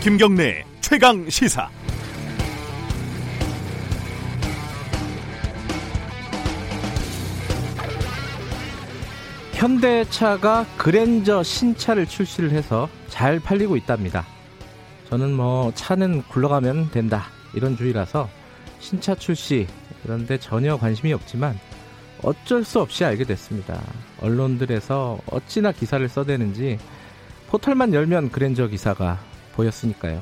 김경래 0.00 0.64
최강 0.80 1.28
시사. 1.28 1.68
현대차가 9.54 10.64
그랜저 10.76 11.42
신차를 11.42 12.06
출시를 12.06 12.52
해서 12.52 12.88
잘 13.08 13.40
팔리고 13.40 13.76
있답니다. 13.76 14.24
저는 15.10 15.32
뭐 15.32 15.72
차는 15.74 16.22
굴러가면 16.28 16.92
된다 16.92 17.24
이런 17.52 17.76
주의라서 17.76 18.28
신차 18.78 19.16
출시 19.16 19.66
그런데 20.04 20.38
전혀 20.38 20.76
관심이 20.76 21.12
없지만 21.12 21.58
어쩔 22.22 22.62
수 22.62 22.80
없이 22.80 23.04
알게 23.04 23.24
됐습니다. 23.24 23.82
언론들에서 24.20 25.18
어찌나 25.26 25.72
기사를 25.72 26.08
써대는지 26.08 26.78
포털만 27.48 27.92
열면 27.92 28.30
그랜저 28.30 28.68
기사가 28.68 29.18
보였으니까요. 29.58 30.20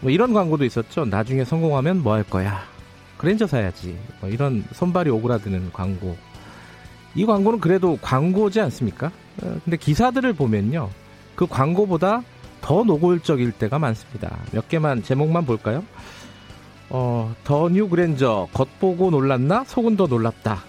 뭐 0.00 0.10
이런 0.10 0.32
광고도 0.34 0.64
있었죠. 0.64 1.06
나중에 1.06 1.44
성공하면 1.44 2.02
뭐 2.02 2.14
할 2.14 2.22
거야. 2.22 2.62
그랜저 3.16 3.46
사야지. 3.46 3.98
뭐 4.20 4.28
이런 4.28 4.62
손발이 4.72 5.08
오그라드는 5.10 5.72
광고. 5.72 6.16
이 7.14 7.24
광고는 7.24 7.60
그래도 7.60 7.98
광고지 8.02 8.60
않습니까? 8.60 9.06
어, 9.42 9.58
근데 9.64 9.76
기사들을 9.78 10.34
보면요. 10.34 10.90
그 11.34 11.46
광고보다 11.46 12.22
더 12.60 12.84
노골적일 12.84 13.52
때가 13.52 13.78
많습니다. 13.78 14.36
몇 14.52 14.68
개만 14.68 15.02
제목만 15.02 15.46
볼까요? 15.46 15.82
어, 16.90 17.34
더 17.44 17.68
뉴 17.70 17.88
그랜저 17.88 18.48
겉보고 18.52 19.10
놀랐나 19.10 19.64
속은 19.64 19.96
더 19.96 20.06
놀랍다. 20.06 20.62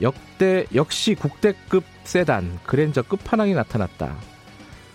역대 0.00 0.66
역시 0.74 1.14
국대급 1.14 1.82
세단 2.04 2.60
그랜저 2.64 3.02
끝판왕이 3.02 3.54
나타났다. 3.54 4.14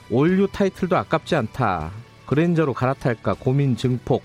올류 0.09 0.47
타이틀도 0.47 0.97
아깝지 0.97 1.35
않다. 1.35 1.91
그랜저로 2.25 2.73
갈아탈까 2.73 3.35
고민 3.35 3.75
증폭. 3.75 4.23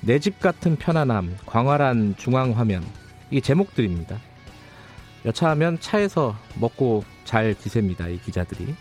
내 0.00 0.18
집 0.18 0.40
같은 0.40 0.76
편안함. 0.76 1.36
광활한 1.46 2.16
중앙 2.18 2.52
화면. 2.58 2.84
이게 3.30 3.40
제목들입니다. 3.40 4.18
여차하면 5.24 5.80
차에서 5.80 6.36
먹고 6.60 7.04
잘 7.24 7.54
기셉니다. 7.54 8.08
이 8.08 8.18
기자들이. 8.18 8.74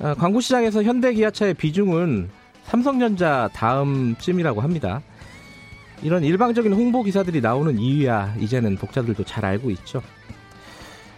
아, 0.00 0.14
광고 0.14 0.40
시장에서 0.40 0.82
현대 0.82 1.12
기아차의 1.14 1.54
비중은 1.54 2.28
삼성전자 2.64 3.48
다음쯤이라고 3.54 4.60
합니다. 4.60 5.00
이런 6.02 6.24
일방적인 6.24 6.72
홍보 6.72 7.02
기사들이 7.02 7.40
나오는 7.40 7.78
이유야 7.78 8.34
이제는 8.38 8.76
독자들도 8.76 9.24
잘 9.24 9.44
알고 9.44 9.70
있죠. 9.70 10.02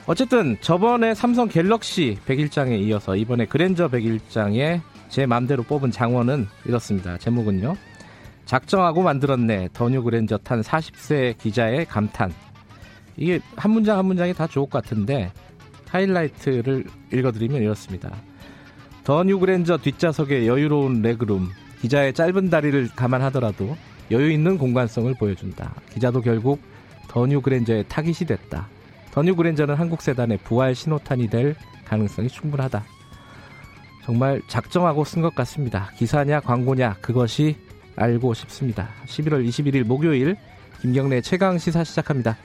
어쨌든 0.06 0.58
저번에 0.60 1.14
삼성 1.14 1.48
갤럭시 1.48 2.18
101장에 2.26 2.78
이어서 2.80 3.16
이번에 3.16 3.46
그랜저 3.46 3.88
101장에 3.88 4.82
제 5.08 5.24
맘대로 5.24 5.62
뽑은 5.62 5.90
장원은 5.90 6.46
이렇습니다. 6.66 7.16
제목은요. 7.16 7.74
작정하고 8.44 9.02
만들었네. 9.02 9.70
더뉴 9.72 10.02
그랜저 10.02 10.36
탄 10.36 10.60
40세 10.60 11.38
기자의 11.38 11.86
감탄. 11.86 12.32
이게 13.16 13.40
한 13.56 13.70
문장 13.70 13.96
한 13.96 14.04
문장이 14.04 14.34
다 14.34 14.46
좋을 14.46 14.68
것 14.68 14.82
같은데 14.82 15.32
하이라이트를 15.88 16.84
읽어드리면 17.12 17.62
이렇습니다. 17.62 18.14
더뉴 19.04 19.38
그랜저 19.38 19.78
뒷좌석의 19.78 20.46
여유로운 20.46 21.00
레그룸. 21.00 21.48
기자의 21.80 22.12
짧은 22.12 22.50
다리를 22.50 22.90
감안하더라도 22.94 23.74
여유 24.10 24.30
있는 24.30 24.58
공간성을 24.58 25.14
보여준다. 25.14 25.74
기자도 25.92 26.20
결국 26.20 26.60
더뉴 27.08 27.40
그랜저의 27.40 27.84
타깃이 27.88 28.26
됐다. 28.26 28.68
더뉴 29.14 29.36
그랜저는 29.36 29.76
한국 29.76 30.02
세단의 30.02 30.38
부활 30.38 30.74
신호탄이 30.74 31.28
될 31.28 31.54
가능성이 31.84 32.26
충분하다. 32.28 32.82
정말 34.04 34.42
작정하고 34.48 35.04
쓴 35.04 35.22
것 35.22 35.36
같습니다. 35.36 35.92
기사냐 35.96 36.40
광고냐 36.40 36.96
그것이 37.00 37.56
알고 37.94 38.34
싶습니다. 38.34 38.88
11월 39.06 39.46
21일 39.46 39.84
목요일 39.84 40.36
김경래 40.82 41.20
최강 41.20 41.58
시사 41.58 41.84
시작합니다. 41.84 42.36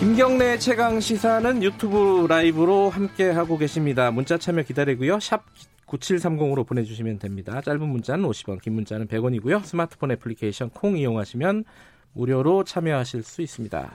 김경래 0.00 0.58
최강 0.58 0.98
시사는 0.98 1.62
유튜브 1.62 2.26
라이브로 2.28 2.90
함께 2.90 3.30
하고 3.30 3.56
계십니다. 3.56 4.10
문자 4.10 4.36
참여 4.36 4.64
기다리고요. 4.64 5.20
샵 5.20 5.44
9730으로 5.86 6.66
보내주시면 6.66 7.18
됩니다. 7.18 7.60
짧은 7.60 7.80
문자는 7.80 8.28
50원, 8.28 8.60
긴 8.60 8.74
문자는 8.74 9.06
100원이고요. 9.06 9.64
스마트폰 9.64 10.10
애플리케이션 10.12 10.70
콩 10.70 10.96
이용하시면 10.98 11.64
무료로 12.12 12.64
참여하실 12.64 13.22
수 13.22 13.42
있습니다. 13.42 13.90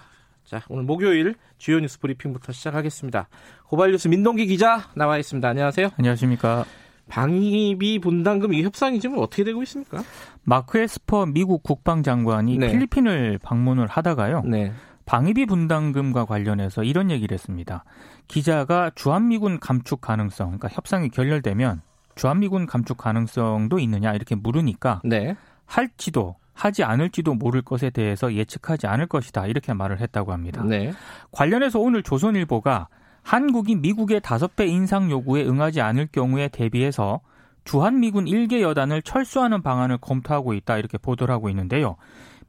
자, 0.45 0.61
오늘 0.69 0.83
목요일 0.83 1.35
주요 1.57 1.79
뉴스 1.79 1.99
브리핑부터 1.99 2.51
시작하겠습니다. 2.51 3.29
고발뉴스 3.67 4.07
민동기 4.07 4.47
기자 4.47 4.89
나와 4.95 5.17
있습니다. 5.17 5.47
안녕하세요. 5.47 5.91
안녕하십니까. 5.97 6.65
방위비 7.07 7.99
분담금 7.99 8.53
이 8.53 8.63
협상이 8.63 8.99
지금 8.99 9.17
어떻게 9.19 9.43
되고 9.43 9.61
있습니까? 9.63 10.01
마크 10.43 10.79
에스퍼 10.79 11.25
미국 11.25 11.61
국방장관이 11.63 12.57
네. 12.57 12.71
필리핀을 12.71 13.39
방문을 13.43 13.87
하다가요. 13.87 14.43
네. 14.45 14.71
방위비 15.05 15.45
분담금과 15.45 16.25
관련해서 16.25 16.83
이런 16.83 17.11
얘기를 17.11 17.33
했습니다. 17.33 17.83
기자가 18.27 18.91
주한미군 18.95 19.59
감축 19.59 20.01
가능성, 20.01 20.47
그러니까 20.47 20.69
협상이 20.69 21.09
결렬되면 21.09 21.81
주한미군 22.15 22.65
감축 22.65 22.97
가능성도 22.97 23.79
있느냐 23.79 24.13
이렇게 24.13 24.35
물으니까 24.35 25.01
네. 25.03 25.35
할지도 25.65 26.35
하지 26.53 26.83
않을지도 26.83 27.33
모를 27.33 27.61
것에 27.61 27.89
대해서 27.89 28.33
예측하지 28.33 28.87
않을 28.87 29.07
것이다 29.07 29.47
이렇게 29.47 29.73
말을 29.73 29.99
했다고 29.99 30.31
합니다. 30.31 30.63
네. 30.63 30.91
관련해서 31.31 31.79
오늘 31.79 32.03
조선일보가 32.03 32.87
한국이 33.23 33.75
미국의 33.75 34.21
다섯 34.21 34.55
배 34.55 34.65
인상 34.67 35.09
요구에 35.09 35.43
응하지 35.43 35.81
않을 35.81 36.09
경우에 36.11 36.49
대비해서 36.49 37.21
주한미군 37.63 38.27
일개 38.27 38.61
여단을 38.61 39.01
철수하는 39.03 39.61
방안을 39.61 39.99
검토하고 39.99 40.53
있다 40.53 40.77
이렇게 40.77 40.97
보도를 40.97 41.33
하고 41.33 41.49
있는데요. 41.49 41.95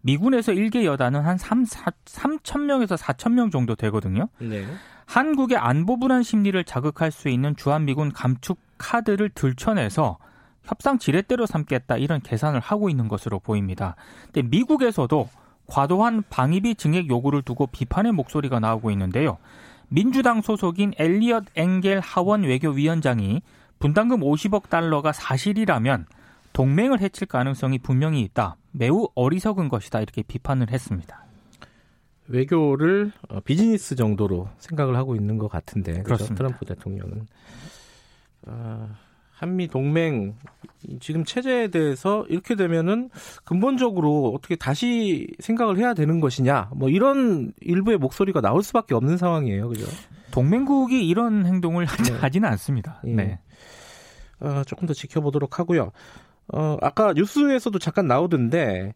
미군에서 0.03 0.53
일개 0.53 0.85
여단은 0.85 1.21
한 1.23 1.39
3, 1.39 1.65
4, 1.65 1.91
3천 2.05 2.63
명에서 2.63 2.97
4천 2.97 3.33
명 3.33 3.51
정도 3.51 3.75
되거든요. 3.75 4.29
네. 4.39 4.67
한국의 5.07 5.59
안보 5.59 5.99
불안 5.99 6.23
심리를 6.23 6.63
자극할 6.65 7.11
수 7.11 7.29
있는 7.29 7.57
주한미군 7.57 8.13
감축 8.13 8.59
카드를 8.79 9.31
들춰내서 9.31 10.19
협상 10.65 10.99
지렛대로 10.99 11.47
삼겠다 11.47 11.97
이런 11.97 12.21
계산을 12.21 12.61
하고 12.61 12.89
있는 12.89 13.09
것으로 13.09 13.39
보입니다. 13.39 13.97
근데 14.33 14.43
미국에서도 14.43 15.29
과도한 15.67 16.25
방위비 16.29 16.77
증액 16.77 17.09
요구를 17.09 17.43
두고 17.43 17.67
비판의 17.69 18.13
목소리가 18.13 18.61
나오고 18.61 18.91
있는데요. 18.93 19.39
민주당 19.89 20.41
소속인 20.41 20.95
엘리엇 20.97 21.45
엥겔 21.57 22.01
하원 22.01 22.45
외교위원장이 22.45 23.43
분담금 23.79 24.21
50억 24.21 24.69
달러가 24.69 25.13
사실이라면 25.13 26.07
동맹을 26.53 27.01
해칠 27.01 27.27
가능성이 27.27 27.79
분명히 27.79 28.21
있다. 28.23 28.57
매우 28.73 29.09
어리석은 29.15 29.69
것이다. 29.69 30.01
이렇게 30.01 30.23
비판을 30.23 30.71
했습니다. 30.71 31.25
외교를 32.29 33.13
어, 33.29 33.41
비즈니스 33.41 33.95
정도로 33.95 34.49
생각을 34.59 34.97
하고 34.97 35.17
있는 35.17 35.39
것 35.39 35.49
같은데 35.49 36.03
그렇죠? 36.03 36.35
트럼프 36.35 36.65
대통령은 36.65 37.27
아, 38.47 38.97
한미 39.33 39.69
동맹 39.69 40.37
지금 41.01 41.25
체제에 41.25 41.69
대해서 41.69 42.25
이렇게 42.29 42.55
되면은 42.55 43.11
근본적으로 43.45 44.33
어떻게 44.35 44.57
다시 44.57 45.29
생각을 45.41 45.79
해야 45.79 45.95
되는 45.95 46.21
것이냐 46.21 46.71
뭐 46.75 46.89
이런 46.89 47.53
일부의 47.61 47.99
목소리가 47.99 48.41
나올 48.41 48.63
수밖에 48.63 48.95
없는 48.95 49.17
상황이에요, 49.17 49.69
그죠? 49.69 49.87
동맹국이 50.31 51.07
이런 51.07 51.45
행동을 51.45 51.87
네. 51.87 52.13
하지는 52.15 52.49
않습니다. 52.51 53.03
예. 53.07 53.15
네. 53.15 53.39
어, 54.41 54.63
조금 54.65 54.87
더 54.87 54.95
지켜보도록 54.95 55.59
하고요. 55.59 55.93
어, 56.49 56.77
아까 56.81 57.13
뉴스에서도 57.13 57.79
잠깐 57.79 58.07
나오던데 58.07 58.95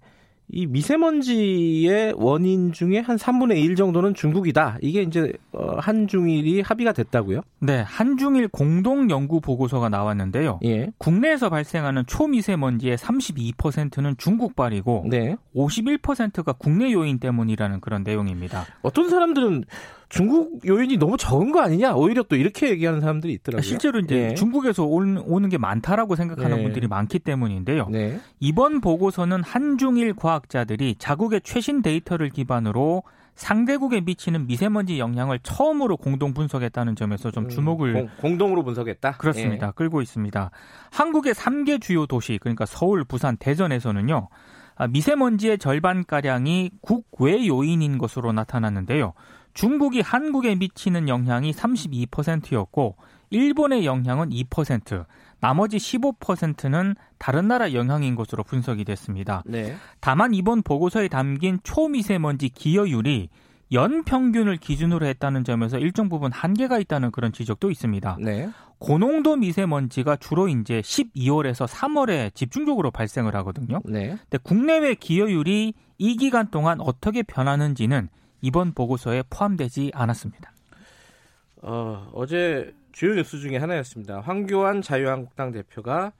이 0.49 0.67
미세먼지의 0.67 2.15
원인 2.17 2.73
중에 2.73 3.01
한 3.01 3.17
3분의 3.17 3.59
1 3.65 3.75
정도는 3.75 4.15
중국이다. 4.15 4.79
이게 4.81 5.03
이제 5.03 5.33
어, 5.53 5.77
한중일이 5.79 6.61
합의가 6.61 6.93
됐다고요? 6.93 7.41
네, 7.61 7.81
한중일 7.81 8.49
공동 8.49 9.11
연구 9.11 9.41
보고서가 9.41 9.89
나왔는데요. 9.89 10.61
예. 10.65 10.93
국내에서 10.99 11.51
발생하는 11.51 12.05
초미세먼지의 12.07 12.97
32%는 12.97 14.17
중국발이고 14.19 15.07
네. 15.11 15.37
51%가 15.55 16.53
국내 16.53 16.93
요인 16.93 17.19
때문이라는 17.19 17.81
그런 17.81 18.05
내용입니다. 18.05 18.67
어떤 18.83 19.09
사람들은 19.09 19.65
중국 20.09 20.65
요인이 20.65 20.99
너무 20.99 21.17
적은 21.17 21.51
거 21.53 21.61
아니냐? 21.61 21.95
오히려 21.95 22.23
또 22.23 22.37
이렇게 22.37 22.71
얘기하는 22.71 23.01
사람들이 23.01 23.33
있더라고요. 23.35 23.63
실제로 23.63 23.99
이제 23.99 24.29
네. 24.29 24.35
중국에서 24.35 24.85
오는 24.85 25.49
게 25.49 25.59
많다라고 25.59 26.15
생각하는 26.17 26.59
네. 26.59 26.63
분들이 26.63 26.87
많기 26.87 27.19
때문인데요. 27.19 27.89
네. 27.91 28.21
이번 28.39 28.81
보고서는 28.81 29.43
한중일 29.43 30.15
과학자들이 30.15 30.97
자국의 30.99 31.41
최신 31.43 31.83
데이터를 31.83 32.31
기반으로 32.31 33.03
상대국에 33.35 34.01
미치는 34.01 34.47
미세먼지 34.47 34.99
영향을 34.99 35.39
처음으로 35.43 35.99
공동 35.99 36.33
분석했다는 36.33 36.97
점에서 36.97 37.31
좀 37.31 37.45
음, 37.45 37.49
주목을 37.49 37.97
음, 37.97 38.09
공, 38.19 38.39
동으로 38.39 38.65
분석했다. 38.65 39.19
그렇습니다. 39.19 39.67
예. 39.67 39.73
끌고 39.75 40.01
있습니다. 40.01 40.51
한국의 40.91 41.35
3개 41.35 41.81
주요 41.81 42.07
도시 42.07 42.39
그러니까 42.41 42.65
서울, 42.65 43.05
부산, 43.05 43.37
대전에서는요. 43.37 44.29
아, 44.77 44.87
미세먼지의 44.89 45.59
절반 45.59 46.05
가량이 46.05 46.71
국외 46.81 47.47
요인인 47.47 47.99
것으로 47.99 48.33
나타났는데요. 48.33 49.13
중국이 49.57 50.03
한국에 50.03 50.55
미치는 50.55 51.09
영향이 51.09 51.51
32%였고 51.51 52.97
일본의 53.31 53.87
영향은 53.87 54.29
2%, 54.29 55.07
나머지 55.41 55.79
15%는 55.79 56.95
다른 57.19 57.49
나라 57.49 57.73
영향인 57.73 58.15
것으로 58.15 58.45
분석이 58.45 58.85
됐습니다. 58.85 59.43
네. 59.47 59.75
다만 60.01 60.35
이번 60.35 60.63
보고서에 60.63 61.09
담긴 61.09 61.59
초미세먼지 61.65 62.51
기여율이 62.51 63.31
연 63.73 64.05
평균을 64.05 64.59
기준으로 64.59 65.07
했다는 65.07 65.43
점에서 65.43 65.79
일정 65.79 66.09
부분 66.09 66.31
한계가 66.33 66.79
있다는 66.79 67.11
그런 67.11 67.33
지적도 67.33 67.71
있습니다. 67.71 68.19
네. 68.21 68.51
고농도 68.79 69.37
미세먼지가 69.37 70.17
주로 70.17 70.49
이제 70.49 70.83
12월에서 70.83 71.67
3월에 71.67 72.35
집중적으로 72.35 72.91
발생을 72.91 73.35
하거든요. 73.37 73.81
네. 73.87 74.19
근데 74.29 74.39
국내외 74.43 74.95
기여율이 74.95 75.73
이 75.99 76.17
기간 76.17 76.51
동안 76.51 76.81
어떻게 76.83 77.23
변하는지는 77.23 78.11
이번 78.41 78.73
보고서에 78.73 79.25
포함되지 79.31 79.93
않았습니다. 79.95 80.53
어, 81.63 82.11
어제 82.13 82.75
주요 82.93 83.15
뉴스 83.15 83.39
중에 83.39 83.57
하나였습니다. 83.57 84.21
황교안 84.21 84.83
자유한국당 84.83 85.53
대표가 85.53 86.13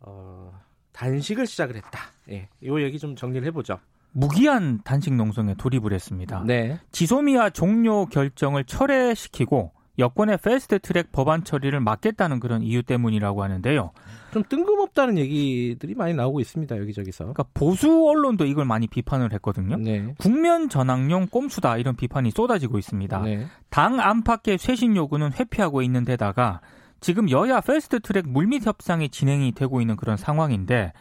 어, 0.00 0.52
단식을 0.92 1.46
시작을 1.46 1.76
했다. 1.76 2.00
예, 2.30 2.48
이 2.60 2.70
얘기 2.80 2.98
좀 2.98 3.16
정리를 3.16 3.46
해보죠. 3.48 3.78
무기한 4.12 4.80
단식 4.84 5.14
농성에 5.14 5.54
돌입을 5.54 5.92
했습니다. 5.92 6.42
네. 6.46 6.80
지소미아 6.92 7.50
종료 7.50 8.06
결정을 8.06 8.64
철회시키고 8.64 9.72
여권의 9.98 10.38
패스트 10.38 10.78
트랙 10.78 11.10
법안 11.12 11.44
처리를 11.44 11.80
막겠다는 11.80 12.40
그런 12.40 12.62
이유 12.62 12.82
때문이라고 12.82 13.42
하는데요. 13.42 13.90
좀 14.32 14.42
뜬금없다는 14.48 15.18
얘기들이 15.18 15.94
많이 15.94 16.14
나오고 16.14 16.40
있습니다. 16.40 16.76
여기저기서. 16.78 17.24
그러니까 17.24 17.44
보수 17.54 18.08
언론도 18.08 18.44
이걸 18.44 18.64
많이 18.64 18.86
비판을 18.86 19.32
했거든요. 19.34 19.76
네. 19.76 20.14
국면 20.18 20.68
전환용 20.68 21.28
꼼수다 21.28 21.78
이런 21.78 21.96
비판이 21.96 22.30
쏟아지고 22.30 22.78
있습니다. 22.78 23.22
네. 23.22 23.46
당 23.70 24.00
안팎의 24.00 24.58
쇄신 24.58 24.96
요구는 24.96 25.32
회피하고 25.32 25.82
있는 25.82 26.04
데다가 26.04 26.60
지금 27.00 27.30
여야 27.30 27.60
패스트 27.60 28.00
트랙 28.00 28.28
물밑 28.28 28.66
협상이 28.66 29.08
진행이 29.08 29.52
되고 29.52 29.80
있는 29.80 29.96
그런 29.96 30.16
상황인데 30.16 30.92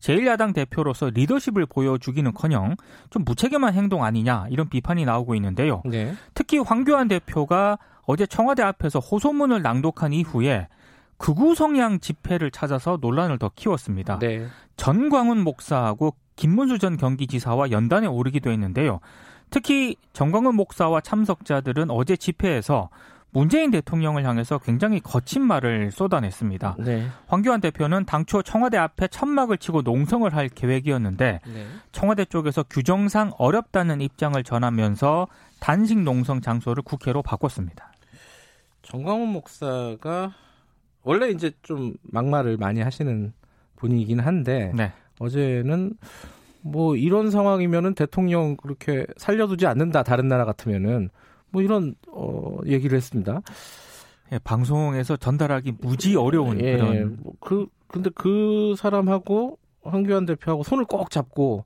제1야당 0.00 0.54
대표로서 0.54 1.10
리더십을 1.10 1.66
보여주기는커녕 1.66 2.76
좀 3.10 3.24
무책임한 3.24 3.74
행동 3.74 4.04
아니냐 4.04 4.46
이런 4.50 4.68
비판이 4.68 5.04
나오고 5.04 5.34
있는데요. 5.34 5.82
네. 5.84 6.14
특히 6.34 6.58
황교안 6.58 7.08
대표가 7.08 7.78
어제 8.02 8.26
청와대 8.26 8.62
앞에서 8.62 9.00
호소문을 9.00 9.62
낭독한 9.62 10.12
이후에 10.12 10.68
극우 11.18 11.54
성향 11.54 11.98
집회를 11.98 12.50
찾아서 12.50 12.98
논란을 13.00 13.38
더 13.38 13.50
키웠습니다. 13.54 14.18
네. 14.18 14.46
전광훈 14.76 15.42
목사하고 15.42 16.14
김문수 16.36 16.78
전 16.78 16.96
경기지사와 16.96 17.70
연단에 17.70 18.06
오르기도 18.06 18.50
했는데요. 18.50 19.00
특히 19.50 19.96
전광훈 20.12 20.54
목사와 20.54 21.00
참석자들은 21.00 21.90
어제 21.90 22.16
집회에서 22.16 22.90
문재인 23.30 23.70
대통령을 23.70 24.24
향해서 24.24 24.58
굉장히 24.58 25.00
거친 25.00 25.42
말을 25.42 25.90
쏟아냈습니다. 25.90 26.76
네. 26.78 27.06
황교안 27.26 27.60
대표는 27.60 28.06
당초 28.06 28.42
청와대 28.42 28.78
앞에 28.78 29.08
천막을 29.08 29.58
치고 29.58 29.82
농성을 29.82 30.32
할 30.34 30.48
계획이었는데 30.48 31.40
네. 31.44 31.66
청와대 31.92 32.24
쪽에서 32.24 32.62
규정상 32.62 33.32
어렵다는 33.36 34.00
입장을 34.00 34.42
전하면서 34.42 35.28
단식 35.60 35.98
농성 35.98 36.40
장소를 36.40 36.82
국회로 36.82 37.22
바꿨습니다. 37.22 37.92
정광훈 38.82 39.28
목사가 39.28 40.32
원래 41.02 41.28
이제 41.28 41.50
좀 41.62 41.94
막말을 42.04 42.56
많이 42.56 42.80
하시는 42.80 43.32
분이긴 43.76 44.20
한데 44.20 44.72
네. 44.74 44.92
어제는 45.18 45.94
뭐 46.62 46.96
이런 46.96 47.30
상황이면은 47.30 47.94
대통령 47.94 48.56
그렇게 48.56 49.06
살려두지 49.16 49.66
않는다 49.66 50.02
다른 50.02 50.28
나라 50.28 50.44
같으면은 50.44 51.10
뭐 51.50 51.62
이런 51.62 51.94
어 52.08 52.58
얘기를 52.66 52.96
했습니다. 52.96 53.40
예, 54.32 54.38
방송에서 54.40 55.16
전달하기 55.16 55.74
무지 55.80 56.16
어려운 56.16 56.60
예, 56.60 56.76
그런 56.76 57.18
그 57.40 57.66
근데 57.86 58.10
그 58.14 58.74
사람하고 58.76 59.58
황교안 59.82 60.26
대표하고 60.26 60.62
손을 60.62 60.84
꼭 60.84 61.10
잡고 61.10 61.64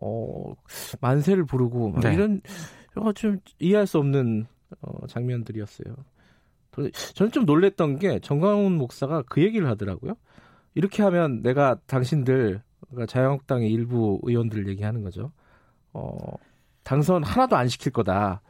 어 0.00 0.54
만세를 1.00 1.44
부르고 1.44 1.94
네. 2.02 2.14
이런 2.14 2.40
좀 3.14 3.38
이해할 3.58 3.86
수 3.86 3.98
없는 3.98 4.46
어 4.82 5.06
장면들이었어요. 5.06 5.94
저는 7.14 7.32
좀 7.32 7.44
놀랬던 7.44 7.98
게 7.98 8.18
정광훈 8.20 8.76
목사가 8.76 9.22
그 9.22 9.42
얘기를 9.42 9.68
하더라고요. 9.68 10.14
이렇게 10.74 11.02
하면 11.02 11.42
내가 11.42 11.76
당신들 11.86 12.62
그러니까 12.88 13.06
자유한국당의 13.06 13.70
일부 13.70 14.20
의원들 14.22 14.68
얘기하는 14.68 15.02
거죠. 15.02 15.32
어 15.92 16.16
당선 16.82 17.22
하나도 17.22 17.56
안 17.56 17.68
시킬 17.68 17.92
거다. 17.92 18.40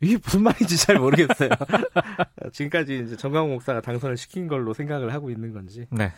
이게 0.00 0.16
무슨 0.22 0.42
말인지 0.42 0.76
잘 0.76 0.98
모르겠어요. 0.98 1.50
지금까지 2.52 3.04
이제 3.04 3.16
정광훈 3.16 3.50
목사가 3.50 3.80
당선을 3.80 4.16
시킨 4.16 4.46
걸로 4.46 4.72
생각을 4.72 5.12
하고 5.12 5.30
있는 5.30 5.52
건지. 5.52 5.86
네. 5.90 6.12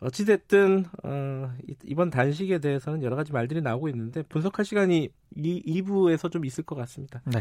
어찌됐든, 0.00 0.86
어, 1.04 1.52
이번 1.84 2.08
단식에 2.08 2.58
대해서는 2.58 3.02
여러 3.02 3.16
가지 3.16 3.32
말들이 3.32 3.60
나오고 3.60 3.90
있는데, 3.90 4.22
분석할 4.22 4.64
시간이 4.64 5.10
이 5.36 5.82
2부에서 5.82 6.30
좀 6.30 6.46
있을 6.46 6.64
것 6.64 6.74
같습니다. 6.74 7.20
네. 7.26 7.40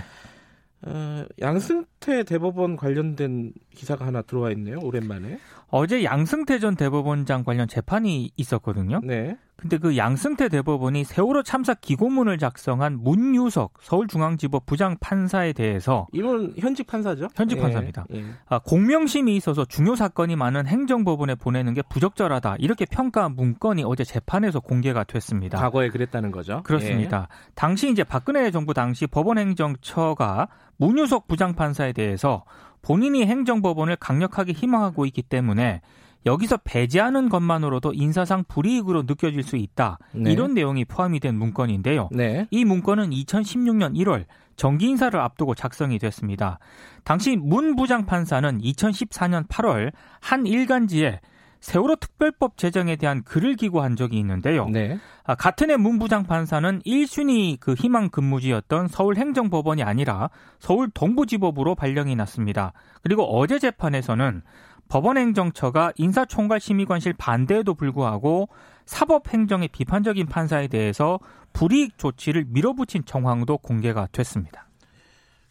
어, 0.81 1.25
양승태 1.41 2.23
대법원 2.23 2.75
관련된 2.75 3.53
기사가 3.73 4.05
하나 4.05 4.21
들어와 4.21 4.51
있네요. 4.51 4.79
오랜만에. 4.81 5.39
어제 5.67 6.03
양승태 6.03 6.59
전 6.59 6.75
대법원장 6.75 7.43
관련 7.43 7.67
재판이 7.67 8.31
있었거든요. 8.35 9.01
네. 9.03 9.37
근데 9.59 9.77
그 9.77 9.97
양승태 9.97 10.49
대법원이 10.49 11.03
세월호 11.03 11.43
참사 11.43 11.73
기고문을 11.73 12.37
작성한 12.37 12.99
문유석 13.01 13.73
서울중앙지법 13.81 14.65
부장 14.65 14.97
판사에 14.99 15.53
대해서 15.53 16.07
이분 16.11 16.53
현직 16.57 16.87
판사죠? 16.87 17.27
현직 17.35 17.57
예, 17.57 17.61
판사입니다. 17.61 18.05
예. 18.13 18.23
아, 18.47 18.59
공명심이 18.59 19.35
있어서 19.35 19.65
중요 19.65 19.95
사건이 19.95 20.35
많은 20.35 20.65
행정법원에 20.67 21.35
보내는 21.35 21.73
게 21.73 21.81
부적절하다 21.89 22.55
이렇게 22.59 22.85
평가한 22.85 23.35
문건이 23.35 23.83
어제 23.85 24.03
재판에서 24.03 24.59
공개가 24.59 25.03
됐습니다. 25.03 25.59
과거에 25.59 25.89
그랬다는 25.89 26.31
거죠? 26.31 26.61
그렇습니다. 26.63 27.27
예. 27.29 27.51
당시 27.55 27.91
이제 27.91 28.03
박근혜 28.03 28.49
정부 28.51 28.73
당시 28.73 29.07
법원행정처가 29.07 30.47
문유석 30.77 31.27
부장 31.27 31.53
판사에 31.53 31.91
대해서 31.91 32.43
본인이 32.81 33.25
행정법원을 33.25 33.97
강력하게 33.97 34.53
희망하고 34.53 35.05
있기 35.05 35.21
때문에 35.21 35.81
여기서 36.25 36.57
배제하는 36.63 37.29
것만으로도 37.29 37.93
인사상 37.93 38.43
불이익으로 38.47 39.03
느껴질 39.03 39.43
수 39.43 39.55
있다. 39.55 39.99
네. 40.13 40.31
이런 40.31 40.53
내용이 40.53 40.85
포함이 40.85 41.19
된 41.19 41.35
문건인데요. 41.35 42.09
네. 42.11 42.47
이 42.51 42.65
문건은 42.65 43.11
2016년 43.11 43.95
1월 43.95 44.25
정기 44.55 44.87
인사를 44.87 45.17
앞두고 45.17 45.55
작성이 45.55 45.99
됐습니다. 45.99 46.59
당시 47.05 47.37
문 47.37 47.75
부장 47.75 48.05
판사는 48.05 48.59
2014년 48.59 49.47
8월 49.47 49.93
한 50.19 50.45
일간지에 50.45 51.21
세월호 51.61 51.97
특별법 51.97 52.57
제정에 52.57 52.95
대한 52.95 53.23
글을 53.23 53.55
기고한 53.55 53.95
적이 53.95 54.19
있는데요. 54.19 54.67
네. 54.69 54.97
아, 55.25 55.35
같은 55.35 55.69
해 55.69 55.77
문부장 55.77 56.23
판사는 56.23 56.81
1순위 56.85 57.59
그 57.59 57.73
희망 57.73 58.09
근무지였던 58.09 58.87
서울행정법원이 58.87 59.83
아니라 59.83 60.29
서울 60.59 60.89
동부지법으로 60.89 61.75
발령이 61.75 62.15
났습니다. 62.15 62.73
그리고 63.03 63.23
어제 63.23 63.59
재판에서는 63.59 64.41
법원행정처가 64.89 65.93
인사총괄심의관실 65.97 67.13
반대에도 67.13 67.75
불구하고 67.75 68.49
사법행정의 68.85 69.69
비판적인 69.69 70.25
판사에 70.25 70.67
대해서 70.67 71.19
불이익 71.53 71.97
조치를 71.97 72.45
밀어붙인 72.49 73.05
정황도 73.05 73.59
공개가 73.59 74.07
됐습니다. 74.11 74.67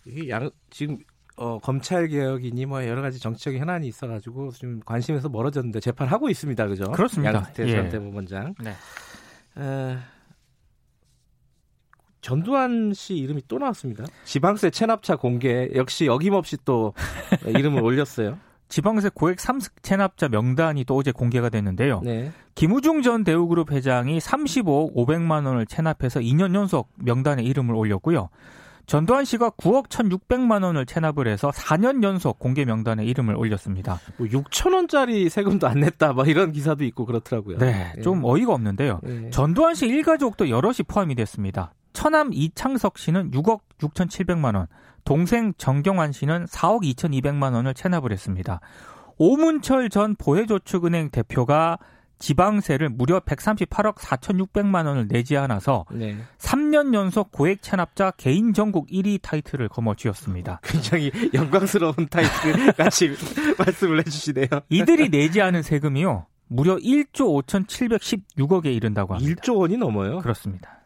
이게 0.04 0.28
양, 0.28 0.50
지금 0.70 0.98
어, 1.36 1.58
검찰 1.58 2.08
개혁이니 2.08 2.66
뭐 2.66 2.84
여러 2.84 3.00
가지 3.00 3.20
정치적인 3.20 3.60
현안이 3.60 3.86
있어가지고 3.86 4.50
지금 4.50 4.80
관심에서 4.84 5.28
멀어졌는데 5.28 5.78
재판하고 5.80 6.28
있습니다, 6.28 6.66
그죠? 6.66 6.90
그렇습니다. 6.90 7.34
양태 7.34 7.66
전 7.66 7.86
예. 7.86 7.88
대법원장. 7.88 8.54
네. 8.60 8.70
에, 8.70 9.98
전두환 12.20 12.92
씨 12.92 13.14
이름이 13.14 13.42
또 13.46 13.58
나왔습니다. 13.58 14.04
지방세 14.24 14.70
체납차 14.70 15.14
공개 15.16 15.70
역시 15.76 16.08
어김없이 16.08 16.56
또 16.64 16.92
이름을 17.46 17.82
올렸어요. 17.82 18.38
지방세 18.68 19.10
고액 19.14 19.38
3습 19.38 19.82
체납자 19.82 20.28
명단이 20.28 20.84
또 20.84 20.96
어제 20.96 21.12
공개가 21.12 21.48
됐는데요. 21.48 22.00
네. 22.04 22.32
김우중 22.54 23.02
전 23.02 23.24
대우그룹 23.24 23.72
회장이 23.72 24.18
35억 24.18 24.94
500만 24.94 25.46
원을 25.46 25.66
체납해서 25.66 26.20
2년 26.20 26.54
연속 26.54 26.90
명단에 26.96 27.42
이름을 27.42 27.74
올렸고요. 27.74 28.28
전두환 28.86 29.26
씨가 29.26 29.50
9억 29.50 29.88
1,600만 29.88 30.64
원을 30.64 30.86
체납을 30.86 31.28
해서 31.28 31.50
4년 31.50 32.02
연속 32.02 32.38
공개 32.38 32.64
명단에 32.64 33.04
이름을 33.04 33.36
올렸습니다. 33.36 34.00
뭐 34.16 34.26
6천 34.26 34.72
원짜리 34.72 35.28
세금도 35.28 35.68
안 35.68 35.80
냈다, 35.80 36.14
막 36.14 36.26
이런 36.26 36.52
기사도 36.52 36.84
있고 36.84 37.04
그렇더라고요. 37.04 37.58
네, 37.58 37.92
예. 37.98 38.00
좀 38.00 38.24
어이가 38.24 38.54
없는데요. 38.54 39.00
예. 39.06 39.30
전두환 39.30 39.74
씨 39.74 39.86
일가족도 39.86 40.48
여럿이 40.48 40.78
포함이 40.88 41.14
됐습니다. 41.16 41.74
처남 41.92 42.32
이창석 42.32 42.98
씨는 42.98 43.30
6억 43.30 43.60
6,700만 43.78 44.54
원, 44.56 44.66
동생 45.04 45.52
정경환 45.56 46.12
씨는 46.12 46.46
4억 46.46 46.82
2,200만 46.82 47.54
원을 47.54 47.74
체납을 47.74 48.12
했습니다. 48.12 48.60
오문철 49.16 49.88
전 49.88 50.14
보혜저축은행 50.16 51.10
대표가 51.10 51.78
지방세를 52.18 52.88
무려 52.88 53.20
138억 53.20 53.96
4,600만 53.96 54.86
원을 54.86 55.08
내지 55.08 55.36
않아서 55.36 55.84
네. 55.92 56.16
3년 56.38 56.94
연속 56.94 57.30
고액 57.30 57.62
체납자 57.62 58.12
개인 58.16 58.52
전국 58.52 58.88
1위 58.88 59.20
타이틀을 59.22 59.68
거머쥐었습니다. 59.68 60.60
굉장히 60.62 61.12
영광스러운 61.32 61.94
타이틀 62.10 62.72
같이 62.72 63.10
말씀을 63.58 64.00
해주시네요. 64.00 64.46
이들이 64.68 65.10
내지 65.10 65.40
않은 65.40 65.62
세금이요. 65.62 66.26
무려 66.48 66.76
1조 66.76 67.44
5,716억에 67.46 68.66
이른다고 68.74 69.14
합니다. 69.14 69.40
1조 69.42 69.58
원이 69.58 69.76
넘어요? 69.76 70.18
그렇습니다. 70.18 70.77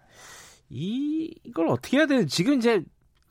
이, 0.73 1.35
이걸 1.45 1.69
어떻게 1.69 1.99
해야 1.99 2.07
되는 2.07 2.27
지금 2.27 2.55
이제 2.55 2.83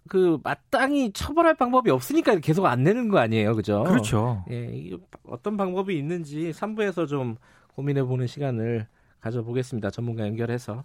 그 0.08 0.40
마땅히 0.44 1.12
처벌할 1.12 1.56
방법이 1.56 1.90
없으니까 1.90 2.36
계속 2.40 2.66
안 2.66 2.84
내는 2.84 3.10
거 3.10 3.18
아니에요, 3.18 3.56
그죠? 3.56 3.84
그렇죠. 3.84 4.46
예, 4.52 4.92
어떤 5.24 5.58
방법이 5.58 5.98
있는지 5.98 6.52
3부에서 6.52 7.08
좀 7.08 7.38
고민해 7.76 8.04
보는 8.04 8.28
시간을 8.28 8.88
가져보겠습니다. 9.22 9.90
전문가 9.90 10.26
연결해서. 10.28 10.84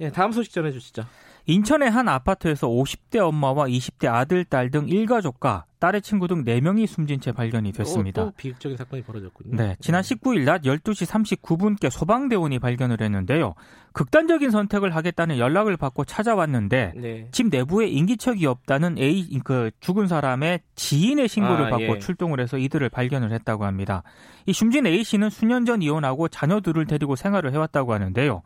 예, 0.00 0.10
다음 0.10 0.32
소식 0.32 0.52
전해 0.52 0.70
주시죠. 0.70 1.04
인천의 1.46 1.90
한 1.90 2.08
아파트에서 2.08 2.68
50대 2.68 3.18
엄마와 3.18 3.66
20대 3.66 4.06
아들, 4.06 4.44
딸 4.44 4.70
등 4.70 4.88
일가족과 4.88 5.64
딸의 5.80 6.02
친구 6.02 6.28
등 6.28 6.44
4명이 6.44 6.86
숨진 6.86 7.20
채 7.20 7.32
발견이 7.32 7.72
됐습니다. 7.72 8.22
또, 8.22 8.30
또 8.30 8.36
비극적인 8.36 8.76
사건이 8.76 9.02
벌어졌군요. 9.02 9.56
네, 9.56 9.76
지난 9.80 10.02
19일 10.02 10.44
낮 10.44 10.62
12시 10.62 11.06
39분께 11.40 11.90
소방대원이 11.90 12.60
발견을 12.60 13.00
했는데요. 13.00 13.54
극단적인 13.92 14.52
선택을 14.52 14.94
하겠다는 14.94 15.38
연락을 15.38 15.76
받고 15.76 16.04
찾아왔는데 16.04 16.92
네. 16.94 17.28
집 17.32 17.48
내부에 17.48 17.88
인기척이 17.88 18.46
없다는 18.46 18.96
A 18.98 19.40
그 19.42 19.72
죽은 19.80 20.06
사람의 20.06 20.60
지인의 20.76 21.26
신고를 21.26 21.66
아, 21.66 21.70
받고 21.70 21.96
예. 21.96 21.98
출동을 21.98 22.38
해서 22.38 22.58
이들을 22.58 22.88
발견을 22.88 23.32
했다고 23.32 23.64
합니다. 23.64 24.04
이 24.46 24.52
숨진 24.52 24.86
A 24.86 25.02
씨는 25.02 25.30
수년 25.30 25.64
전 25.64 25.82
이혼하고 25.82 26.28
자녀들을 26.28 26.86
데리고 26.86 27.16
생활을 27.16 27.52
해왔다고 27.52 27.92
하는데요. 27.92 28.42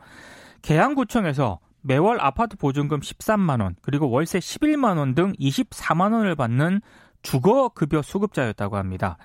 계양구청에서 0.62 1.58
매월 1.86 2.20
아파트 2.20 2.56
보증금 2.56 3.00
13만 3.00 3.62
원, 3.62 3.76
그리고 3.80 4.10
월세 4.10 4.38
11만 4.38 4.98
원 4.98 5.14
등 5.14 5.32
24만 5.34 6.12
원을 6.12 6.34
받는 6.34 6.80
주거 7.22 7.68
급여 7.70 8.02
수급자였다고 8.02 8.76
합니다. 8.76 9.16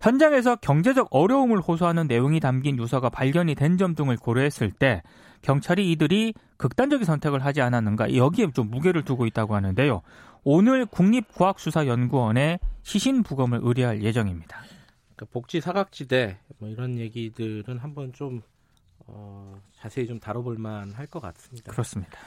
현장에서 0.00 0.56
경제적 0.56 1.08
어려움을 1.10 1.60
호소하는 1.60 2.06
내용이 2.06 2.40
담긴 2.40 2.78
유서가 2.78 3.10
발견이 3.10 3.54
된 3.54 3.76
점 3.76 3.94
등을 3.94 4.16
고려했을 4.16 4.70
때 4.70 5.02
경찰이 5.42 5.90
이들이 5.92 6.34
극단적인 6.58 7.04
선택을 7.06 7.44
하지 7.44 7.60
않았는가 7.62 8.14
여기에 8.14 8.52
좀 8.52 8.70
무게를 8.70 9.02
두고 9.04 9.26
있다고 9.26 9.54
하는데요. 9.54 10.02
오늘 10.44 10.86
국립과학수사연구원에 10.86 12.58
시신 12.82 13.22
부검을 13.22 13.60
의뢰할 13.62 14.02
예정입니다. 14.02 14.58
그러니까 15.16 15.26
복지 15.32 15.60
사각지대 15.60 16.38
뭐 16.58 16.68
이런 16.68 16.98
얘기들은 16.98 17.78
한번 17.78 18.12
좀 18.12 18.42
어, 19.12 19.54
자세히 19.74 20.06
좀 20.06 20.18
다뤄볼 20.20 20.56
만 20.58 20.92
할 20.92 21.06
것 21.06 21.20
같습니다. 21.20 21.72
그렇습니다. 21.72 22.18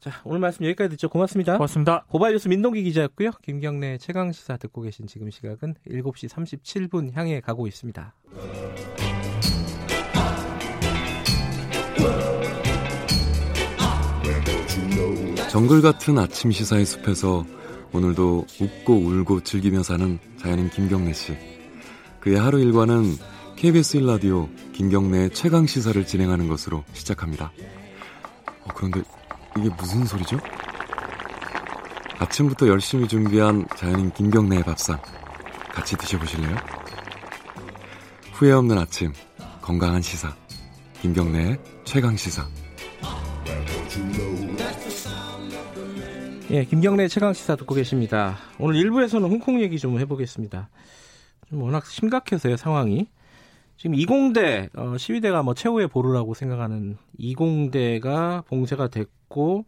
자, 0.00 0.10
오늘 0.24 0.40
말씀 0.40 0.64
여기까지 0.64 0.90
듣죠. 0.90 1.08
고맙습니다. 1.08 1.54
고맙습니다. 1.58 2.04
고발 2.08 2.32
뉴스 2.32 2.48
민동기 2.48 2.82
기자였고요. 2.82 3.30
김경래 3.42 3.98
최강 3.98 4.32
시사 4.32 4.56
듣고 4.56 4.82
계신 4.82 5.06
지금 5.06 5.30
시각은 5.30 5.74
7시 5.88 6.28
37분 6.28 7.12
향해 7.14 7.40
가고 7.40 7.66
있습니다. 7.68 8.12
정글 15.50 15.82
같은 15.82 16.18
아침 16.18 16.50
시사의 16.50 16.86
숲에서 16.86 17.44
오늘도 17.92 18.46
웃고 18.60 18.94
울고 18.94 19.42
즐기며 19.42 19.82
사는 19.82 20.18
자연인 20.38 20.70
김경래 20.70 21.12
씨. 21.12 21.36
그의 22.20 22.38
하루 22.38 22.58
일과는 22.58 23.02
KBS 23.56 23.98
1라디오 23.98 24.48
김경래의 24.72 25.30
최강 25.30 25.66
시사를 25.66 26.04
진행하는 26.06 26.48
것으로 26.48 26.84
시작합니다. 26.92 27.52
어, 28.62 28.68
그런데 28.74 29.02
이게 29.56 29.68
무슨 29.78 30.04
소리죠? 30.04 30.38
아침부터 32.18 32.68
열심히 32.68 33.08
준비한 33.08 33.66
자연인 33.76 34.10
김경래의 34.12 34.62
밥상 34.64 35.00
같이 35.72 35.96
드셔보실래요? 35.96 36.56
후회 38.32 38.52
없는 38.52 38.78
아침 38.78 39.12
건강한 39.60 40.02
시사 40.02 40.34
김경래의 41.00 41.58
최강 41.84 42.16
시사 42.16 42.48
예, 46.52 46.64
김경래 46.64 47.08
최강 47.08 47.32
시사 47.32 47.56
듣고 47.56 47.74
계십니다. 47.74 48.36
오늘 48.58 48.74
1부에서는 48.82 49.22
홍콩 49.22 49.62
얘기 49.62 49.78
좀 49.78 49.98
해보겠습니다. 49.98 50.68
좀 51.48 51.62
워낙 51.62 51.86
심각해서요 51.86 52.58
상황이. 52.58 53.08
지금 53.76 53.94
이공대 53.94 54.68
어, 54.74 54.96
시위대가 54.96 55.42
뭐 55.42 55.54
최후의 55.54 55.88
보루라고 55.88 56.34
생각하는 56.34 56.96
이공대가 57.18 58.42
봉쇄가 58.46 58.88
됐고 58.88 59.64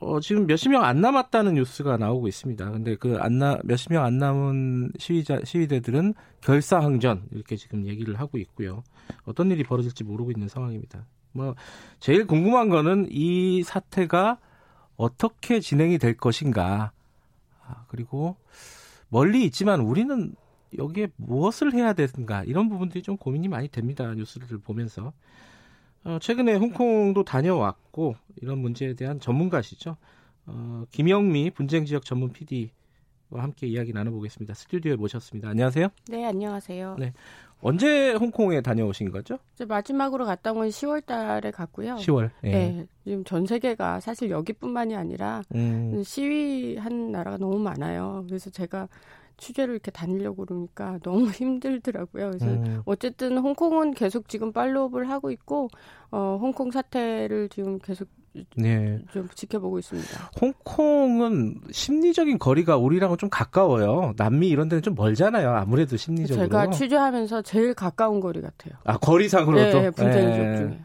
어, 0.00 0.20
지금 0.20 0.46
몇십 0.46 0.70
명 0.70 0.84
안 0.84 1.00
남았다는 1.00 1.54
뉴스가 1.54 1.96
나오고 1.96 2.28
있습니다. 2.28 2.70
근데 2.70 2.96
그 2.96 3.18
안 3.20 3.38
나, 3.38 3.58
몇십 3.64 3.92
명 3.92 4.04
안 4.04 4.18
남은 4.18 4.92
시위자, 4.98 5.40
시위대들은 5.44 6.14
결사항전 6.40 7.28
이렇게 7.32 7.56
지금 7.56 7.86
얘기를 7.86 8.18
하고 8.18 8.38
있고요. 8.38 8.82
어떤 9.24 9.50
일이 9.50 9.64
벌어질지 9.64 10.04
모르고 10.04 10.30
있는 10.30 10.48
상황입니다. 10.48 11.04
뭐, 11.32 11.54
제일 11.98 12.26
궁금한 12.26 12.68
거는 12.68 13.08
이 13.10 13.62
사태가 13.62 14.38
어떻게 14.96 15.60
진행이 15.60 15.98
될 15.98 16.16
것인가. 16.16 16.92
아, 17.66 17.84
그리고 17.88 18.36
멀리 19.08 19.44
있지만 19.44 19.80
우리는 19.80 20.34
여기에 20.78 21.08
무엇을 21.16 21.72
해야 21.74 21.92
되는가 21.92 22.44
이런 22.44 22.68
부분들이 22.68 23.02
좀 23.02 23.16
고민이 23.16 23.48
많이 23.48 23.68
됩니다. 23.68 24.12
뉴스를 24.14 24.58
보면서 24.58 25.12
어, 26.04 26.18
최근에 26.20 26.56
홍콩도 26.56 27.24
다녀왔고 27.24 28.16
이런 28.40 28.58
문제에 28.58 28.94
대한 28.94 29.20
전문가시죠. 29.20 29.96
어, 30.46 30.84
김영미 30.90 31.50
분쟁 31.50 31.84
지역 31.84 32.04
전문 32.04 32.32
PD와 32.32 32.70
함께 33.42 33.66
이야기 33.68 33.92
나눠보겠습니다. 33.92 34.54
스튜디오에 34.54 34.96
모셨습니다. 34.96 35.48
안녕하세요. 35.48 35.88
네, 36.08 36.24
안녕하세요. 36.24 36.96
네. 36.98 37.12
언제 37.60 38.12
홍콩에 38.14 38.60
다녀오신 38.60 39.12
거죠? 39.12 39.38
마지막으로 39.68 40.24
갔다 40.26 40.50
온 40.50 40.58
건 40.58 40.68
10월 40.68 41.06
달에 41.06 41.52
갔고요. 41.52 41.94
10월. 41.94 42.30
예. 42.42 42.50
네. 42.50 42.86
지금 43.04 43.22
전 43.22 43.46
세계가 43.46 44.00
사실 44.00 44.30
여기뿐만이 44.30 44.96
아니라 44.96 45.42
음. 45.54 46.02
시위한 46.02 47.12
나라가 47.12 47.36
너무 47.36 47.60
많아요. 47.60 48.24
그래서 48.26 48.50
제가 48.50 48.88
취재를 49.36 49.74
이렇게 49.74 49.90
다니려고 49.90 50.44
그러니까 50.44 50.98
너무 51.04 51.30
힘들더라고요. 51.30 52.30
그래서 52.30 52.46
음. 52.46 52.82
어쨌든 52.84 53.38
홍콩은 53.38 53.94
계속 53.94 54.28
지금 54.28 54.52
팔로업을 54.52 55.08
하고 55.08 55.30
있고 55.30 55.68
어 56.10 56.38
홍콩 56.40 56.70
사태를 56.70 57.48
지금 57.48 57.78
계속 57.78 58.08
네. 58.56 58.98
좀 59.12 59.28
지켜보고 59.34 59.78
있습니다. 59.78 60.30
홍콩은 60.40 61.60
심리적인 61.70 62.38
거리가 62.38 62.76
우리랑은 62.78 63.18
좀 63.18 63.28
가까워요. 63.28 64.14
남미 64.16 64.48
이런 64.48 64.68
데는 64.68 64.82
좀 64.82 64.94
멀잖아요. 64.94 65.50
아무래도 65.50 65.96
심리적으로. 65.96 66.46
제가 66.46 66.70
취재하면서 66.70 67.42
제일 67.42 67.74
가까운 67.74 68.20
거리 68.20 68.40
같아요. 68.40 68.74
아 68.84 68.96
거리상으로도. 68.96 69.80
네, 69.80 69.90
분쟁 69.90 70.32
지역 70.32 70.46
네. 70.46 70.56
중에. 70.56 70.80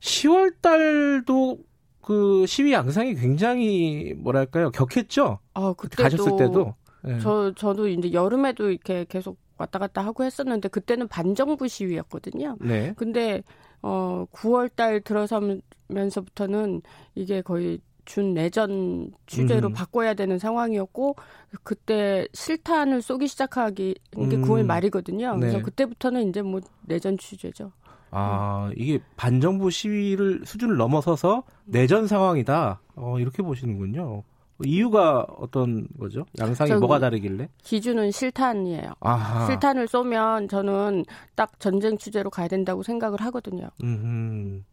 10월 0.00 0.54
달도 0.60 1.58
그 2.00 2.44
시위 2.46 2.72
양상이 2.72 3.14
굉장히 3.14 4.14
뭐랄까요 4.18 4.70
격했죠. 4.70 5.38
아 5.54 5.74
그때 5.76 6.02
가셨을 6.02 6.36
때도. 6.36 6.74
네. 7.02 7.18
저 7.20 7.52
저도 7.54 7.88
이제 7.88 8.12
여름에도 8.12 8.70
이렇게 8.70 9.04
계속 9.08 9.38
왔다 9.58 9.78
갔다 9.78 10.04
하고 10.04 10.24
했었는데 10.24 10.68
그때는 10.68 11.08
반정부 11.08 11.68
시위였거든요. 11.68 12.56
네. 12.60 12.94
근데 12.96 13.42
어 13.82 14.26
9월 14.32 14.74
달 14.74 15.00
들어서면서부터는 15.00 16.82
이게 17.14 17.42
거의 17.42 17.80
준 18.04 18.34
내전 18.34 19.12
취재로 19.26 19.68
음. 19.68 19.72
바꿔야 19.72 20.14
되는 20.14 20.38
상황이었고 20.38 21.16
그때 21.62 22.26
실탄을 22.32 23.00
쏘기 23.00 23.28
시작하기 23.28 23.94
이게 24.18 24.36
음. 24.36 24.42
9월 24.42 24.64
말이거든요. 24.64 25.36
그래서 25.38 25.58
네. 25.58 25.62
그때부터는 25.62 26.28
이제 26.28 26.42
뭐 26.42 26.60
내전 26.82 27.16
취재죠. 27.16 27.72
아 28.10 28.70
이게 28.76 29.00
반정부 29.16 29.70
시위를 29.70 30.42
수준을 30.44 30.76
넘어서서 30.76 31.44
내전 31.64 32.06
상황이다. 32.06 32.80
어, 32.96 33.18
이렇게 33.18 33.42
보시는군요. 33.42 34.22
이유가 34.64 35.26
어떤 35.38 35.88
거죠? 35.98 36.24
양상이 36.38 36.72
뭐가 36.74 36.98
다르길래? 36.98 37.48
기준은 37.62 38.10
실탄이에요. 38.10 38.92
아하. 39.00 39.46
실탄을 39.46 39.88
쏘면 39.88 40.48
저는 40.48 41.04
딱 41.34 41.58
전쟁 41.58 41.98
취재로 41.98 42.30
가야 42.30 42.48
된다고 42.48 42.82
생각을 42.82 43.20
하거든요. 43.22 43.68
음. 43.82 44.64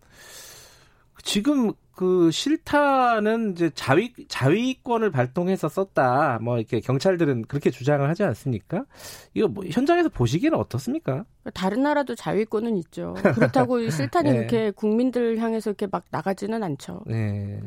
지금 1.24 1.74
그 2.00 2.32
실탄은 2.32 3.52
이제 3.52 3.70
자위 3.76 4.14
자위권을 4.30 5.12
발동해서 5.12 5.68
썼다. 5.68 6.40
뭐 6.42 6.58
이렇게 6.58 6.80
경찰들은 6.80 7.42
그렇게 7.44 7.70
주장을 7.72 8.08
하지 8.08 8.24
않습니까? 8.24 8.86
이거 9.34 9.50
뭐 9.50 9.66
현장에서 9.70 10.08
보시기에는 10.08 10.58
어떻습니까? 10.58 11.26
다른 11.54 11.84
나라도 11.84 12.16
자위권은 12.16 12.78
있죠. 12.78 13.16
그렇다고 13.36 13.82
실탄이 13.92 14.32
네. 14.32 14.38
이렇게 14.38 14.72
국민들 14.72 15.40
향해서 15.40 15.72
이렇게 15.72 15.88
막 15.92 16.06
나가지는 16.10 16.64
않죠. 16.64 17.02
네. 17.06 17.60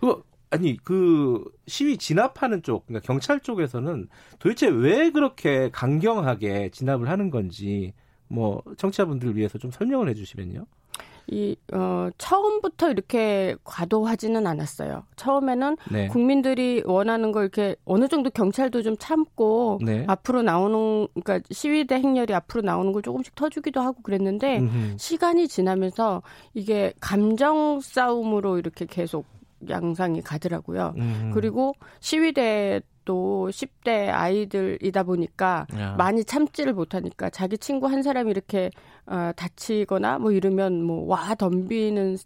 그 0.00 0.22
아니 0.50 0.76
그 0.76 1.44
시위 1.66 1.98
진압하는 1.98 2.62
쪽 2.62 2.86
그러니까 2.86 3.06
경찰 3.06 3.40
쪽에서는 3.40 4.08
도대체 4.38 4.68
왜 4.68 5.10
그렇게 5.10 5.70
강경하게 5.70 6.70
진압을 6.70 7.08
하는 7.08 7.30
건지 7.30 7.92
뭐 8.28 8.62
청취자분들을 8.76 9.36
위해서 9.36 9.58
좀 9.58 9.70
설명을 9.70 10.08
해주시면요. 10.08 10.66
이, 11.30 11.56
어, 11.74 12.08
처음부터 12.16 12.90
이렇게 12.90 13.54
과도하지는 13.62 14.46
않았어요. 14.46 15.04
처음에는 15.16 15.76
네. 15.92 16.08
국민들이 16.08 16.82
원하는 16.86 17.32
걸 17.32 17.42
이렇게 17.42 17.76
어느 17.84 18.08
정도 18.08 18.30
경찰도 18.30 18.82
좀 18.82 18.96
참고 18.98 19.78
네. 19.84 20.04
앞으로 20.08 20.40
나오는, 20.40 21.06
그러니까 21.14 21.46
시위대 21.50 21.96
행렬이 21.96 22.32
앞으로 22.32 22.62
나오는 22.62 22.92
걸 22.92 23.02
조금씩 23.02 23.34
터주기도 23.34 23.82
하고 23.82 24.00
그랬는데 24.02 24.60
음흠. 24.60 24.96
시간이 24.96 25.48
지나면서 25.48 26.22
이게 26.54 26.94
감정 26.98 27.80
싸움으로 27.82 28.58
이렇게 28.58 28.86
계속 28.86 29.26
양상이 29.68 30.20
가더라고요. 30.22 30.94
음. 30.98 31.30
그리고 31.34 31.74
시위대 32.00 32.80
또 33.04 33.48
10대 33.50 34.10
아이들이다 34.12 35.02
보니까 35.02 35.66
야. 35.78 35.94
많이 35.96 36.24
참지를 36.24 36.74
못하니까 36.74 37.30
자기 37.30 37.56
친구 37.56 37.86
한 37.86 38.02
사람이 38.02 38.30
이렇게 38.30 38.70
어, 39.06 39.30
다치거나 39.34 40.18
뭐 40.18 40.30
이러면 40.30 40.82
뭐 40.82 41.06
와 41.06 41.34
덤비는 41.34 42.18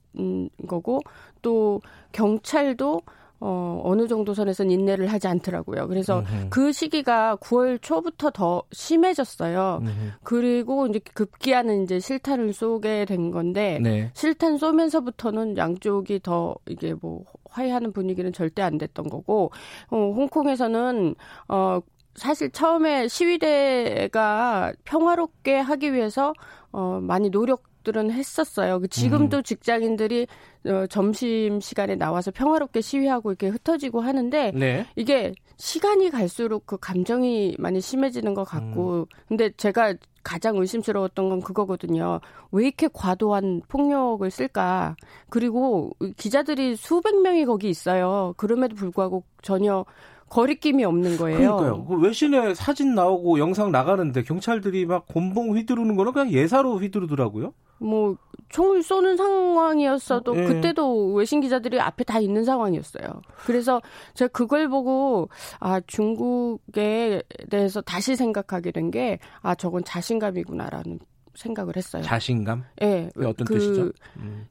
거고 0.67 1.01
또 1.41 1.81
경찰도 2.11 3.01
어, 3.45 3.81
어느 3.83 4.07
정도 4.07 4.35
선에서는 4.35 4.71
인내를 4.71 5.09
하지 5.09 5.27
않더라고요. 5.27 5.89
그래서 5.89 6.21
음흠. 6.21 6.47
그 6.51 6.71
시기가 6.71 7.37
9월 7.41 7.83
초부터 7.83 8.31
더 8.31 8.63
심해졌어요. 8.71 9.81
음흠. 9.83 9.91
그리고 10.23 10.87
이제 10.87 11.01
급기야는 11.13 11.83
이제 11.83 11.99
실탄을 11.99 12.53
쏘게 12.53 13.05
된 13.05 13.33
건데 13.33 13.81
네. 13.83 14.13
실탄 14.15 14.59
쏘면서부터는 14.59 15.57
양쪽이 15.57 16.21
더 16.23 16.55
이게 16.69 16.95
뭐 16.95 17.25
화해하는 17.51 17.93
분위기는 17.93 18.33
절대 18.33 18.63
안 18.63 18.79
됐던 18.79 19.09
거고 19.09 19.51
어, 19.91 19.97
홍콩에서는 19.97 21.17
어 21.49 21.81
사실 22.15 22.51
처음에 22.51 23.09
시위대가 23.09 24.73
평화롭게 24.85 25.59
하기 25.59 25.95
위해서 25.95 26.33
어 26.71 27.01
많이 27.03 27.29
노력 27.31 27.72
들은 27.83 28.11
했었어요. 28.11 28.81
그 28.81 28.89
지금도 28.89 29.39
음. 29.39 29.43
직장인들이 29.43 30.27
어, 30.67 30.87
점심 30.89 31.61
시간에 31.61 31.97
나와서 31.97 32.31
평화롭게 32.31 32.81
시위하고 32.81 33.31
이렇게 33.31 33.49
흩어지고 33.49 34.01
하는데 34.01 34.53
네. 34.55 34.87
이게 34.97 35.35
시간이 35.57 36.11
갈수록 36.11 36.67
그 36.67 36.77
감정이 36.79 37.57
많이 37.59 37.81
심해지는 37.81 38.35
것 38.35 38.45
같고 38.45 39.01
음. 39.01 39.07
근데 39.29 39.51
제가 39.57 39.95
가장 40.23 40.57
의심스러웠던 40.57 41.29
건 41.29 41.41
그거거든요. 41.41 42.21
왜 42.53 42.67
이렇게 42.67 42.89
과도한 42.93 43.63
폭력을 43.69 44.29
쓸까? 44.31 44.97
그리고 45.29 45.93
기자들이 46.17 46.77
수백 46.77 47.21
명이 47.21 47.45
거기 47.45 47.69
있어요. 47.69 48.35
그럼에도 48.37 48.77
불구하고 48.77 49.25
전혀 49.43 49.85
거리낌이 50.33 50.83
없는 50.85 51.19
거예요. 51.19 51.39
그러니까요. 51.57 51.85
그 51.85 52.01
외신에 52.01 52.55
사진 52.55 52.95
나오고 52.95 53.39
영상 53.39 53.71
나가는데 53.71 54.23
경찰들이 54.23 54.87
막 54.87 55.07
곤봉 55.07 55.55
휘두르는 55.57 55.95
거는 55.95 56.13
그냥 56.13 56.31
예사로 56.33 56.79
휘두르더라고요. 56.79 57.53
뭐 57.79 58.17
총을 58.49 58.83
쏘는 58.83 59.17
상황이었어도 59.17 60.35
네. 60.35 60.45
그때도 60.47 61.13
외신 61.15 61.41
기자들이 61.41 61.81
앞에 61.81 62.05
다 62.05 62.19
있는 62.19 62.45
상황이었어요. 62.45 63.21
그래서 63.45 63.83
제가 64.15 64.29
그걸 64.33 64.69
보고 64.69 65.29
아 65.61 65.81
중국에 65.87 67.23
대해서 67.51 67.81
다시 67.83 68.17
생각하게 68.17 68.71
된 68.73 68.91
게 68.91 69.19
아 69.43 69.55
저건 69.55 69.85
자신감이구나라는 69.85 70.99
생각을 71.35 71.77
했어요. 71.77 72.03
자신감? 72.03 72.65
예. 72.83 73.09
네, 73.15 73.27
어떤 73.27 73.47
그, 73.47 73.55
뜻이죠? 73.55 73.91
음. 74.19 74.47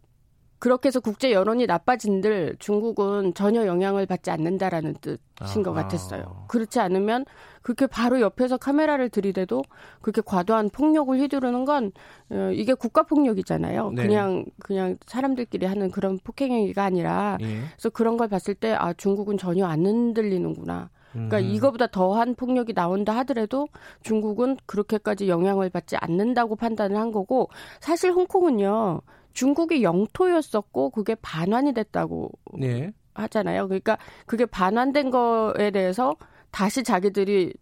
그렇게 0.62 0.88
해서 0.90 1.00
국제 1.00 1.32
여론이 1.32 1.66
나빠진들 1.66 2.56
중국은 2.60 3.34
전혀 3.34 3.66
영향을 3.66 4.06
받지 4.06 4.30
않는다라는 4.30 4.94
뜻인. 5.02 5.64
것 5.64 5.74
같았어요. 5.74 6.46
그렇지 6.50 6.80
않으면 6.80 7.26
그렇게 7.64 7.88
바로 7.88 8.22
옆에서 8.22 8.58
카메라를 8.58 9.10
들이대도 9.10 9.64
그렇게 10.04 10.22
과도한 10.24 10.70
폭력을 10.70 11.18
휘두르는 11.20 11.66
건 11.66 11.92
어, 12.30 12.52
이게 12.54 12.76
국가 12.76 13.02
폭력이잖아요. 13.02 13.90
네. 13.96 14.04
그냥 14.04 14.46
그냥 14.60 14.98
사람들끼리 15.08 15.66
하는 15.66 15.90
그런 15.90 16.20
폭행 16.24 16.52
행위가 16.52 16.84
아니라 16.84 17.40
예. 17.42 17.62
그래서 17.72 17.90
그런 17.90 18.18
걸 18.18 18.28
봤을 18.28 18.54
때 18.54 18.76
아 18.76 18.94
중국은 18.94 19.40
전혀 19.40 19.66
안 19.66 19.84
흔들리는구나. 19.84 20.92
그러니까 21.12 21.40
음. 21.40 21.44
이거보다 21.44 21.88
더한 21.88 22.36
폭력이 22.36 22.74
나온다 22.74 23.18
하더라도 23.18 23.68
중국은 24.04 24.58
그렇게까지 24.68 25.28
영향을 25.28 25.72
받지 25.72 25.98
않는다고 25.98 26.56
판단을 26.56 26.98
한 26.98 27.12
거고 27.12 27.50
사실 27.80 28.12
홍콩은요. 28.12 29.02
중국의 29.34 29.84
영토였었고 29.84 30.90
그게 30.92 31.16
반환이 31.16 31.74
됐다고 31.74 32.32
네. 32.58 32.92
하잖아요. 33.14 33.68
그러니까 33.68 33.98
그게 34.26 34.46
반환된 34.46 35.12
거에 35.12 35.72
대해서 35.72 36.16
다시 36.52 36.84
자기들이 36.84 37.54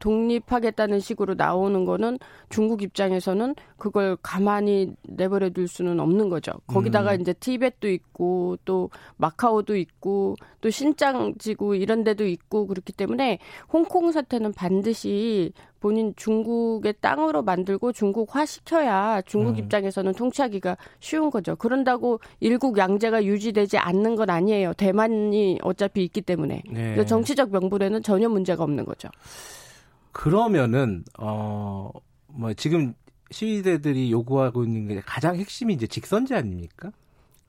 독립하겠다는 0.00 1.00
식으로 1.00 1.34
나오는 1.34 1.84
거는 1.84 2.18
중국 2.48 2.82
입장에서는 2.82 3.54
그걸 3.76 4.16
가만히 4.22 4.94
내버려 5.04 5.50
둘 5.50 5.68
수는 5.68 6.00
없는 6.00 6.28
거죠. 6.28 6.52
거기다가 6.66 7.14
음. 7.14 7.20
이제 7.20 7.32
티벳도 7.32 7.88
있고 7.88 8.58
또 8.64 8.90
마카오도 9.16 9.76
있고 9.76 10.36
또 10.60 10.70
신장 10.70 11.34
지구 11.38 11.76
이런 11.76 12.02
데도 12.02 12.26
있고 12.26 12.66
그렇기 12.66 12.92
때문에 12.92 13.38
홍콩 13.72 14.10
사태는 14.10 14.52
반드시 14.52 15.52
본인 15.80 16.12
중국의 16.16 16.94
땅으로 17.00 17.42
만들고 17.42 17.92
중국화 17.92 18.46
시켜야 18.46 19.20
중국 19.22 19.50
음. 19.50 19.56
입장에서는 19.56 20.12
통치하기가 20.14 20.76
쉬운 21.00 21.30
거죠. 21.30 21.56
그런다고 21.56 22.20
일국 22.40 22.78
양제가 22.78 23.24
유지되지 23.24 23.78
않는 23.78 24.16
건 24.16 24.30
아니에요. 24.30 24.74
대만이 24.74 25.58
어차피 25.62 26.04
있기 26.04 26.22
때문에. 26.22 26.62
네. 26.70 27.04
정치적 27.06 27.50
명분에는 27.52 28.02
전혀 28.02 28.28
문제가 28.28 28.64
없는 28.64 28.84
거죠. 28.84 29.08
그러면은 30.12 31.04
어 31.18 31.90
뭐 32.28 32.54
지금 32.54 32.94
시위대들이 33.30 34.10
요구하고 34.12 34.64
있는 34.64 34.86
게 34.86 35.00
가장 35.00 35.36
핵심이 35.36 35.74
이제 35.74 35.86
직선제 35.86 36.34
아닙니까? 36.34 36.92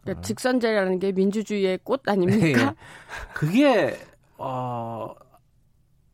그러니까 0.02 0.20
어. 0.20 0.22
직선제라는 0.24 1.00
게 1.00 1.12
민주주의의 1.12 1.80
꽃 1.84 2.02
아닙니까? 2.08 2.72
네. 2.72 2.76
그게 3.34 3.98
어 4.38 5.14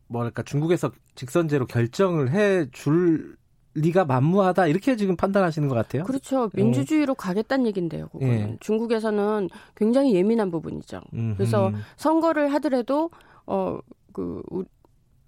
뭐랄까 0.08 0.42
중국에서 0.42 0.92
직선제로 1.16 1.66
결정을 1.66 2.30
해 2.30 2.66
줄 2.72 3.36
리가 3.78 4.06
만무하다 4.06 4.68
이렇게 4.68 4.96
지금 4.96 5.16
판단하시는 5.16 5.68
것 5.68 5.74
같아요. 5.74 6.04
그렇죠. 6.04 6.50
민주주의로 6.54 7.12
음. 7.12 7.16
가겠다는 7.18 7.66
얘긴데요. 7.66 8.08
그거는 8.08 8.34
예. 8.34 8.56
중국에서는 8.60 9.50
굉장히 9.74 10.14
예민한 10.14 10.50
부분이죠. 10.50 11.02
음흠. 11.12 11.34
그래서 11.36 11.70
선거를 11.96 12.54
하더라도 12.54 13.10
어그 13.44 14.42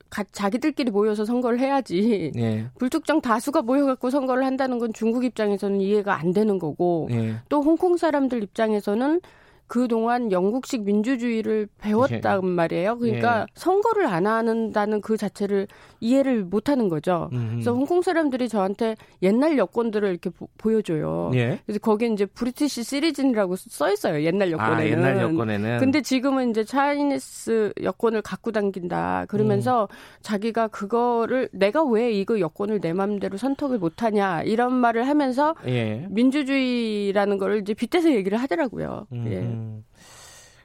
가, 0.08 0.24
자기들끼리 0.24 0.90
모여서 0.90 1.26
선거를 1.26 1.60
해야지 1.60 2.32
예. 2.36 2.70
불특정 2.78 3.20
다수가 3.20 3.60
모여갖고 3.62 4.08
선거를 4.08 4.46
한다는 4.46 4.78
건 4.78 4.94
중국 4.94 5.24
입장에서는 5.24 5.82
이해가 5.82 6.18
안 6.18 6.32
되는 6.32 6.58
거고 6.58 7.08
예. 7.10 7.36
또 7.50 7.60
홍콩 7.62 7.98
사람들 7.98 8.42
입장에서는 8.42 9.20
그동안 9.68 10.32
영국식 10.32 10.82
민주주의를 10.82 11.68
배웠단 11.78 12.40
예. 12.42 12.46
말이에요. 12.46 12.98
그러니까 12.98 13.42
예. 13.42 13.46
선거를 13.54 14.06
안 14.06 14.26
한다는 14.26 15.02
그 15.02 15.16
자체를 15.18 15.68
이해를 16.00 16.44
못 16.44 16.70
하는 16.70 16.88
거죠. 16.88 17.28
음흠. 17.32 17.50
그래서 17.50 17.74
홍콩 17.74 18.00
사람들이 18.00 18.48
저한테 18.48 18.96
옛날 19.22 19.58
여권들을 19.58 20.08
이렇게 20.08 20.30
보, 20.30 20.72
여줘요 20.72 21.30
예. 21.34 21.60
그래서 21.66 21.78
거기에 21.80 22.08
이제 22.08 22.24
브리티시 22.24 22.82
시리즌이라고 22.82 23.56
써 23.56 23.92
있어요. 23.92 24.22
옛날 24.22 24.50
여권에는. 24.52 24.78
아, 24.78 24.86
옛날 24.86 25.20
여권에는. 25.20 25.78
근데 25.80 26.00
지금은 26.00 26.50
이제 26.50 26.64
차이니스 26.64 27.74
여권을 27.82 28.22
갖고 28.22 28.52
다닌다. 28.52 29.26
그러면서 29.28 29.82
음. 29.82 29.94
자기가 30.22 30.68
그거를 30.68 31.50
내가 31.52 31.84
왜 31.84 32.10
이거 32.10 32.40
여권을 32.40 32.80
내 32.80 32.94
마음대로 32.94 33.36
선택을 33.36 33.78
못 33.78 34.02
하냐 34.02 34.42
이런 34.44 34.72
말을 34.72 35.06
하면서 35.06 35.54
예. 35.66 36.06
민주주의라는 36.08 37.36
거를 37.36 37.60
이제 37.60 37.74
빗대서 37.74 38.12
얘기를 38.12 38.38
하더라고요. 38.38 39.06
음. 39.12 39.24
예. 39.26 39.57
음. 39.58 39.84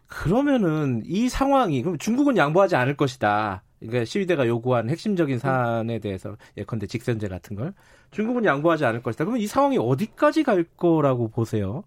그러면은 0.08 1.02
이 1.06 1.28
상황이 1.28 1.82
그럼 1.82 1.98
중국은 1.98 2.38
양보하지 2.38 2.76
않을 2.76 2.96
것이다. 2.96 3.64
그러니까 3.80 4.06
시위대가 4.06 4.48
요구한 4.48 4.90
핵심적인 4.90 5.40
사안에 5.40 6.00
대해서 6.00 6.38
예컨대 6.56 6.88
직선제 6.88 7.28
같은 7.28 7.56
걸 7.56 7.74
중국은 8.12 8.46
양보하지 8.46 8.86
않을 8.86 9.02
것이다. 9.02 9.26
그러면 9.26 9.42
이 9.42 9.48
상황이 9.48 9.78
어디까지 9.78 10.44
갈 10.44 10.64
거라고 10.78 11.30
보세요? 11.30 11.84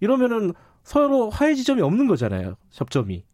이러면은 0.00 0.52
서로 0.84 1.28
화해 1.30 1.54
지점이 1.54 1.82
없는 1.82 2.06
거잖아요. 2.06 2.56
접점이. 2.70 3.24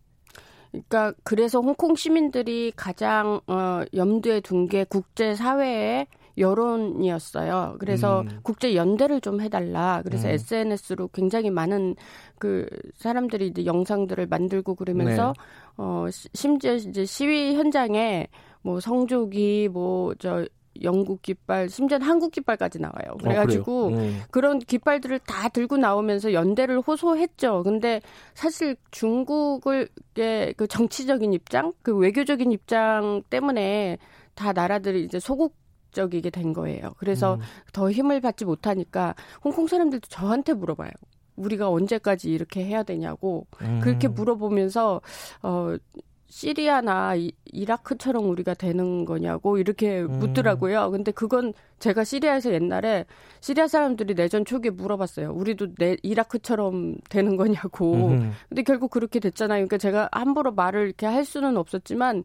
그러니까 0.70 1.12
그래서 1.22 1.61
홍콩 1.61 1.94
시민들이 1.94 2.72
가장 2.75 3.40
어 3.46 3.83
염두에 3.94 4.40
둔 4.40 4.66
게 4.68 4.85
국제 4.85 5.35
사회에 5.35 6.07
여론이었어요. 6.38 7.77
그래서 7.79 8.23
음. 8.23 8.40
국제 8.42 8.75
연대를 8.75 9.21
좀 9.21 9.40
해달라. 9.40 10.03
그래서 10.05 10.29
음. 10.29 10.35
SNS로 10.35 11.09
굉장히 11.09 11.51
많은 11.51 11.97
그 12.38 12.66
사람들이 12.97 13.49
이제 13.49 13.66
영상들을 13.66 14.27
만들고 14.27 14.75
그러면서 14.75 15.35
네. 15.37 15.45
어 15.77 16.07
심지어 16.11 16.75
이제 16.75 17.05
시위 17.05 17.55
현장에 17.55 18.29
뭐 18.62 18.81
성조기 18.81 19.68
뭐저 19.73 20.47
영국 20.83 21.21
깃발, 21.23 21.68
심지어는 21.68 22.07
한국 22.07 22.33
깃발까지 22.33 22.81
나와요. 22.81 23.12
어, 23.12 23.16
그래가지고 23.18 23.85
어, 23.85 23.88
음. 23.90 24.23
그런 24.31 24.59
깃발들을 24.59 25.18
다 25.21 25.49
들고 25.49 25.77
나오면서 25.77 26.33
연대를 26.33 26.81
호소했죠. 26.81 27.62
근데 27.62 28.01
사실 28.35 28.77
중국을 28.90 29.88
그 30.57 30.66
정치적인 30.66 31.33
입장, 31.33 31.73
그 31.83 31.97
외교적인 31.97 32.51
입장 32.53 33.23
때문에 33.29 33.99
다 34.35 34.53
나라들이 34.53 35.05
이제 35.05 35.21
소국 35.21 35.62
적이게 35.92 36.31
된 36.31 36.52
거예요. 36.52 36.94
그래서 36.98 37.35
음. 37.35 37.40
더 37.72 37.90
힘을 37.90 38.20
받지 38.20 38.44
못하니까 38.44 39.14
홍콩 39.44 39.66
사람들도 39.66 40.09
저한테 40.09 40.55
물어봐요. 40.55 40.90
우리가 41.37 41.70
언제까지 41.70 42.31
이렇게 42.31 42.64
해야 42.64 42.83
되냐고 42.83 43.46
음. 43.62 43.81
그렇게 43.83 44.09
물어보면서 44.09 45.00
어 45.42 45.76
시리아나 46.33 47.14
이, 47.14 47.31
라크처럼 47.66 48.31
우리가 48.31 48.55
되는 48.55 49.05
거냐고 49.05 49.59
이렇게 49.59 50.00
음. 50.00 50.18
묻더라고요. 50.18 50.90
근데 50.90 51.12
그건 51.12 51.52
제가 51.78 52.05
시리아에서 52.05 52.55
옛날에 52.55 53.05
시리아 53.40 53.68
사람들이 53.68 54.14
내전 54.14 54.46
초기에 54.46 54.70
물어봤어요. 54.70 55.31
우리도 55.31 55.74
내 55.74 55.98
이라크처럼 56.02 56.96
되는 57.11 57.37
거냐고. 57.37 58.09
음. 58.09 58.33
근데 58.48 58.62
결국 58.62 58.90
그렇게 58.90 59.20
됐잖아요. 59.20 59.59
그러니까 59.59 59.76
제가 59.76 60.09
함부로 60.11 60.52
말을 60.52 60.87
이렇게 60.87 61.05
할 61.05 61.26
수는 61.26 61.59
없었지만 61.59 62.24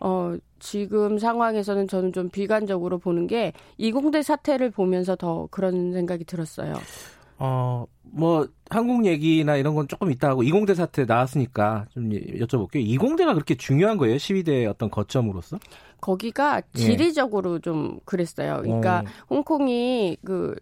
어 0.00 0.36
지금 0.58 1.18
상황에서는 1.18 1.88
저는 1.88 2.12
좀 2.12 2.28
비관적으로 2.28 2.98
보는 2.98 3.26
게 3.26 3.52
이공대 3.78 4.22
사태를 4.22 4.70
보면서 4.70 5.16
더 5.16 5.46
그런 5.50 5.92
생각이 5.92 6.24
들었어요. 6.24 6.74
어, 7.42 7.86
뭐, 8.02 8.46
한국 8.68 9.06
얘기나 9.06 9.56
이런 9.56 9.74
건 9.74 9.88
조금 9.88 10.10
있다 10.10 10.28
하고, 10.28 10.42
이공대 10.42 10.74
사태 10.74 11.06
나왔으니까 11.06 11.86
좀 11.90 12.10
여쭤볼게요. 12.10 12.76
이공대가 12.86 13.32
그렇게 13.32 13.54
중요한 13.54 13.96
거예요? 13.96 14.16
12대의 14.16 14.68
어떤 14.68 14.90
거점으로서? 14.90 15.58
거기가 16.02 16.60
예. 16.76 16.78
지리적으로 16.78 17.54
예. 17.54 17.60
좀 17.60 17.98
그랬어요. 18.04 18.60
그러니까, 18.60 19.00
어. 19.00 19.04
홍콩이 19.30 20.18
그, 20.22 20.54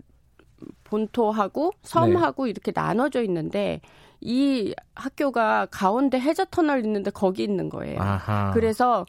본토하고 0.85 1.73
섬하고 1.83 2.45
네. 2.45 2.51
이렇게 2.51 2.71
나눠져 2.73 3.25
있는데, 3.25 3.81
이 4.21 4.73
학교가 4.95 5.67
가운데 5.71 6.21
해저 6.21 6.45
터널 6.45 6.85
있는데 6.85 7.11
거기 7.11 7.43
있는 7.43 7.69
거예요. 7.69 8.01
아하. 8.01 8.51
그래서 8.53 9.07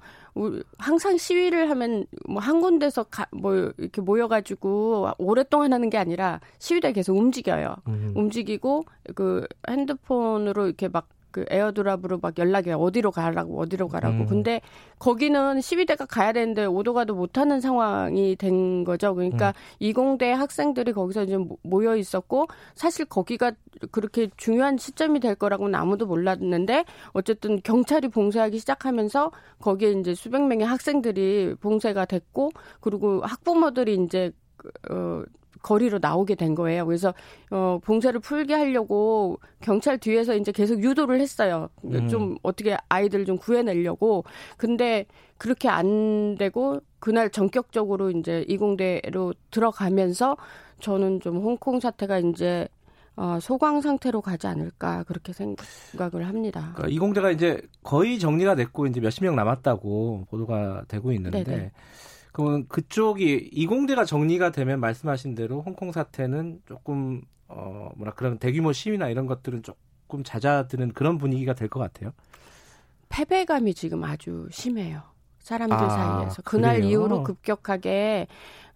항상 0.78 1.18
시위를 1.18 1.70
하면 1.70 2.06
뭐 2.28 2.40
한 2.42 2.62
군데서 2.62 3.04
가, 3.04 3.28
뭐 3.32 3.54
이렇게 3.78 4.02
모여가지고 4.02 5.12
오랫동안 5.18 5.74
하는 5.74 5.90
게 5.90 5.98
아니라 5.98 6.40
시위대 6.60 6.94
계속 6.94 7.18
움직여요. 7.18 7.76
음. 7.88 8.14
움직이고 8.16 8.86
그 9.16 9.46
핸드폰으로 9.70 10.66
이렇게 10.68 10.88
막 10.88 11.08
그 11.32 11.46
에어드랍으로 11.50 12.20
막 12.22 12.38
연락이 12.38 12.72
어디로 12.72 13.12
가라고 13.12 13.60
어디로 13.60 13.88
가라고. 13.88 14.22
음. 14.22 14.26
근데 14.26 14.62
거기는 14.98 15.62
시위대가 15.62 16.06
가야 16.06 16.34
되는데 16.34 16.66
오도 16.66 16.94
가도 16.94 17.16
못 17.16 17.38
하는 17.38 17.62
상황이 17.62 18.36
된 18.36 18.84
거죠. 18.84 19.14
그러니까 19.16 19.50
음. 19.50 19.54
이공대 19.80 20.32
학생들이 20.32 20.94
거기서 20.94 21.24
이제 21.24 21.38
모여 21.62 21.96
있었고 21.96 22.48
사실 22.76 23.06
거기가 23.06 23.52
그렇게 23.92 24.30
중요한 24.38 24.78
시점이 24.78 25.20
될 25.20 25.36
거라고는 25.36 25.76
아무도 25.76 26.06
몰랐는데 26.06 26.86
어쨌든 27.14 27.62
경찰이 27.62 28.10
봉쇄하기 28.10 28.60
시작하면서 28.60 29.32
거기에 29.60 29.92
이제 29.92 30.16
수백 30.16 30.46
명의 30.46 30.66
학생들이 30.66 31.56
봉쇄가 31.60 32.06
됐고 32.06 32.52
그리고 32.80 33.22
학부모들이 33.22 33.96
이제 34.04 34.32
그, 34.58 34.70
어 34.92 35.24
거리로 35.62 36.00
나오게 36.02 36.36
된 36.36 36.56
거예요. 36.56 36.86
그래서 36.86 37.14
어 37.52 37.80
봉쇄를 37.84 38.20
풀게 38.20 38.54
하려고 38.54 39.40
경찰 39.62 39.98
뒤에서 39.98 40.36
이제 40.36 40.52
계속 40.52 40.82
유도를 40.84 41.20
했어요. 41.20 41.70
음. 41.84 42.08
좀 42.08 42.38
어떻게 42.44 42.78
아이들 42.90 43.26
좀 43.26 43.38
구해내려고. 43.38 44.24
근데 44.58 45.06
그렇게 45.38 45.70
안 45.70 46.36
되고 46.36 46.80
그날 47.00 47.30
전격적으로 47.30 48.12
이제 48.12 48.46
이공대로 48.48 49.34
들어가면서 49.52 50.38
저는 50.80 51.22
좀 51.22 51.38
홍콩 51.38 51.80
사태가 51.80 52.20
이제 52.20 52.68
어, 53.16 53.38
소강 53.42 53.82
상태로 53.82 54.22
가지 54.22 54.48
않을까 54.48 55.04
그렇게 55.04 55.34
생각을 55.34 56.26
합니다. 56.26 56.72
그러니까 56.76 56.88
이공대가 56.88 57.32
이제 57.32 57.62
거의 57.84 58.18
정리가 58.18 58.56
됐고 58.56 58.88
이제 58.88 59.02
몇십 59.02 59.26
명 59.26 59.36
남았다고 59.36 60.28
보도가 60.30 60.86
되고 60.88 61.12
있는데 61.12 61.44
네네. 61.44 61.72
그러면 62.32 62.68
그쪽이 62.68 63.50
이공대가 63.52 64.06
정리가 64.06 64.52
되면 64.52 64.80
말씀하신 64.80 65.36
대로 65.36 65.62
홍콩 65.62 65.92
사태는 65.92 66.62
조금 66.68 67.22
어 67.48 67.90
뭐라 67.96 68.14
그런 68.14 68.38
대규모 68.38 68.72
시위나 68.72 69.10
이런 69.10 69.26
것들은 69.26 69.64
조금 69.64 70.24
잦아드는 70.24 70.94
그런 70.94 71.18
분위기가 71.18 71.54
될 71.54 71.68
것 71.70 71.80
같아요. 71.80 72.12
패배감이 73.10 73.74
지금 73.74 74.04
아주 74.04 74.48
심해요. 74.52 75.02
사람들 75.40 75.76
아, 75.78 75.90
사이에서 75.90 76.42
그날 76.44 76.76
그래요? 76.78 76.90
이후로 76.92 77.24
급격하게 77.24 78.28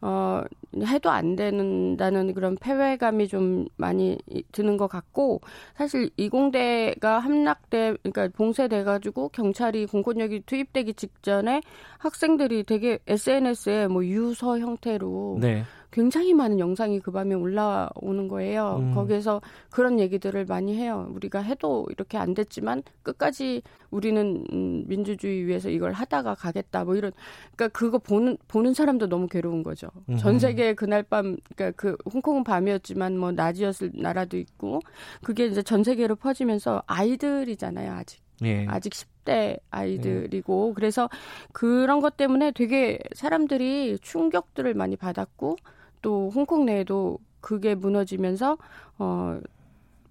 어, 0.05 0.43
해도 0.85 1.09
안 1.09 1.37
된다는 1.37 2.33
그런 2.33 2.57
패배감이 2.57 3.29
좀 3.29 3.67
많이 3.77 4.17
드는 4.51 4.75
것 4.75 4.87
같고, 4.87 5.39
사실 5.77 6.09
이공대가 6.17 7.19
함락돼, 7.19 7.95
그러니까 8.03 8.27
봉쇄돼가지고 8.35 9.29
경찰이 9.29 9.85
공권력이 9.85 10.41
투입되기 10.45 10.95
직전에 10.95 11.61
학생들이 11.99 12.63
되게 12.63 12.99
SNS에 13.07 13.87
뭐 13.87 14.03
유서 14.03 14.59
형태로 14.59 15.37
네. 15.39 15.63
굉장히 15.93 16.33
많은 16.33 16.59
영상이 16.59 16.99
그 17.01 17.11
밤에 17.11 17.35
올라오는 17.35 18.27
거예요. 18.27 18.77
음. 18.79 18.95
거기에서 18.95 19.41
그런 19.69 19.99
얘기들을 19.99 20.43
많이 20.45 20.75
해요. 20.75 21.07
우리가 21.13 21.39
해도 21.39 21.85
이렇게 21.91 22.17
안 22.17 22.33
됐지만 22.33 22.81
끝까지 23.03 23.61
우리는 23.91 24.43
음, 24.51 24.83
민주주의 24.87 25.45
위해서 25.45 25.69
이걸 25.69 25.93
하다가 25.93 26.33
가겠다. 26.33 26.83
뭐 26.83 26.95
이런 26.95 27.11
그러니까 27.55 27.77
그거 27.77 27.99
보는 27.99 28.37
보는 28.47 28.73
사람도 28.73 29.07
너무 29.07 29.27
괴로운 29.27 29.61
거죠. 29.61 29.87
음. 30.09 30.17
전 30.17 30.39
세계 30.39 30.73
그날 30.73 31.03
밤 31.03 31.37
그러니까 31.55 31.79
그 31.79 31.95
홍콩은 32.11 32.43
밤이었지만 32.43 33.15
뭐 33.19 33.31
낮이었을 33.31 33.91
나라도 33.93 34.37
있고 34.37 34.79
그게 35.23 35.45
이제 35.45 35.61
전 35.61 35.83
세계로 35.83 36.15
퍼지면서 36.15 36.81
아이들이잖아요, 36.87 37.93
아직. 37.93 38.23
예. 38.43 38.65
아직 38.67 38.93
10대 38.93 39.59
아이들이고 39.69 40.69
예. 40.69 40.73
그래서 40.73 41.07
그런 41.51 42.01
것 42.01 42.17
때문에 42.17 42.51
되게 42.51 42.97
사람들이 43.13 43.99
충격들을 44.01 44.73
많이 44.73 44.95
받았고 44.95 45.57
또 46.03 46.29
홍콩 46.29 46.65
내에도 46.65 47.17
그게 47.41 47.73
무너지면서 47.73 48.59
어 48.99 49.39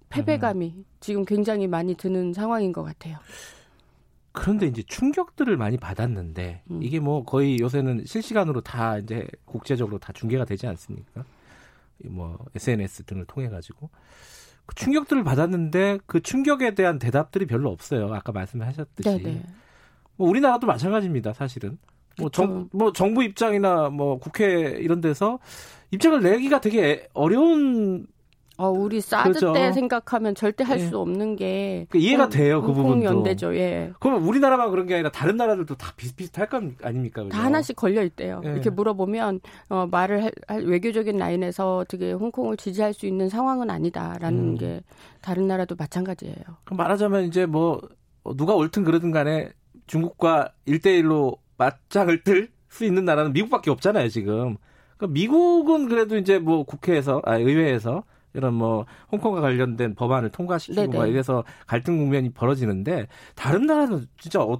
패배감이 0.09 0.73
음. 0.75 0.85
지금 0.99 1.23
굉장히 1.23 1.67
많이 1.67 1.95
드는 1.95 2.33
상황인 2.33 2.73
것 2.73 2.83
같아요. 2.83 3.17
그런데 4.33 4.65
이제 4.67 4.83
충격들을 4.83 5.55
많이 5.55 5.77
받았는데 5.77 6.63
음. 6.71 6.83
이게 6.83 6.99
뭐 6.99 7.23
거의 7.23 7.59
요새는 7.59 8.03
실시간으로 8.05 8.61
다 8.61 8.97
이제 8.97 9.25
국제적으로 9.45 9.99
다 9.99 10.11
중계가 10.11 10.43
되지 10.43 10.67
않습니까? 10.67 11.23
뭐 12.05 12.37
SNS 12.53 13.03
등을 13.03 13.25
통해 13.25 13.47
가지고 13.47 13.89
그 14.65 14.75
충격들을 14.75 15.23
받았는데 15.23 15.99
그 16.05 16.21
충격에 16.21 16.73
대한 16.73 16.99
대답들이 16.99 17.45
별로 17.45 17.69
없어요. 17.69 18.13
아까 18.13 18.31
말씀하셨듯이. 18.31 19.23
네네. 19.23 19.43
뭐 20.15 20.29
우리나라도 20.29 20.67
마찬가지입니다. 20.67 21.33
사실은. 21.33 21.77
뭐, 22.19 22.29
정, 22.29 22.69
뭐 22.71 22.93
정부 22.93 23.23
입장이나 23.23 23.89
뭐 23.89 24.19
국회 24.19 24.77
이런 24.79 25.01
데서 25.01 25.39
입장을 25.91 26.21
내기가 26.21 26.61
되게 26.61 27.07
어려운 27.13 28.07
어, 28.55 28.69
우리 28.69 29.01
사드 29.01 29.29
그렇죠. 29.29 29.53
때 29.53 29.71
생각하면 29.73 30.35
절대 30.35 30.63
할수 30.63 30.85
예. 30.85 30.95
없는 30.95 31.35
게그 31.35 31.97
이해가 31.97 32.29
돼요 32.29 32.61
그 32.61 32.71
부분도. 32.71 33.03
연대죠. 33.03 33.55
예. 33.55 33.91
그러면 33.99 34.23
우리나라만 34.23 34.69
그런 34.69 34.85
게 34.85 34.93
아니라 34.93 35.09
다른 35.09 35.37
나라들도 35.37 35.75
다 35.75 35.91
비슷비슷할 35.97 36.49
거 36.49 36.61
아닙니까? 36.83 37.23
그죠? 37.23 37.35
다 37.35 37.43
하나씩 37.43 37.75
걸려 37.75 38.03
있대요. 38.03 38.41
예. 38.45 38.51
이렇게 38.51 38.69
물어보면 38.69 39.39
어, 39.69 39.87
말을 39.89 40.23
할, 40.23 40.31
할, 40.47 40.65
외교적인 40.65 41.17
라인에서 41.17 41.77
어떻게 41.77 42.11
홍콩을 42.11 42.57
지지할 42.57 42.93
수 42.93 43.07
있는 43.07 43.27
상황은 43.27 43.71
아니다라는 43.71 44.39
음. 44.39 44.55
게 44.55 44.81
다른 45.21 45.47
나라도 45.47 45.75
마찬가지예요. 45.75 46.35
그럼 46.63 46.77
말하자면 46.77 47.23
이제 47.25 47.47
뭐 47.47 47.81
누가 48.35 48.53
옳든 48.53 48.83
그러든 48.83 49.11
간에 49.11 49.49
중국과 49.87 50.51
일대일로 50.65 51.37
맞짱을 51.63 52.23
뜰 52.23 52.49
수 52.69 52.85
있는 52.85 53.05
나라는 53.05 53.33
미국밖에 53.33 53.69
없잖아요 53.69 54.09
지금. 54.09 54.57
그러니까 54.97 55.13
미국은 55.13 55.87
그래도 55.87 56.17
이제 56.17 56.39
뭐 56.39 56.63
국회에서 56.63 57.21
아 57.23 57.37
의회에서 57.37 58.03
이런 58.33 58.55
뭐 58.55 58.87
홍콩과 59.11 59.41
관련된 59.41 59.93
법안을 59.93 60.31
통과시키고 60.31 60.81
막 60.97 61.05
이래서 61.05 61.43
갈등 61.67 61.99
국면이 61.99 62.31
벌어지는데 62.31 63.05
다른 63.35 63.67
나라는 63.67 64.07
진짜 64.17 64.41
어, 64.41 64.59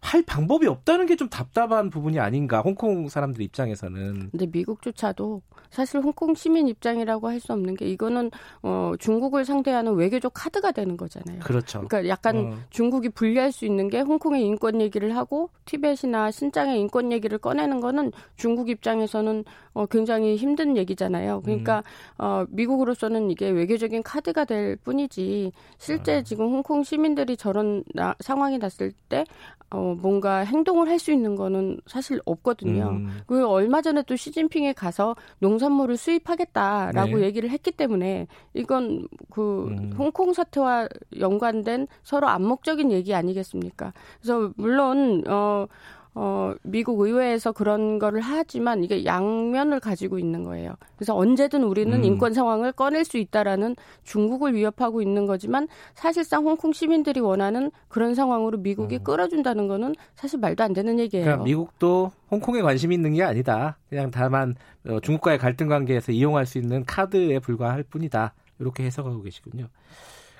할 0.00 0.22
방법이 0.22 0.66
없다는 0.66 1.06
게 1.06 1.14
좀 1.14 1.28
답답한 1.28 1.88
부분이 1.88 2.18
아닌가 2.18 2.62
홍콩 2.62 3.08
사람들 3.08 3.40
입장에서는. 3.42 4.30
근데 4.32 4.46
미국조차도 4.46 5.40
사실 5.72 6.00
홍콩 6.00 6.34
시민 6.34 6.68
입장이라고 6.68 7.28
할 7.28 7.42
수 7.42 7.52
없는 7.52 7.74
게 7.74 7.86
이거는 7.86 8.30
어 8.62 8.92
중국을 9.00 9.44
상대하는 9.44 9.94
외교적 9.94 10.32
카드가 10.32 10.70
되는 10.70 10.96
거잖아요. 10.96 11.40
그렇죠. 11.40 11.82
그러니까 11.88 12.08
약간 12.08 12.36
어. 12.36 12.56
중국이 12.70 13.08
불리할 13.08 13.50
수 13.50 13.64
있는 13.64 13.88
게 13.88 14.00
홍콩의 14.00 14.44
인권 14.46 14.80
얘기를 14.80 15.16
하고 15.16 15.50
티벳이나 15.64 16.30
신장의 16.30 16.78
인권 16.78 17.10
얘기를 17.10 17.38
꺼내는 17.38 17.80
거는 17.80 18.12
중국 18.36 18.68
입장에서는 18.68 19.44
어 19.74 19.86
굉장히 19.86 20.36
힘든 20.36 20.76
얘기잖아요. 20.76 21.40
그러니까 21.42 21.78
음. 21.78 22.24
어 22.24 22.44
미국으로서는 22.50 23.30
이게 23.32 23.48
외교적인 23.48 24.04
카드가 24.04 24.44
될 24.44 24.76
뿐이지 24.76 25.50
실제 25.78 26.18
아. 26.18 26.22
지금 26.22 26.46
홍콩 26.46 26.84
시민들이 26.84 27.36
저런 27.36 27.82
나, 27.94 28.14
상황이 28.20 28.58
났을 28.58 28.92
때 29.08 29.24
어, 29.70 29.96
뭔가 30.00 30.40
행동을 30.40 30.88
할 30.88 31.02
수 31.02 31.10
있는 31.10 31.34
거는 31.34 31.80
사실 31.86 32.20
없거든요. 32.26 32.90
음. 32.90 33.22
그 33.26 33.44
얼마 33.48 33.82
전에 33.82 34.02
또 34.02 34.14
시진핑에 34.14 34.72
가서 34.74 35.16
농 35.40 35.58
산물을 35.62 35.96
수입하겠다라고 35.96 37.18
네. 37.18 37.24
얘기를 37.24 37.48
했기 37.48 37.70
때문에 37.70 38.26
이건 38.54 39.08
그 39.30 39.68
음. 39.68 39.94
홍콩 39.96 40.32
사태와 40.34 40.88
연관된 41.18 41.86
서로 42.02 42.28
암묵적인 42.28 42.92
얘기 42.92 43.14
아니겠습니까? 43.14 43.92
그래서 44.20 44.52
물론 44.56 45.24
어 45.26 45.66
어, 46.14 46.54
미국 46.62 47.00
의회에서 47.00 47.52
그런 47.52 47.98
거를 47.98 48.20
하지만 48.20 48.84
이게 48.84 49.04
양면을 49.04 49.80
가지고 49.80 50.18
있는 50.18 50.44
거예요. 50.44 50.74
그래서 50.96 51.16
언제든 51.16 51.64
우리는 51.64 51.92
음. 51.92 52.04
인권 52.04 52.34
상황을 52.34 52.72
꺼낼 52.72 53.04
수 53.04 53.16
있다라는 53.16 53.76
중국을 54.04 54.54
위협하고 54.54 55.00
있는 55.00 55.26
거지만 55.26 55.68
사실상 55.94 56.44
홍콩 56.44 56.72
시민들이 56.72 57.20
원하는 57.20 57.70
그런 57.88 58.14
상황으로 58.14 58.58
미국이 58.58 58.96
음. 58.96 59.04
끌어준다는 59.04 59.68
거는 59.68 59.94
사실 60.14 60.38
말도 60.38 60.62
안 60.62 60.74
되는 60.74 60.98
얘기예요. 60.98 61.24
그러니까 61.24 61.44
미국도 61.44 62.12
홍콩에 62.30 62.60
관심이 62.60 62.94
있는 62.94 63.14
게 63.14 63.22
아니다. 63.22 63.78
그냥 63.88 64.10
다만 64.10 64.54
어, 64.86 65.00
중국과의 65.00 65.38
갈등 65.38 65.68
관계에서 65.68 66.12
이용할 66.12 66.44
수 66.44 66.58
있는 66.58 66.84
카드에 66.84 67.38
불과할 67.38 67.84
뿐이다. 67.84 68.34
이렇게 68.58 68.84
해석하고 68.84 69.22
계시군요. 69.22 69.68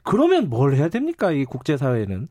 그러면 0.05 0.51
뭘 0.51 0.75
해야 0.75 0.89
됩니까? 0.89 1.31
이 1.31 1.45
국제사회는? 1.45 2.29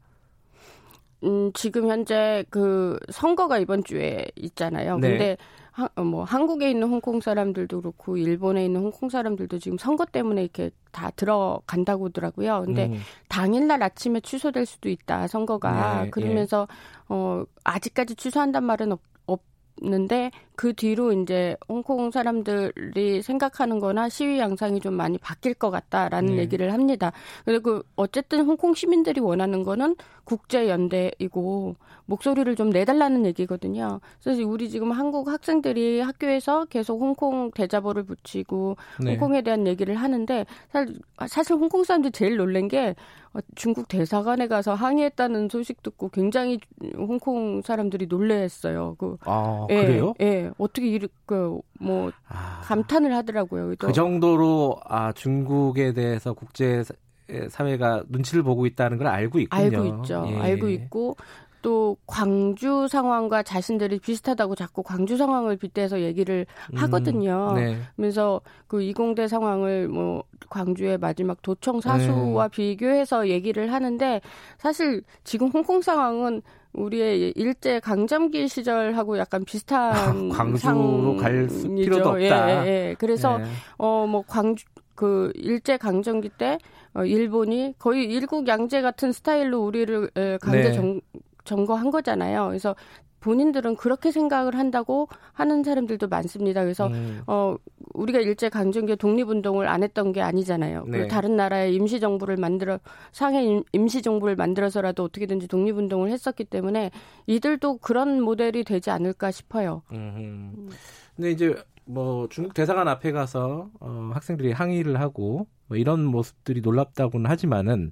음, 1.24 1.52
지금 1.54 1.88
현재 1.88 2.44
그 2.50 2.98
선거가 3.10 3.60
이번 3.60 3.84
주에 3.84 4.28
있잖아요. 4.36 4.98
네. 4.98 5.10
근데 5.10 5.38
하, 5.72 5.88
어, 5.96 6.04
뭐 6.04 6.24
한국에 6.24 6.70
있는 6.70 6.90
홍콩 6.90 7.22
사람들도 7.22 7.82
그렇고 7.82 8.18
일본에 8.18 8.66
있는 8.66 8.82
홍콩 8.82 9.10
사람들도 9.10 9.60
지금 9.60 9.78
선거 9.78 10.06
때문에 10.06 10.42
이렇게 10.42 10.72
다 10.92 11.12
들어간다고 11.12 12.08
하더라고요. 12.08 12.64
근데 12.66 12.88
음. 12.88 13.00
당일날 13.30 13.82
아침에 13.82 14.20
취소될 14.20 14.66
수도 14.66 14.90
있다 14.90 15.28
선거가 15.28 16.04
네, 16.04 16.10
그러면서 16.10 16.68
예. 16.70 16.76
어 17.10 17.46
아직까지 17.64 18.16
취소한단 18.16 18.66
말은 18.66 18.92
없, 18.92 19.00
없는데 19.82 20.32
그 20.56 20.74
뒤로 20.74 21.12
이제 21.12 21.58
홍콩 21.68 22.12
사람들이 22.12 23.22
생각하는 23.22 23.80
거나 23.80 24.10
시위 24.10 24.40
양상이 24.40 24.80
좀 24.80 24.94
많이 24.94 25.18
바뀔 25.18 25.54
것 25.54 25.72
같다라는 25.72 26.36
네. 26.36 26.42
얘기를 26.44 26.72
합니다. 26.72 27.12
그리고 27.46 27.82
어쨌든 27.96 28.46
홍콩 28.46 28.74
시민들이 28.74 29.20
원하는 29.20 29.64
거는 29.64 29.96
국제 30.24 30.70
연대이고 30.70 31.76
목소리를 32.06 32.56
좀 32.56 32.70
내달라는 32.70 33.26
얘기거든요. 33.26 34.00
그래서 34.24 34.44
우리 34.46 34.70
지금 34.70 34.92
한국 34.92 35.30
학생들이 35.30 36.02
학교에서 36.02 36.66
계속 36.66 37.02
홍콩 37.02 37.52
대자보를 37.52 38.04
붙이고 38.04 38.78
네. 39.00 39.12
홍콩에 39.12 39.42
대한 39.42 39.66
얘기를 39.66 39.96
하는데 39.96 40.46
사실, 40.72 41.00
사실 41.28 41.56
홍콩 41.56 41.84
사람들이 41.84 42.12
제일 42.12 42.38
놀란 42.38 42.68
게 42.68 42.90
어, 42.90 42.96
중국 43.56 43.88
대사관에 43.88 44.48
가서 44.48 44.74
항의했다는 44.74 45.50
소식 45.50 45.82
듣고 45.84 46.10
굉장히 46.10 46.60
홍콩 46.98 47.62
사람들이 47.62 48.08
놀래했어요. 48.08 48.96
그 48.98 49.18
아, 49.26 49.68
예, 49.70 49.86
그래요? 49.86 50.14
예. 50.22 50.52
어떻게 50.58 50.88
이렇게 50.88 51.14
뭐 51.80 52.12
아, 52.28 52.62
감탄을 52.66 53.14
하더라고요. 53.16 53.76
그 53.80 53.94
정도로 53.94 54.80
아 54.86 55.14
중국에 55.14 55.94
대해서 55.94 56.34
국제 56.34 56.84
사회가 57.50 58.04
눈치를 58.10 58.44
보고 58.44 58.66
있다는 58.66 58.98
걸 58.98 59.08
알고 59.08 59.40
있군요. 59.40 59.62
알고 59.62 59.86
있죠. 59.86 60.26
예. 60.28 60.38
알고 60.38 60.70
있고 60.70 61.16
또 61.62 61.98
광주 62.08 62.88
상황과 62.88 63.44
자신들이 63.44 64.00
비슷하다고 64.00 64.56
자꾸 64.56 64.84
광주 64.84 65.18
상황을 65.18 65.58
빗대서 65.58 66.02
얘기를 66.02 66.46
음, 66.74 66.78
하거든요. 66.78 67.50
음, 67.52 67.56
네. 67.56 67.78
그래서 67.96 68.42
그 68.68 68.82
이공대 68.82 69.28
상황을 69.28 69.88
뭐 69.88 70.24
광주의 70.50 70.98
마지막 70.98 71.42
도청 71.42 71.82
사수와 71.82 72.48
네. 72.48 72.52
비교해서 72.52 73.30
얘기를 73.30 73.72
하는데 73.72 74.22
사실 74.58 75.04
지금 75.24 75.48
홍콩 75.48 75.82
상황은 75.82 76.42
우리의 76.74 77.34
일제 77.36 77.80
강점기 77.80 78.48
시절하고 78.48 79.18
약간 79.18 79.44
비슷한 79.44 80.32
아, 80.32 80.36
광주로 80.36 81.18
갈 81.18 81.48
필요도 81.48 82.10
없다. 82.12 82.66
예, 82.66 82.70
예. 82.70 82.96
그래서 82.98 83.38
네. 83.40 83.46
어뭐 83.78 84.24
광주 84.26 84.66
그 84.96 85.32
일제 85.36 85.78
강점기 85.78 86.30
때 86.38 86.58
어, 86.94 87.04
일본이 87.04 87.74
거의 87.80 88.06
일국 88.06 88.48
양제 88.48 88.82
같은 88.82 89.12
스타일로 89.12 89.60
우리를 89.60 90.12
강제 90.42 90.70
네. 90.70 90.72
정, 91.44 91.62
점거한 91.62 91.92
거잖아요. 91.92 92.48
그래서 92.48 92.76
본인들은 93.22 93.76
그렇게 93.76 94.12
생각을 94.12 94.58
한다고 94.58 95.08
하는 95.32 95.64
사람들도 95.64 96.08
많습니다. 96.08 96.64
그래서 96.64 96.88
음. 96.88 97.22
어 97.28 97.56
우리가 97.94 98.20
일제 98.20 98.50
강점기 98.50 98.96
독립운동을 98.98 99.68
안 99.68 99.84
했던 99.84 100.12
게 100.12 100.22
아니잖아요. 100.22 100.86
네. 100.88 101.08
다른 101.08 101.36
나라의 101.36 101.76
임시 101.76 102.00
정부를 102.00 102.38
만들어 102.38 102.80
상해 103.12 103.62
임시 103.72 104.02
정부를 104.02 104.36
만들어서라도 104.36 105.04
어떻게든지 105.04 105.48
독립운동을 105.48 106.10
했었기 106.10 106.46
때문에 106.46 106.90
이들도 107.28 107.78
그런 107.78 108.22
모델이 108.22 108.64
되지 108.64 108.90
않을까 108.90 109.32
싶어요. 109.32 109.84
음. 109.92 110.70
근데 111.16 111.32
이제 111.32 111.56
뭐 111.86 112.28
중국 112.30 112.56
대사관 112.56 112.88
앞에 112.88 113.12
가서 113.12 113.70
어 113.80 114.12
학생들이 114.14 114.52
항의를 114.52 115.00
하고 115.00 115.48
뭐 115.68 115.78
이런 115.78 116.04
모습들이 116.04 116.62
놀랍다고는 116.62 117.30
하지만은 117.30 117.92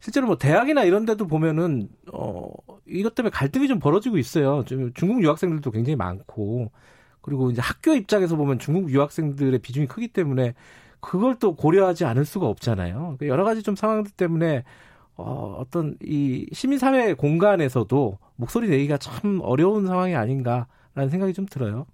실제로 0.00 0.26
뭐 0.26 0.36
대학이나 0.36 0.84
이런 0.84 1.04
데도 1.06 1.26
보면은 1.26 1.88
어 2.12 2.50
이것 2.86 3.14
때문에 3.14 3.30
갈등이 3.30 3.68
좀 3.68 3.78
벌어지고 3.78 4.18
있어요. 4.18 4.64
중국 4.94 5.22
유학생들도 5.22 5.70
굉장히 5.70 5.96
많고 5.96 6.70
그리고 7.20 7.50
이제 7.50 7.60
학교 7.60 7.94
입장에서 7.94 8.36
보면 8.36 8.58
중국 8.58 8.90
유학생들의 8.90 9.58
비중이 9.58 9.86
크기 9.86 10.08
때문에 10.08 10.54
그걸 11.00 11.38
또 11.38 11.56
고려하지 11.56 12.04
않을 12.04 12.24
수가 12.24 12.46
없잖아요. 12.46 12.98
그러니까 12.98 13.26
여러 13.26 13.44
가지 13.44 13.62
좀 13.62 13.76
상황들 13.76 14.12
때문에 14.12 14.64
어, 15.16 15.56
어떤 15.58 15.96
이 16.02 16.46
시민사회 16.52 17.14
공간에서도 17.14 18.18
목소리 18.36 18.68
내기가 18.68 18.98
참 18.98 19.40
어려운 19.42 19.86
상황이 19.86 20.14
아닌가라는 20.14 21.08
생각이 21.10 21.32
좀 21.32 21.46
들어요. 21.46 21.86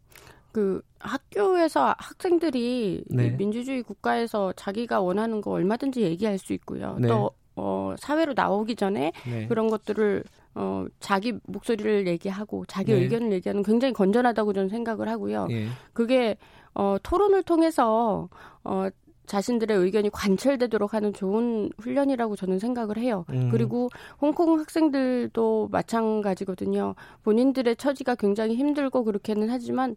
그 0.50 0.82
학교에서 0.98 1.94
학생들이 1.98 3.04
네. 3.08 3.30
민주주의 3.30 3.82
국가에서 3.82 4.52
자기가 4.52 5.00
원하는 5.00 5.40
거 5.40 5.52
얼마든지 5.52 6.02
얘기할 6.02 6.38
수 6.38 6.52
있고요. 6.52 6.96
네. 7.00 7.08
또 7.08 7.30
어, 7.56 7.94
사회로 7.98 8.34
나오기 8.34 8.76
전에 8.76 9.12
네. 9.26 9.46
그런 9.46 9.68
것들을 9.68 10.24
어, 10.54 10.84
자기 11.00 11.34
목소리를 11.46 12.06
얘기하고 12.06 12.64
자기 12.66 12.92
네. 12.92 13.00
의견을 13.00 13.32
얘기하는 13.32 13.62
굉장히 13.62 13.92
건전하다고 13.94 14.52
저는 14.52 14.68
생각을 14.68 15.08
하고요. 15.08 15.46
네. 15.46 15.66
그게 15.92 16.36
어, 16.74 16.96
토론을 17.02 17.42
통해서 17.42 18.28
어, 18.64 18.88
자신들의 19.26 19.76
의견이 19.76 20.10
관철되도록 20.10 20.94
하는 20.94 21.12
좋은 21.12 21.70
훈련이라고 21.78 22.36
저는 22.36 22.58
생각을 22.58 22.98
해요. 22.98 23.24
음. 23.30 23.48
그리고 23.50 23.88
홍콩 24.20 24.58
학생들도 24.58 25.68
마찬가지거든요. 25.70 26.94
본인들의 27.22 27.76
처지가 27.76 28.16
굉장히 28.16 28.56
힘들고 28.56 29.04
그렇게는 29.04 29.48
하지만 29.48 29.96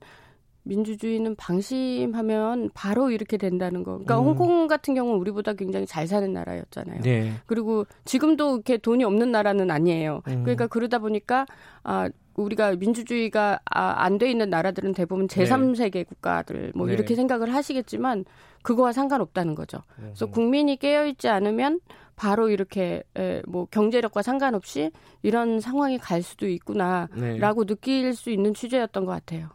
민주주의는 0.65 1.35
방심하면 1.35 2.69
바로 2.73 3.11
이렇게 3.11 3.37
된다는 3.37 3.83
거. 3.83 3.91
그러니까 3.93 4.19
음. 4.19 4.25
홍콩 4.25 4.67
같은 4.67 4.93
경우는 4.93 5.19
우리보다 5.19 5.53
굉장히 5.53 5.85
잘 5.85 6.07
사는 6.07 6.31
나라였잖아요. 6.33 7.01
네. 7.01 7.31
그리고 7.45 7.85
지금도 8.03 8.55
이렇게 8.55 8.77
돈이 8.77 9.03
없는 9.03 9.31
나라는 9.31 9.71
아니에요. 9.71 10.21
음. 10.27 10.43
그러니까 10.43 10.67
그러다 10.67 10.99
보니까 10.99 11.45
아 11.83 12.09
우리가 12.35 12.75
민주주의가 12.75 13.59
아, 13.63 14.03
안 14.03 14.17
돼 14.17 14.29
있는 14.29 14.49
나라들은 14.49 14.93
대부분 14.93 15.27
제3세계 15.27 15.91
네. 15.93 16.03
국가들 16.03 16.71
뭐 16.75 16.87
네. 16.87 16.93
이렇게 16.93 17.15
생각을 17.15 17.53
하시겠지만 17.53 18.25
그거와 18.61 18.91
상관없다는 18.91 19.55
거죠. 19.55 19.79
그래서 19.95 20.25
음. 20.25 20.31
국민이 20.31 20.75
깨어 20.77 21.05
있지 21.05 21.29
않으면 21.29 21.79
바로 22.15 22.49
이렇게 22.49 23.03
에, 23.17 23.41
뭐 23.47 23.67
경제력과 23.69 24.21
상관없이 24.21 24.91
이런 25.21 25.59
상황이 25.59 25.97
갈 25.97 26.21
수도 26.21 26.47
있구나라고 26.47 27.65
네. 27.65 27.73
느낄 27.73 28.13
수 28.13 28.29
있는 28.31 28.53
취재였던 28.53 29.05
것 29.05 29.11
같아요. 29.11 29.49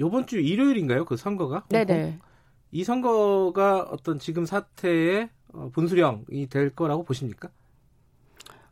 요번 0.00 0.26
주 0.26 0.38
일요일인가요? 0.38 1.04
그 1.04 1.16
선거가? 1.16 1.64
네네. 1.68 2.18
이 2.70 2.84
선거가 2.84 3.88
어떤 3.90 4.18
지금 4.18 4.44
사태의 4.44 5.30
어, 5.52 5.70
분수령이 5.72 6.48
될 6.50 6.74
거라고 6.74 7.04
보십니까? 7.04 7.48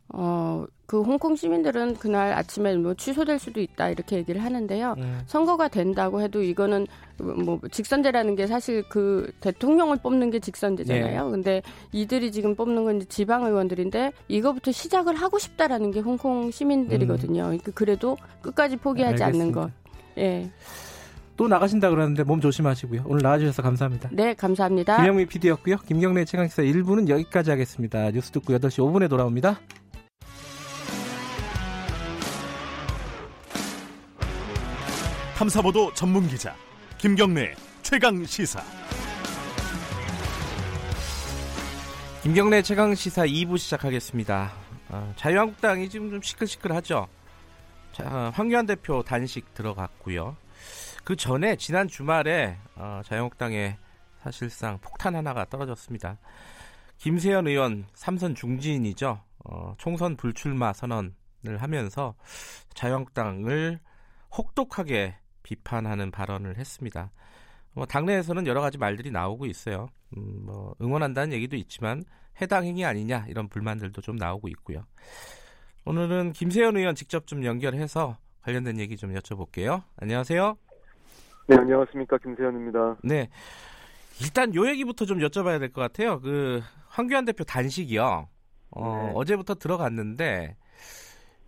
어, 0.09 0.65
그 0.85 1.01
홍콩 1.01 1.35
시민들은 1.35 1.95
그날 1.95 2.31
아침에 2.31 2.75
뭐 2.77 2.93
취소될 2.93 3.39
수도 3.39 3.59
있다 3.59 3.89
이렇게 3.89 4.15
얘기를 4.15 4.41
하는데요. 4.41 4.95
음. 4.97 5.19
선거가 5.25 5.67
된다고 5.67 6.21
해도 6.21 6.41
이거는 6.41 6.87
뭐 7.17 7.59
직선제라는 7.69 8.35
게 8.35 8.47
사실 8.47 8.83
그 8.87 9.29
대통령을 9.41 9.97
뽑는 9.97 10.29
게 10.29 10.39
직선제잖아요. 10.39 11.25
네. 11.25 11.31
근데 11.31 11.61
이들이 11.91 12.31
지금 12.31 12.55
뽑는 12.55 12.85
건 12.85 13.05
지방 13.09 13.43
의원들인데 13.43 14.13
이거부터 14.29 14.71
시작을 14.71 15.15
하고 15.15 15.39
싶다라는 15.39 15.91
게 15.91 15.99
홍콩 15.99 16.51
시민들이거든요. 16.51 17.41
음. 17.41 17.45
그러니까 17.47 17.71
그래도 17.75 18.15
끝까지 18.41 18.77
포기하지 18.77 19.23
알겠습니다. 19.23 19.59
않는 19.59 19.69
것. 19.69 19.71
예. 20.19 20.49
또 21.37 21.47
나가신다 21.47 21.91
그러는데 21.91 22.23
몸 22.23 22.41
조심하시고요. 22.41 23.03
오늘 23.05 23.21
나와주셔서 23.21 23.61
감사합니다. 23.61 24.09
네, 24.11 24.33
감사합니다. 24.33 24.97
김영미 24.97 25.27
PD였고요. 25.27 25.77
김경래 25.77 26.25
최강시사 26.25 26.63
1부는 26.63 27.07
여기까지 27.07 27.51
하겠습니다. 27.51 28.09
뉴스 28.09 28.31
듣고 28.31 28.53
8시 28.53 28.79
5분에 28.79 29.07
돌아옵니다. 29.07 29.59
탐사보도 35.37 35.93
전문 35.93 36.27
기자 36.27 36.55
김경래 36.97 37.53
최강 37.83 38.25
시사. 38.25 38.59
김경래 42.23 42.63
최강 42.63 42.95
시사 42.95 43.27
2부 43.27 43.59
시작하겠습니다. 43.59 44.51
어, 44.89 45.13
자유한국당이 45.15 45.87
지금 45.87 46.09
좀 46.09 46.19
시끌시끌하죠. 46.19 47.07
자, 47.91 48.31
황교안 48.33 48.65
대표 48.65 49.03
단식 49.03 49.53
들어갔고요. 49.53 50.35
그 51.07 51.15
전에 51.15 51.55
지난 51.55 51.87
주말에 51.87 52.57
어, 52.75 52.99
자유한국당에 53.05 53.77
사실상 54.23 54.77
폭탄 54.81 55.15
하나가 55.15 55.45
떨어졌습니다. 55.45 56.17
김세현 56.97 57.47
의원 57.47 57.85
삼선 57.93 58.35
중진이죠. 58.35 59.17
어, 59.45 59.73
총선 59.77 60.17
불출마 60.17 60.73
선언 60.73 61.15
하면서 61.45 62.13
자유한국당을 62.73 63.79
혹독하게 64.37 65.15
비판하는 65.43 66.11
발언을 66.11 66.57
했습니다. 66.57 67.13
뭐 67.71 67.85
당내에서는 67.85 68.45
여러 68.45 68.59
가지 68.59 68.77
말들이 68.77 69.09
나오고 69.09 69.45
있어요. 69.45 69.87
음, 70.17 70.45
뭐 70.45 70.75
응원한다는 70.81 71.31
얘기도 71.31 71.55
있지만 71.55 72.03
해당 72.41 72.65
행위 72.65 72.83
아니냐 72.83 73.27
이런 73.29 73.47
불만들도 73.47 74.01
좀 74.01 74.17
나오고 74.17 74.49
있고요. 74.49 74.83
오늘은 75.85 76.33
김세현 76.33 76.75
의원 76.75 76.95
직접 76.95 77.27
좀 77.27 77.45
연결해서 77.45 78.17
관련된 78.41 78.77
얘기 78.81 78.97
좀 78.97 79.13
여쭤볼게요. 79.13 79.83
안녕하세요. 79.95 80.57
네, 81.47 81.55
안녕하십니까 81.55 82.17
김세현입니다. 82.17 82.97
네, 83.03 83.29
일단 84.21 84.53
요 84.55 84.67
얘기부터 84.67 85.05
좀 85.05 85.19
여쭤봐야 85.19 85.59
될 85.59 85.71
것 85.71 85.81
같아요. 85.81 86.19
그 86.19 86.61
황교안 86.89 87.25
대표 87.25 87.43
단식이요. 87.43 88.27
어, 88.71 89.03
네. 89.05 89.11
어제부터 89.15 89.55
들어갔는데 89.55 90.57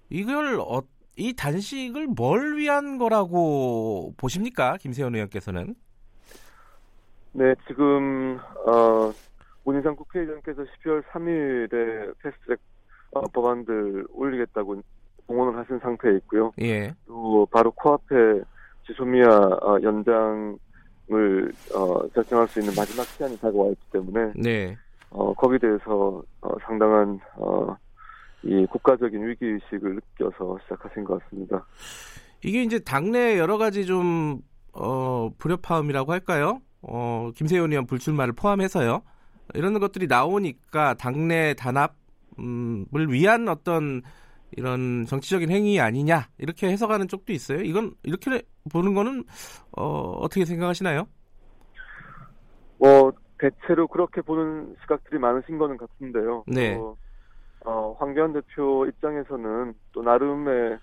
이걸 0.09 0.59
어, 0.62 0.81
이 1.17 1.33
단식을 1.33 2.07
뭘 2.07 2.57
위한 2.57 2.97
거라고 2.97 4.13
보십니까, 4.17 4.77
김세현 4.77 5.13
의원께서는? 5.15 5.75
네, 7.33 7.53
지금 7.67 8.39
어, 8.67 9.12
문희상 9.65 9.95
국회의장께서 9.97 10.63
12월 10.63 11.03
3일에 11.12 12.13
패스트트랙 12.23 12.59
어, 13.12 13.21
법안들 13.33 14.05
올리겠다고 14.13 14.81
공언을 15.27 15.59
하신 15.59 15.79
상태에 15.79 16.15
있고요. 16.17 16.51
예. 16.62 16.93
또 17.05 17.45
바로 17.51 17.71
코앞에 17.71 18.15
지소미아 18.89 19.28
어, 19.28 19.78
연장을 19.84 20.58
어, 21.75 22.08
결정할 22.10 22.47
수 22.47 22.60
있는 22.60 22.73
마지막 22.75 23.04
시간이 23.06 23.38
다가와 23.38 23.69
있기 23.69 23.86
때문에 23.91 24.34
네. 24.36 24.78
어, 25.12 25.34
거기에 25.34 25.60
대해서 25.60 26.23
어, 26.41 26.49
상당한 26.65 27.19
어, 27.36 27.75
이 28.43 28.65
국가적인 28.67 29.28
위기 29.28 29.45
의식을 29.45 29.95
느껴서 29.95 30.58
시작하신 30.63 31.04
것 31.04 31.21
같습니다. 31.23 31.65
이게 32.43 32.63
이제 32.63 32.80
당내 32.80 33.38
여러 33.38 33.58
가지 33.58 33.86
좀 33.86 34.41
어, 34.73 35.30
불협화음이라고 35.38 36.12
할까요? 36.12 36.62
어, 36.82 37.32
김세현 37.36 37.71
의원 37.71 37.86
불출마를 37.86 38.34
포함해서요. 38.34 39.02
이런 39.56 39.78
것들이 39.80 40.08
나오니까 40.08 40.93
당내 40.95 41.56
단합을 41.56 43.12
위한 43.12 43.47
어떤 43.49 44.02
이런 44.57 45.05
정치적인 45.05 45.49
행위 45.51 45.79
아니냐 45.79 46.27
이렇게 46.38 46.69
해석하는 46.69 47.07
쪽도 47.07 47.33
있어요. 47.33 47.62
이건 47.62 47.93
이렇게 48.03 48.41
보는 48.71 48.93
거는 48.93 49.23
어, 49.77 49.83
어떻게 50.19 50.45
생각하시나요? 50.45 51.07
뭐 52.77 53.12
대체로 53.38 53.88
그렇게 53.88 54.21
보는 54.21 54.75
시각들이 54.81 55.19
많으신 55.19 55.57
거는 55.57 55.77
같은데요. 55.77 56.43
네. 56.47 56.75
어, 56.75 56.95
어, 57.65 57.95
황교안 57.99 58.33
대표 58.33 58.85
입장에서는 58.85 59.73
또 59.91 60.01
나름의 60.01 60.77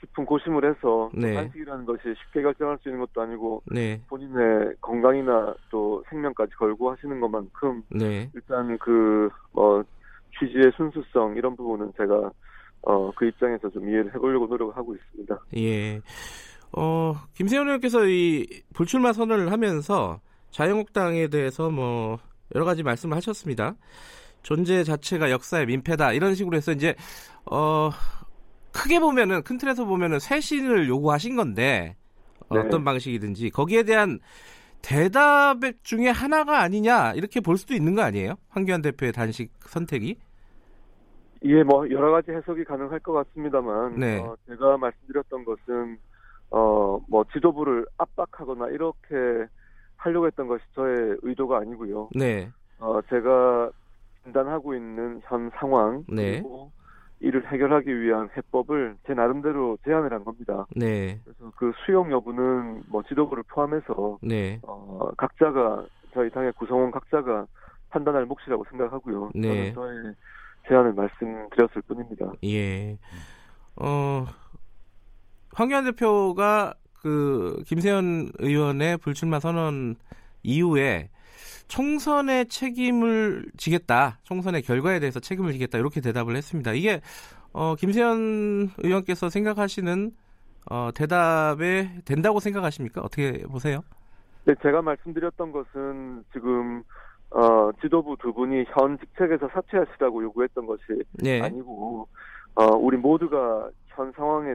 깊은 0.00 0.24
고심을 0.24 0.64
해서 0.64 1.10
네. 1.14 1.36
한식이라는 1.36 1.84
것이 1.84 2.02
쉽게 2.02 2.42
결정할 2.42 2.78
수 2.82 2.88
있는 2.88 3.00
것도 3.00 3.20
아니고 3.20 3.62
네. 3.66 4.00
본인의 4.08 4.74
건강이나 4.80 5.54
또 5.70 6.02
생명까지 6.08 6.54
걸고 6.54 6.90
하시는 6.90 7.20
것만큼 7.20 7.82
네. 7.90 8.30
일단 8.34 8.78
그뭐 8.78 9.84
취지의 10.38 10.72
순수성 10.76 11.36
이런 11.36 11.54
부분은 11.54 11.92
제가 11.98 12.30
어, 12.82 13.10
그 13.14 13.26
입장에서 13.26 13.68
좀 13.70 13.88
이해를 13.88 14.14
해보려고 14.14 14.46
노력을 14.46 14.76
하고 14.76 14.94
있습니다. 14.94 15.38
예. 15.58 16.00
어, 16.72 17.14
김세현 17.34 17.66
의원께서 17.66 18.06
이 18.06 18.46
불출마 18.74 19.12
선언을 19.12 19.52
하면서 19.52 20.20
자유한국당에 20.50 21.28
대해서 21.28 21.70
뭐 21.70 22.18
여러 22.54 22.64
가지 22.64 22.82
말씀을 22.82 23.16
하셨습니다. 23.16 23.76
존재 24.42 24.84
자체가 24.84 25.30
역사의 25.30 25.66
민폐다 25.66 26.12
이런 26.12 26.34
식으로 26.34 26.56
해서 26.56 26.72
이제 26.72 26.94
어 27.50 27.90
크게 28.72 29.00
보면은 29.00 29.42
큰 29.42 29.58
틀에서 29.58 29.84
보면은 29.84 30.18
쇄신을 30.18 30.88
요구하신 30.88 31.36
건데 31.36 31.96
네. 32.50 32.58
어떤 32.58 32.84
방식이든지 32.84 33.50
거기에 33.50 33.82
대한 33.82 34.18
대답 34.82 35.58
중에 35.82 36.08
하나가 36.08 36.60
아니냐 36.60 37.12
이렇게 37.12 37.40
볼 37.40 37.58
수도 37.58 37.74
있는 37.74 37.94
거 37.94 38.02
아니에요? 38.02 38.36
황교안 38.48 38.80
대표의 38.82 39.12
단식 39.12 39.52
선택이? 39.66 40.16
예, 41.44 41.62
뭐 41.62 41.88
여러 41.90 42.10
가지 42.10 42.30
해석이 42.32 42.64
가능할 42.64 43.00
것 43.00 43.12
같습니다만 43.12 43.96
네. 43.96 44.18
어, 44.18 44.36
제가 44.46 44.76
말씀드렸던 44.76 45.44
것은 45.44 45.98
어, 46.50 47.00
뭐 47.08 47.24
지도부를 47.32 47.86
압박하거나 47.98 48.68
이렇게 48.68 49.46
하려고 49.96 50.26
했던 50.26 50.48
것이 50.48 50.64
저의 50.74 51.16
의도가 51.22 51.58
아니고요. 51.58 52.10
네. 52.14 52.50
어, 52.78 53.00
제가 53.08 53.70
진단하고 54.24 54.74
있는 54.74 55.20
현 55.24 55.50
상황 55.54 56.04
네. 56.08 56.40
그리고 56.40 56.70
이를 57.20 57.46
해결하기 57.46 58.00
위한 58.00 58.28
해법을 58.36 58.96
제 59.06 59.14
나름대로 59.14 59.76
제안을 59.84 60.12
한 60.12 60.24
겁니다. 60.24 60.66
네. 60.74 61.20
그래서 61.24 61.52
그 61.56 61.72
수용 61.84 62.10
여부는 62.10 62.84
뭐 62.88 63.02
지도부를 63.02 63.44
포함해서 63.48 64.18
네. 64.22 64.58
어, 64.62 65.10
각자가 65.16 65.84
저희 66.12 66.30
당의 66.30 66.52
구성원 66.52 66.90
각자가 66.90 67.46
판단할 67.90 68.24
몫이라고 68.24 68.64
생각하고요. 68.70 69.30
네. 69.34 69.72
저는 69.72 69.74
저의 69.74 70.14
제안을 70.68 70.92
말씀드렸을 70.94 71.82
뿐입니다. 71.82 72.32
예. 72.44 72.98
어, 73.76 74.26
황교안 75.52 75.84
대표가 75.84 76.74
그 77.00 77.62
김세현 77.66 78.32
의원의 78.38 78.98
불출마 78.98 79.40
선언 79.40 79.96
이후에 80.42 81.10
총선의 81.68 82.46
책임을 82.48 83.46
지겠다. 83.56 84.18
총선의 84.24 84.62
결과에 84.62 84.98
대해서 85.00 85.20
책임을 85.20 85.52
지겠다. 85.52 85.78
이렇게 85.78 86.00
대답을 86.00 86.36
했습니다. 86.36 86.72
이게 86.72 87.00
어, 87.52 87.74
김세현 87.76 88.70
의원께서 88.78 89.30
생각하시는 89.30 90.12
어, 90.70 90.90
대답에 90.94 92.02
된다고 92.04 92.40
생각하십니까? 92.40 93.00
어떻게 93.00 93.42
보세요? 93.42 93.82
네, 94.44 94.54
제가 94.62 94.82
말씀드렸던 94.82 95.52
것은 95.52 96.24
지금 96.32 96.82
어, 97.30 97.70
지도부 97.80 98.16
두 98.18 98.32
분이 98.32 98.64
현 98.68 98.98
직책에서 98.98 99.48
사퇴하시라고 99.48 100.22
요구했던 100.24 100.66
것이 100.66 100.82
네. 101.12 101.40
아니고 101.40 102.08
어, 102.54 102.64
우리 102.76 102.96
모두가 102.96 103.70
현 103.86 104.12
상황에 104.12 104.54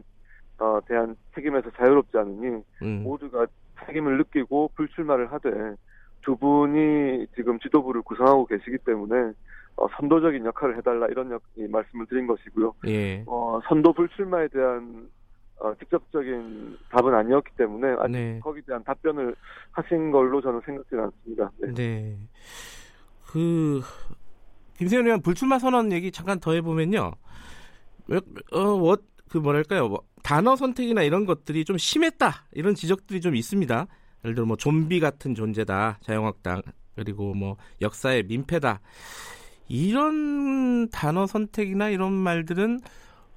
어, 0.59 0.79
대한 0.87 1.15
책임에서 1.33 1.69
자유롭지 1.71 2.17
않으니 2.17 2.63
음. 2.81 3.03
모두가 3.03 3.47
책임을 3.85 4.17
느끼고 4.17 4.71
불출마를 4.75 5.31
하되 5.31 5.75
두 6.21 6.35
분이 6.35 7.27
지금 7.35 7.59
지도부를 7.59 8.01
구성하고 8.01 8.45
계시기 8.45 8.77
때문에 8.79 9.31
어, 9.77 9.87
선도적인 9.97 10.45
역할을 10.45 10.77
해달라 10.77 11.07
이런 11.07 11.31
역, 11.31 11.41
이 11.55 11.67
말씀을 11.67 12.05
드린 12.07 12.27
것이고요. 12.27 12.73
예. 12.87 13.23
어, 13.27 13.59
선도 13.67 13.93
불출마에 13.93 14.47
대한 14.47 15.09
어, 15.59 15.73
직접적인 15.79 16.77
답은 16.89 17.13
아니었기 17.13 17.51
때문에 17.57 17.95
아직 17.99 18.11
네. 18.11 18.39
거기에 18.39 18.61
대한 18.67 18.83
답변을 18.83 19.35
하신 19.71 20.11
걸로 20.11 20.41
저는 20.41 20.61
생각지는 20.65 21.03
않습니다. 21.05 21.51
네. 21.57 21.73
네. 21.73 22.17
그 23.27 23.81
김세현 24.77 25.05
의원 25.05 25.21
불출마 25.21 25.59
선언 25.59 25.91
얘기 25.91 26.11
잠깐 26.11 26.39
더 26.39 26.53
해보면요. 26.53 27.11
어, 28.11 28.57
어, 28.57 28.95
그 29.29 29.37
뭐랄까요, 29.37 29.87
뭐, 29.87 30.03
단어 30.23 30.55
선택이나 30.55 31.03
이런 31.03 31.25
것들이 31.25 31.65
좀 31.65 31.77
심했다 31.77 32.45
이런 32.53 32.73
지적들이 32.75 33.21
좀 33.21 33.35
있습니다. 33.35 33.87
예를 34.23 34.33
들어 34.33 34.45
뭐 34.47 34.57
좀비 34.57 34.99
같은 34.99 35.35
존재다 35.35 35.99
자유한국당 36.01 36.63
그리고 36.95 37.33
뭐 37.35 37.57
역사의 37.81 38.23
민폐다 38.23 38.79
이런 39.67 40.89
단어 40.89 41.27
선택이나 41.27 41.89
이런 41.89 42.13
말들은 42.13 42.79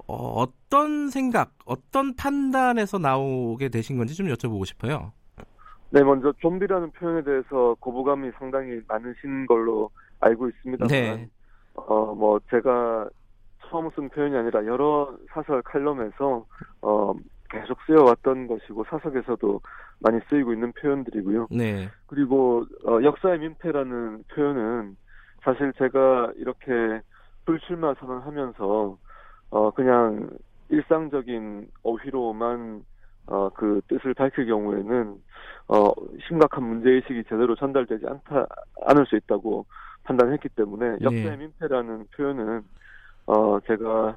어, 0.08 0.46
떤 0.70 1.10
생각, 1.10 1.52
어떤 1.66 2.16
판단에서 2.16 2.98
나오게 2.98 3.68
되신 3.68 3.98
건지 3.98 4.14
좀 4.14 4.26
여쭤보고 4.28 4.64
싶어요. 4.64 5.12
네, 5.90 6.02
먼저 6.02 6.32
좀비라는 6.38 6.90
표현에 6.92 7.22
대해서 7.22 7.76
거부감이 7.80 8.30
상당히 8.38 8.80
많으신 8.88 9.46
걸로 9.46 9.90
알고 10.20 10.48
있습니다만, 10.48 10.88
네. 10.88 11.28
어, 11.74 12.14
뭐 12.14 12.40
제가 12.50 13.08
처음 13.68 13.90
쓴 13.94 14.08
표현이 14.08 14.36
아니라 14.36 14.64
여러 14.66 15.14
사설 15.32 15.62
칼럼에서 15.62 16.46
어, 16.82 17.14
계속 17.50 17.78
쓰여왔던 17.86 18.46
것이고 18.46 18.84
사석에서도 18.90 19.60
많이 20.00 20.20
쓰이고 20.28 20.52
있는 20.52 20.72
표현들이고요. 20.72 21.48
네. 21.50 21.88
그리고 22.06 22.64
어, 22.86 23.02
역사의 23.02 23.40
민폐라는 23.40 24.24
표현은 24.34 24.96
사실 25.42 25.72
제가 25.74 26.32
이렇게 26.36 27.00
불출마 27.44 27.94
선언하면서 27.94 28.98
어 29.50 29.70
그냥 29.70 30.28
일상적인 30.68 31.68
어휘로만 31.82 32.84
어, 33.26 33.50
그 33.50 33.80
뜻을 33.88 34.14
밝힐 34.14 34.46
경우에는 34.46 35.16
어, 35.68 35.92
심각한 36.26 36.64
문제 36.64 36.90
의식이 36.90 37.24
제대로 37.24 37.54
전달되지 37.56 38.06
않다 38.06 38.46
않을 38.86 39.06
수 39.06 39.16
있다고 39.16 39.66
판단했기 40.04 40.48
때문에 40.50 40.96
네. 40.96 40.98
역사의 41.02 41.36
민폐라는 41.36 42.06
표현은 42.16 42.62
어, 43.26 43.60
제가 43.66 44.16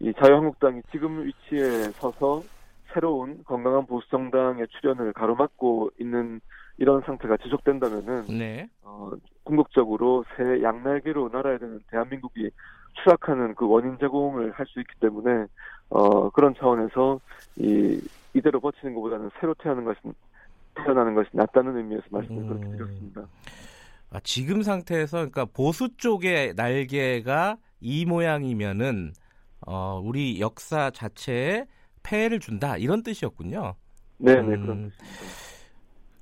이 0.00 0.12
자유한국당이 0.22 0.82
지금 0.90 1.24
위치에 1.24 1.90
서서 1.94 2.42
새로운 2.92 3.42
건강한 3.44 3.86
보수 3.86 4.08
정당의 4.10 4.66
출현을 4.68 5.14
가로막고 5.14 5.90
있는 5.98 6.40
이런 6.78 7.02
상태가 7.02 7.36
지속된다면은 7.38 8.26
네. 8.28 8.68
어, 8.82 9.10
궁극적으로 9.44 10.24
새 10.36 10.62
양날개로 10.62 11.30
날아야 11.32 11.58
되는 11.58 11.80
대한민국이 11.90 12.50
추락하는 13.02 13.54
그 13.54 13.68
원인 13.68 13.96
제공을 13.98 14.52
할 14.52 14.66
수 14.66 14.80
있기 14.80 14.92
때문에 15.00 15.46
어 15.88 16.30
그런 16.30 16.54
차원에서 16.58 17.20
이 17.56 18.00
이대로 18.34 18.60
버티는 18.60 18.94
것보다는 18.94 19.30
새로 19.40 19.54
태어나는 19.54 19.84
것이 19.84 20.00
태어나는 20.74 21.14
것이 21.14 21.30
낫다는 21.32 21.76
의미에서 21.76 22.02
말씀을 22.10 22.42
음. 22.42 22.48
그렇게 22.48 22.76
드렸습니다. 22.76 23.26
아, 24.10 24.20
지금 24.22 24.62
상태에서 24.62 25.16
그러니까 25.18 25.44
보수 25.46 25.96
쪽의 25.96 26.54
날개가 26.54 27.56
이 27.80 28.04
모양이면은 28.04 29.12
어 29.66 30.00
우리 30.02 30.40
역사 30.40 30.90
자체에 30.90 31.66
폐해를 32.02 32.40
준다 32.40 32.76
이런 32.76 33.02
뜻이었군요. 33.02 33.74
네, 34.18 34.34
네, 34.34 34.54
음, 34.54 34.62
그런 34.62 34.92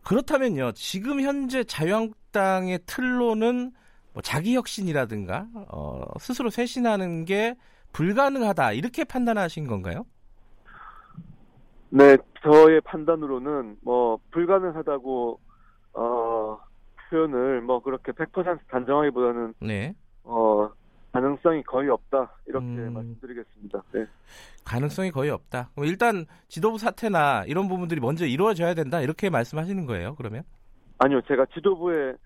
그렇다면요. 0.05 0.73
지금 0.73 1.21
현재 1.21 1.65
자유한국당의 1.65 2.81
틀로는 2.87 3.73
뭐 4.13 4.23
자기 4.23 4.55
혁신이라든가 4.55 5.49
어, 5.69 6.03
스스로 6.19 6.51
쇄신하는 6.51 7.25
게 7.25 7.57
불가능하다 7.93 8.73
이렇게 8.73 9.05
판단하신 9.05 9.67
건가요? 9.67 10.07
네, 11.91 12.17
저의 12.43 12.81
판단으로는 12.83 13.79
뭐 13.83 14.19
불가능하다고 14.31 15.41
어, 15.95 16.59
표현을 17.09 17.63
뭐 17.63 17.81
그렇게 17.81 18.13
100% 18.13 18.59
단정하기보다는 18.69 19.55
네. 19.61 19.95
어, 20.25 20.69
가능성이 21.15 21.63
거의 21.63 21.89
없다 21.91 22.29
이렇게 22.45 22.67
음... 22.67 22.93
말씀드리겠습니다. 22.93 23.83
네. 23.93 24.05
가능성이 24.65 25.13
거의 25.13 25.31
없다. 25.31 25.71
일단 25.77 26.27
지도부 26.49 26.77
사퇴나 26.77 27.45
이런 27.47 27.69
부분들이 27.69 28.01
먼저 28.01 28.27
이루어져야 28.27 28.75
된다 28.75 29.01
이렇게 29.01 29.31
말씀하시는 29.31 29.87
거예요? 29.87 30.17
그러면? 30.17 30.43
아니요, 30.99 31.21
제가 31.29 31.47
지도부의 31.55 32.17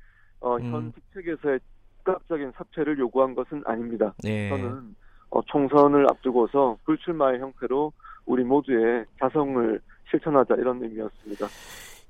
어, 0.41 0.57
음... 0.57 0.72
현 0.72 0.93
직책에서의 0.95 1.61
즉각적인 1.99 2.53
사퇴를 2.57 2.99
요구한 2.99 3.34
것은 3.34 3.62
아닙니다. 3.66 4.14
네. 4.24 4.49
저는 4.49 4.97
어, 5.28 5.43
총선을 5.43 6.07
앞두고서 6.11 6.78
불출마의 6.86 7.41
형태로 7.41 7.93
우리 8.24 8.43
모두의 8.43 9.05
자성을 9.20 9.82
실천하자 10.11 10.55
이런 10.55 10.82
의미였습니다. 10.82 11.47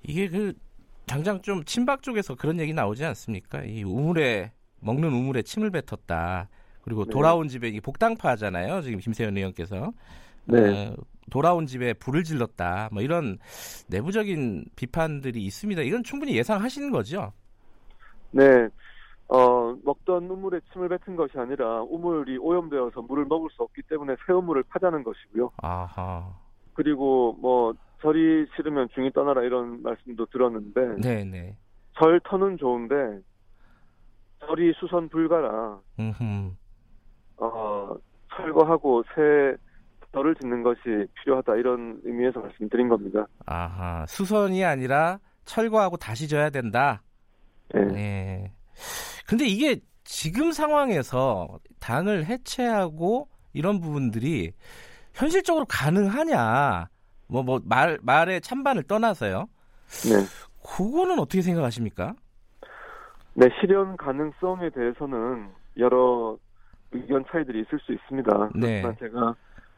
이게 0.04 0.28
그 0.28 0.52
당장 1.08 1.42
좀 1.42 1.64
친박 1.64 2.02
쪽에서 2.02 2.36
그런 2.36 2.60
얘기 2.60 2.72
나오지 2.72 3.04
않습니까? 3.04 3.64
이 3.64 3.82
우물에 3.82 4.52
먹는 4.78 5.08
우물에 5.08 5.42
침을 5.42 5.70
뱉었다. 5.70 6.48
그리고 6.88 7.04
네. 7.04 7.10
돌아온 7.10 7.48
집에 7.48 7.68
이 7.68 7.80
복당파잖아요. 7.80 8.80
지금 8.80 8.98
김세현 8.98 9.36
의원께서 9.36 9.92
네. 10.46 10.88
어, 10.88 10.96
돌아온 11.30 11.66
집에 11.66 11.92
불을 11.92 12.24
질렀다. 12.24 12.88
뭐 12.92 13.02
이런 13.02 13.36
내부적인 13.88 14.64
비판들이 14.74 15.44
있습니다. 15.44 15.82
이건 15.82 16.02
충분히 16.02 16.34
예상하시는 16.36 16.90
거죠? 16.90 17.32
네. 18.30 18.68
어, 19.28 19.76
먹던 19.84 20.30
우물에 20.30 20.60
침을 20.72 20.88
뱉은 20.88 21.14
것이 21.14 21.38
아니라 21.38 21.82
우물이 21.82 22.38
오염되어서 22.38 23.02
물을 23.02 23.26
먹을 23.26 23.50
수 23.50 23.62
없기 23.62 23.82
때문에 23.82 24.16
새 24.26 24.32
우물을 24.32 24.62
파자는 24.70 25.04
것이고요. 25.04 25.50
아하. 25.58 26.34
그리고 26.72 27.36
뭐 27.38 27.74
절이 28.00 28.46
싫으면 28.56 28.88
중이 28.94 29.12
떠나라 29.12 29.42
이런 29.42 29.82
말씀도 29.82 30.24
들었는데 30.26 31.02
네네. 31.02 31.24
네. 31.24 31.56
절 31.98 32.18
터는 32.24 32.56
좋은데 32.56 33.20
절이 34.46 34.72
수선 34.78 35.10
불가라. 35.10 35.80
음흠. 35.98 36.52
어, 37.38 37.94
철거하고 38.36 39.02
새 39.14 39.56
덜을 40.12 40.34
짓는 40.36 40.62
것이 40.62 40.80
필요하다 41.22 41.56
이런 41.56 42.00
의미에서 42.04 42.40
말씀드린 42.40 42.88
겁니다. 42.88 43.26
아하 43.46 44.04
수선이 44.06 44.64
아니라 44.64 45.18
철거하고 45.44 45.96
다시 45.96 46.26
져야 46.28 46.50
된다. 46.50 47.02
네. 47.74 47.84
네. 47.84 48.52
근데 49.26 49.44
이게 49.46 49.80
지금 50.04 50.52
상황에서 50.52 51.58
당을 51.80 52.24
해체하고 52.26 53.28
이런 53.52 53.80
부분들이 53.80 54.52
현실적으로 55.14 55.64
가능하냐? 55.68 56.88
뭐 57.28 57.42
뭐 57.42 57.60
말 57.64 57.98
말의 58.02 58.40
찬반을 58.40 58.84
떠나서요. 58.84 59.46
네. 60.04 60.24
그거는 60.64 61.18
어떻게 61.18 61.42
생각하십니까? 61.42 62.14
네, 63.34 63.48
실현 63.60 63.96
가능성에 63.96 64.70
대해서는 64.70 65.50
여러 65.78 66.36
의견 66.92 67.24
차이들이 67.30 67.60
있을 67.60 67.78
수 67.80 67.92
있습니다. 67.92 68.50
네. 68.54 68.82
그렇지만 68.82 68.96
제가 68.98 69.34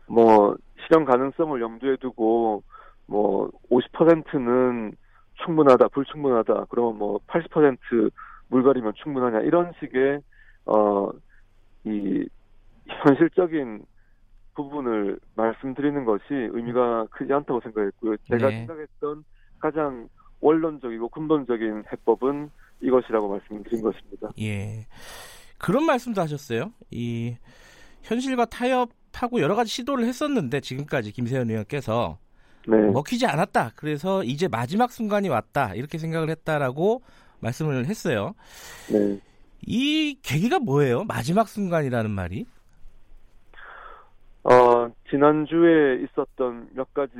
뭐 0.06 0.56
실현 0.84 1.04
가능성을 1.04 1.60
염두에 1.60 1.96
두고 1.96 2.62
뭐 3.06 3.50
50%는 3.70 4.92
충분하다, 5.44 5.88
불충분하다, 5.88 6.66
그러면 6.68 6.98
뭐 6.98 7.18
80% 7.26 8.10
물갈이면 8.48 8.92
충분하냐 8.96 9.40
이런 9.40 9.72
식의 9.80 10.20
어 10.66 11.10
이 11.84 12.28
현실적인 12.86 13.84
부분을 14.54 15.18
말씀드리는 15.36 16.04
것이 16.04 16.24
의미가 16.30 17.06
크지 17.10 17.32
않다고 17.32 17.60
생각했고요. 17.60 18.16
제가 18.28 18.48
네. 18.48 18.66
생각했던 18.66 19.24
가장 19.58 20.08
원론적이고 20.40 21.08
근본적인 21.08 21.84
해법은 21.92 22.50
이것이라고 22.80 23.28
말씀드린 23.28 23.82
것입니다. 23.82 24.30
예. 24.40 24.86
그런 25.60 25.84
말씀도 25.84 26.20
하셨어요. 26.22 26.72
이 26.90 27.36
현실과 28.02 28.46
타협하고 28.46 29.40
여러 29.40 29.54
가지 29.54 29.70
시도를 29.70 30.06
했었는데 30.06 30.60
지금까지 30.60 31.12
김세현 31.12 31.50
의원께서 31.50 32.18
네. 32.66 32.76
먹히지 32.76 33.26
않았다. 33.26 33.72
그래서 33.76 34.24
이제 34.24 34.48
마지막 34.48 34.90
순간이 34.90 35.28
왔다. 35.28 35.74
이렇게 35.74 35.98
생각을 35.98 36.30
했다라고 36.30 37.02
말씀을 37.40 37.86
했어요. 37.86 38.34
네. 38.90 39.20
이 39.66 40.18
계기가 40.22 40.58
뭐예요? 40.58 41.04
마지막 41.04 41.46
순간이라는 41.48 42.10
말이? 42.10 42.46
어, 44.44 44.90
지난주에 45.10 46.02
있었던 46.04 46.70
몇 46.72 46.92
가지 46.94 47.12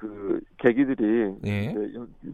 그 0.00 0.40
계기들이 0.56 1.34
예. 1.46 1.74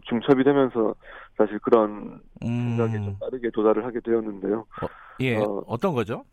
중첩이 0.05 0.45
되면서 0.45 0.95
사실 1.35 1.59
그런 1.59 2.21
음. 2.45 2.77
생각에 2.77 2.93
좀 3.03 3.17
빠르게 3.19 3.49
도달을 3.49 3.83
하게 3.83 3.99
되었는데요. 3.99 4.65
어, 4.81 4.87
예, 5.19 5.35
어, 5.35 5.77
떤 5.81 5.93
거죠? 5.93 6.23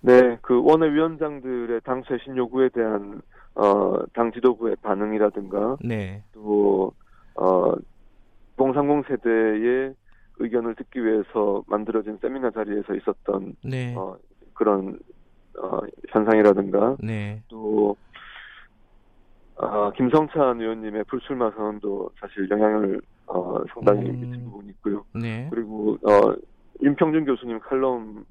네, 0.00 0.36
그 0.42 0.60
원외 0.60 0.92
위원장들의 0.92 1.82
당 1.84 2.02
쇄신 2.08 2.36
요구에 2.36 2.68
대한 2.70 3.22
어, 3.54 4.04
당 4.12 4.32
지도부의 4.32 4.76
반응이라든가 4.82 5.76
네. 5.84 6.24
또 6.32 6.92
어, 7.36 7.72
030 8.56 9.06
세대의 9.06 9.94
의견을 10.40 10.74
듣기 10.74 11.04
위해서 11.04 11.62
만들어진 11.68 12.18
세미나 12.20 12.50
자리에서 12.50 12.92
있었던 12.96 13.54
네. 13.62 13.94
어, 13.96 14.16
그런 14.52 14.98
어, 15.62 15.80
현상이라든가 16.08 16.96
네. 17.00 17.40
또 17.48 17.96
어, 19.58 19.90
김성찬 19.96 20.60
의원님의 20.60 21.04
불출마 21.04 21.50
선언도 21.50 22.10
사실 22.20 22.48
영향을 22.50 23.00
어, 23.26 23.58
상당히 23.74 24.08
음. 24.08 24.20
미친 24.20 24.44
부분이 24.44 24.70
있고요. 24.70 25.04
네. 25.14 25.48
그리고 25.50 25.98
어, 26.08 26.34
윤평준 26.82 27.24
교수님 27.24 27.58
칼럼을 27.60 28.24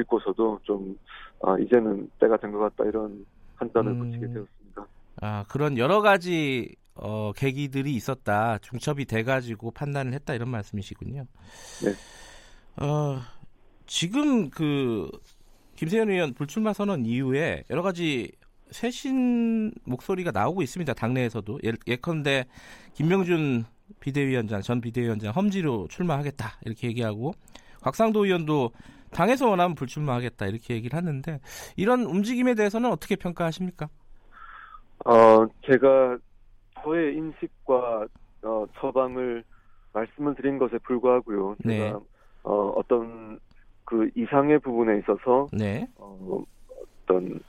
읽고서도 0.00 0.60
좀 0.62 0.98
아, 1.42 1.58
이제는 1.58 2.10
때가 2.20 2.36
된 2.36 2.52
것 2.52 2.58
같다 2.58 2.84
이런 2.88 3.24
판단을 3.56 3.92
음. 3.92 3.98
붙이게 4.00 4.26
되었습니다. 4.26 4.86
아 5.22 5.44
그런 5.48 5.78
여러 5.78 6.02
가지 6.02 6.74
어, 6.94 7.32
계기들이 7.34 7.94
있었다 7.94 8.58
중첩이 8.58 9.06
돼가지고 9.06 9.70
판단을 9.70 10.12
했다 10.12 10.34
이런 10.34 10.50
말씀이시군요. 10.50 11.24
네. 11.84 12.84
어, 12.84 13.18
지금 13.86 14.50
그 14.50 15.10
김세현 15.76 16.10
의원 16.10 16.34
불출마 16.34 16.74
선언 16.74 17.06
이후에 17.06 17.64
여러 17.70 17.80
가지 17.82 18.30
쇄신 18.70 19.72
목소리가 19.84 20.30
나오고 20.30 20.62
있습니다. 20.62 20.92
당내에서도 20.94 21.60
예, 21.64 21.72
예컨대 21.86 22.46
김명준 22.94 23.64
비대위원장 24.00 24.62
전 24.62 24.80
비대위원장 24.80 25.32
험지로 25.32 25.88
출마하겠다 25.88 26.60
이렇게 26.64 26.88
얘기하고 26.88 27.32
곽상도 27.82 28.24
의원도 28.24 28.70
당에서 29.10 29.48
원하면 29.48 29.74
불출마하겠다 29.74 30.46
이렇게 30.46 30.74
얘기를 30.74 30.96
하는데 30.96 31.40
이런 31.76 32.02
움직임에 32.02 32.54
대해서는 32.54 32.90
어떻게 32.90 33.16
평가하십니까? 33.16 33.88
어 35.04 35.46
제가 35.66 36.18
저의 36.82 37.16
인식과 37.16 38.06
어, 38.42 38.66
처방을 38.78 39.44
말씀을 39.92 40.34
드린 40.34 40.58
것에 40.58 40.78
불구하고요. 40.78 41.56
제가 41.62 41.74
네. 41.74 41.92
어, 42.42 42.72
어떤 42.76 43.38
그 43.84 44.08
이상의 44.14 44.60
부분에 44.60 44.98
있어서 44.98 45.48
네. 45.52 45.86
어, 45.96 46.44
어떤 47.02 47.40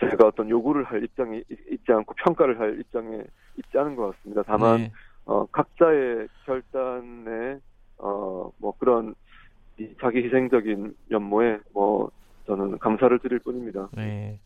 제가 0.00 0.26
어떤 0.26 0.48
요구를 0.50 0.84
할 0.84 1.04
입장이 1.04 1.42
있지 1.48 1.92
않고 1.92 2.14
평가를 2.24 2.58
할 2.58 2.80
입장에 2.80 3.22
있지 3.58 3.78
않은 3.78 3.96
것 3.96 4.14
같습니다. 4.16 4.42
다만 4.46 4.78
네. 4.78 4.92
어, 5.24 5.46
각자의 5.46 6.28
결단에 6.44 7.58
어, 7.98 8.50
뭐 8.58 8.74
그런 8.78 9.14
자기 10.00 10.24
희생적인 10.24 10.94
면모에 11.08 11.58
뭐 11.72 12.10
저는 12.46 12.78
감사를 12.78 13.18
드릴 13.20 13.38
뿐입니다. 13.40 13.88
네. 13.92 14.40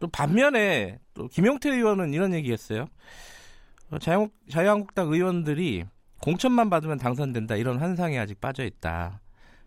또 0.00 0.06
반면에 0.08 0.98
또 1.14 1.26
김용태 1.28 1.70
의원은 1.70 2.12
이런 2.12 2.32
얘기했어요. 2.34 2.86
어, 3.90 3.98
자유, 3.98 4.28
자유한국당 4.50 5.08
의원들이 5.08 5.84
공천만 6.22 6.68
받으면 6.70 6.98
당선된다 6.98 7.56
이런 7.56 7.78
환상에 7.78 8.18
아직 8.18 8.40
빠져 8.40 8.64
있다. 8.64 9.20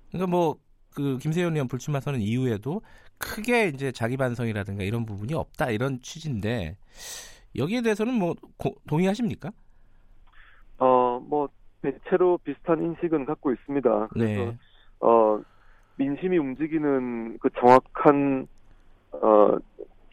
그러니까 0.09 0.29
뭐 0.29 0.57
그 0.93 1.17
김세현 1.17 1.53
의원 1.53 1.67
불출마 1.67 1.99
선언 1.99 2.21
이후에도 2.21 2.81
크게 3.21 3.67
이제 3.67 3.91
자기 3.91 4.17
반성이라든가 4.17 4.83
이런 4.83 5.05
부분이 5.05 5.33
없다 5.33 5.69
이런 5.69 6.01
취지인데 6.01 6.77
여기에 7.55 7.81
대해서는 7.81 8.13
뭐 8.13 8.35
고, 8.57 8.75
동의하십니까? 8.87 9.51
어뭐 10.77 11.49
대체로 11.81 12.37
비슷한 12.39 12.81
인식은 12.81 13.25
갖고 13.25 13.51
있습니다. 13.51 14.09
네. 14.15 14.35
그래서 14.35 14.53
어 14.99 15.41
민심이 15.95 16.37
움직이는 16.37 17.37
그 17.39 17.49
정확한 17.59 18.47
어 19.11 19.57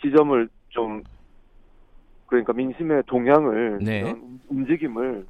지점을 0.02 0.48
좀 0.68 1.02
그러니까 2.26 2.52
민심의 2.52 3.04
동향을 3.06 3.78
네. 3.82 4.14
움직임을 4.48 5.26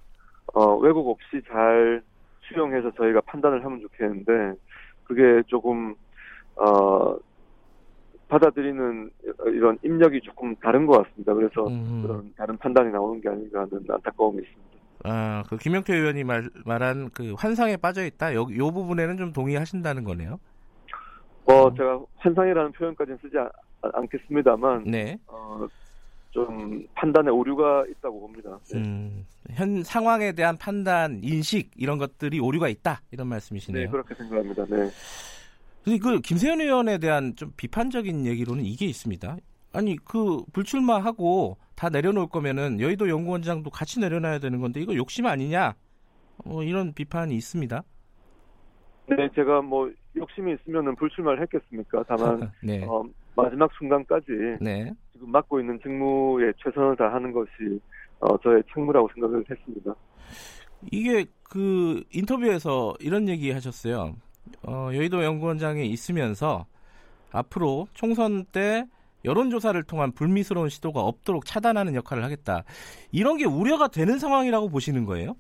어 0.55 0.77
왜곡 0.77 1.09
없이 1.09 1.43
잘 1.49 2.03
수용해서 2.43 2.91
저희가 2.93 3.21
판단을 3.23 3.65
하면 3.65 3.81
좋겠는데 3.81 4.59
그게 5.05 5.43
조금 5.47 5.95
어 6.57 7.17
받아들이는 8.29 9.11
이런 9.47 9.79
입력이 9.83 10.21
조금 10.23 10.55
다른 10.57 10.87
것 10.87 11.03
같습니다. 11.03 11.35
그래서 11.35 11.67
음. 11.67 12.03
그런 12.03 12.33
다른 12.37 12.57
판단이 12.57 12.91
나오는 12.91 13.21
게 13.21 13.29
아닌가 13.29 13.61
하는 13.61 13.85
안타까움이 13.89 14.43
있습니다. 14.43 14.69
아, 15.05 15.45
그 15.49 15.57
김영태 15.57 15.95
의원이 15.95 16.25
말, 16.25 16.51
말한 16.65 17.11
그 17.15 17.35
환상에 17.35 17.77
빠져 17.77 18.05
있다. 18.05 18.35
요, 18.35 18.47
요 18.57 18.71
부분에는 18.71 19.17
좀 19.17 19.33
동의하신다는 19.33 20.05
거네요. 20.05 20.39
뭐 21.47 21.69
음. 21.69 21.77
제가 21.77 22.01
환상이라는 22.17 22.73
표현까지는 22.73 23.19
쓰지 23.23 23.39
않, 23.39 23.49
않겠습니다만, 23.81 24.85
네. 24.85 25.19
어, 25.29 25.67
좀 26.31 26.87
판단에 26.95 27.31
오류가 27.31 27.87
있다고 27.89 28.21
봅니다. 28.21 28.59
네. 28.73 28.79
음, 28.79 29.27
현 29.53 29.83
상황에 29.83 30.33
대한 30.33 30.59
판단, 30.59 31.21
인식 31.23 31.71
이런 31.77 31.97
것들이 31.97 32.39
오류가 32.39 32.69
있다 32.69 33.01
이런 33.13 33.29
말씀이시네요. 33.29 33.87
네, 33.87 33.91
그렇게 33.91 34.15
생각합니다. 34.15 34.67
네. 34.67 34.91
근데 35.89 35.99
그 36.01 36.21
김세현 36.21 36.61
의원에 36.61 36.99
대한 36.99 37.35
좀 37.35 37.51
비판적인 37.57 38.27
얘기로는 38.27 38.63
이게 38.63 38.85
있습니다. 38.85 39.39
아니 39.73 39.97
그 39.97 40.43
불출마하고 40.53 41.57
다 41.75 41.89
내려놓을 41.89 42.29
거면은 42.29 42.79
여의도 42.79 43.09
연구원장도 43.09 43.71
같이 43.71 43.99
내려놔야 43.99 44.39
되는 44.39 44.61
건데 44.61 44.81
이거 44.81 44.95
욕심 44.95 45.25
아니냐? 45.25 45.75
뭐 46.45 46.63
이런 46.63 46.93
비판이 46.93 47.35
있습니다. 47.35 47.83
네, 49.07 49.31
제가 49.35 49.63
뭐 49.63 49.91
욕심이 50.15 50.53
있으면은 50.53 50.95
불출마를 50.97 51.41
했겠습니까? 51.43 52.05
다만 52.07 52.53
네. 52.63 52.85
어, 52.85 53.03
마지막 53.35 53.71
순간까지 53.79 54.27
네. 54.61 54.93
지금 55.15 55.33
맡고 55.33 55.59
있는 55.59 55.81
직무에 55.81 56.53
최선을 56.63 56.97
다하는 56.97 57.33
것이 57.33 57.81
어, 58.21 58.37
저의 58.43 58.63
책무라고 58.75 59.09
생각을 59.15 59.43
했습니다. 59.51 59.95
이게 60.93 61.25
그 61.45 62.05
인터뷰에서 62.13 62.95
이런 63.01 63.27
얘기 63.27 63.51
하셨어요. 63.51 64.17
어, 64.63 64.91
여의도 64.93 65.25
연구원장에 65.25 65.83
있으면서 65.85 66.67
앞으로 67.33 67.89
총선 67.95 68.45
때 68.45 68.87
여론조사를 69.25 69.83
통한 69.85 70.13
불미스러운 70.13 70.69
시도가 70.69 71.01
없도록 71.01 71.45
차단하는 71.45 71.95
역할을 71.95 72.25
하겠다. 72.25 72.65
이런 73.13 73.37
게 73.37 73.45
우려가 73.45 73.89
되는 73.89 74.19
상황이라고 74.19 74.69
보시는 74.69 75.05
거예요? 75.05 75.35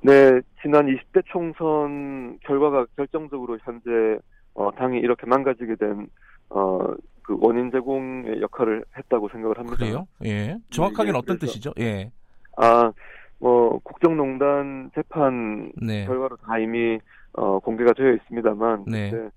네, 0.00 0.40
지난 0.60 0.86
20대 0.86 1.22
총선 1.26 2.38
결과가 2.40 2.86
결정적으로 2.96 3.58
현재 3.62 4.18
어, 4.54 4.70
당이 4.76 4.98
이렇게 4.98 5.26
망가지게 5.26 5.76
된 5.76 6.08
어, 6.50 6.78
그 7.22 7.36
원인 7.40 7.70
제공의 7.70 8.40
역할을 8.42 8.84
했다고 8.96 9.28
생각을 9.30 9.58
합니다. 9.58 9.76
그래요? 9.76 10.06
예. 10.24 10.58
정확하게는 10.70 11.12
네, 11.12 11.18
어떤 11.18 11.38
뜻이죠? 11.38 11.72
예. 11.80 12.10
아, 12.56 12.92
뭐 13.38 13.78
국정농단 13.80 14.90
재판 14.94 15.72
네. 15.76 16.04
결과로 16.04 16.36
다 16.36 16.58
이미 16.58 16.98
어, 17.34 17.58
공개가 17.58 17.92
되어 17.92 18.12
있습니다만, 18.12 18.84
네. 18.86 19.10
그때 19.10 19.30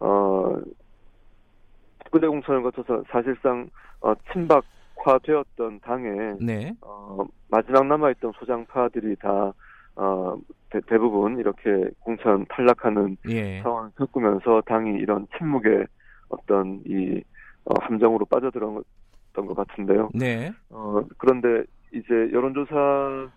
어, 0.00 0.56
특구대 2.04 2.26
공천을 2.26 2.62
거쳐서 2.62 3.02
사실상 3.10 3.68
어, 4.00 4.14
친박화되었던 4.32 5.80
당에 5.80 6.36
네. 6.40 6.74
어, 6.82 7.24
마지막 7.48 7.86
남아있던 7.86 8.32
소장파들이 8.38 9.16
다 9.16 9.52
어, 9.96 10.36
대, 10.70 10.98
부분 10.98 11.38
이렇게 11.38 11.88
공천 12.00 12.44
탈락하는 12.50 13.16
예. 13.28 13.62
상황을 13.62 13.90
겪으면서 13.96 14.62
당이 14.66 14.98
이런 14.98 15.26
침묵의 15.38 15.86
어떤 16.28 16.82
이 16.84 17.22
어, 17.64 17.74
함정으로 17.80 18.26
빠져들었던 18.26 18.84
것 19.34 19.54
같은데요. 19.54 20.10
네. 20.14 20.52
어, 20.70 21.02
그런데 21.18 21.64
이제 21.92 22.08
여론조사라는 22.32 23.30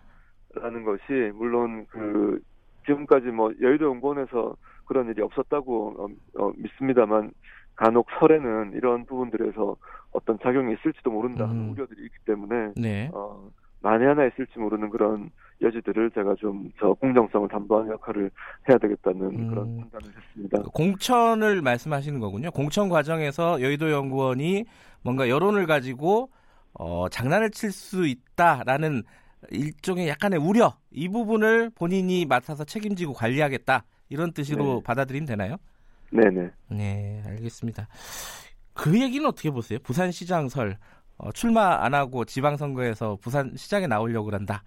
것이 0.84 1.32
물론 1.34 1.86
그 1.88 2.40
지금까지 2.90 3.26
뭐 3.28 3.52
여의도 3.60 3.86
연구원에서 3.86 4.56
그런 4.86 5.08
일이 5.08 5.22
없었다고 5.22 5.94
어, 5.98 6.42
어, 6.42 6.52
믿습니다만 6.56 7.32
간혹 7.76 8.06
설에는 8.18 8.72
이런 8.74 9.06
부분들에서 9.06 9.76
어떤 10.12 10.38
작용이 10.42 10.74
있을지도 10.74 11.10
모른다는 11.10 11.54
음. 11.54 11.70
우려들이 11.70 12.02
있기 12.02 12.16
때문에 12.26 12.72
네. 12.76 13.10
어, 13.14 13.48
만에 13.80 14.04
하나 14.04 14.26
있을지 14.26 14.58
모르는 14.58 14.90
그런 14.90 15.30
여지들을 15.62 16.10
제가 16.10 16.34
좀 16.36 16.70
저 16.78 16.92
공정성을 16.94 17.48
담보하는 17.48 17.92
역할을 17.92 18.30
해야 18.68 18.78
되겠다는 18.78 19.22
음. 19.22 19.48
그런 19.48 19.76
판단을 19.78 20.14
했습니다. 20.16 20.62
공천을 20.74 21.62
말씀하시는 21.62 22.18
거군요. 22.20 22.50
공천 22.50 22.88
과정에서 22.88 23.60
여의도 23.60 23.90
연구원이 23.90 24.64
뭔가 25.02 25.28
여론을 25.28 25.66
가지고 25.66 26.30
어, 26.74 27.08
장난을 27.08 27.50
칠 27.50 27.70
수 27.72 28.06
있다라는 28.06 29.02
일종의 29.50 30.08
약간의 30.08 30.38
우려 30.38 30.74
이 30.90 31.08
부분을 31.08 31.70
본인이 31.70 32.26
맡아서 32.26 32.64
책임지고 32.64 33.14
관리하겠다 33.14 33.84
이런 34.08 34.32
뜻으로 34.32 34.76
네. 34.76 34.82
받아들이면 34.84 35.26
되나요? 35.26 35.56
네네. 36.10 36.50
네, 36.70 37.22
알겠습니다. 37.26 37.88
그 38.74 39.00
얘기는 39.00 39.26
어떻게 39.26 39.50
보세요? 39.50 39.78
부산시장설 39.82 40.76
어, 41.18 41.32
출마 41.32 41.84
안 41.84 41.94
하고 41.94 42.24
지방선거에서 42.24 43.18
부산시장에 43.20 43.86
나오려고 43.86 44.30
한다. 44.32 44.62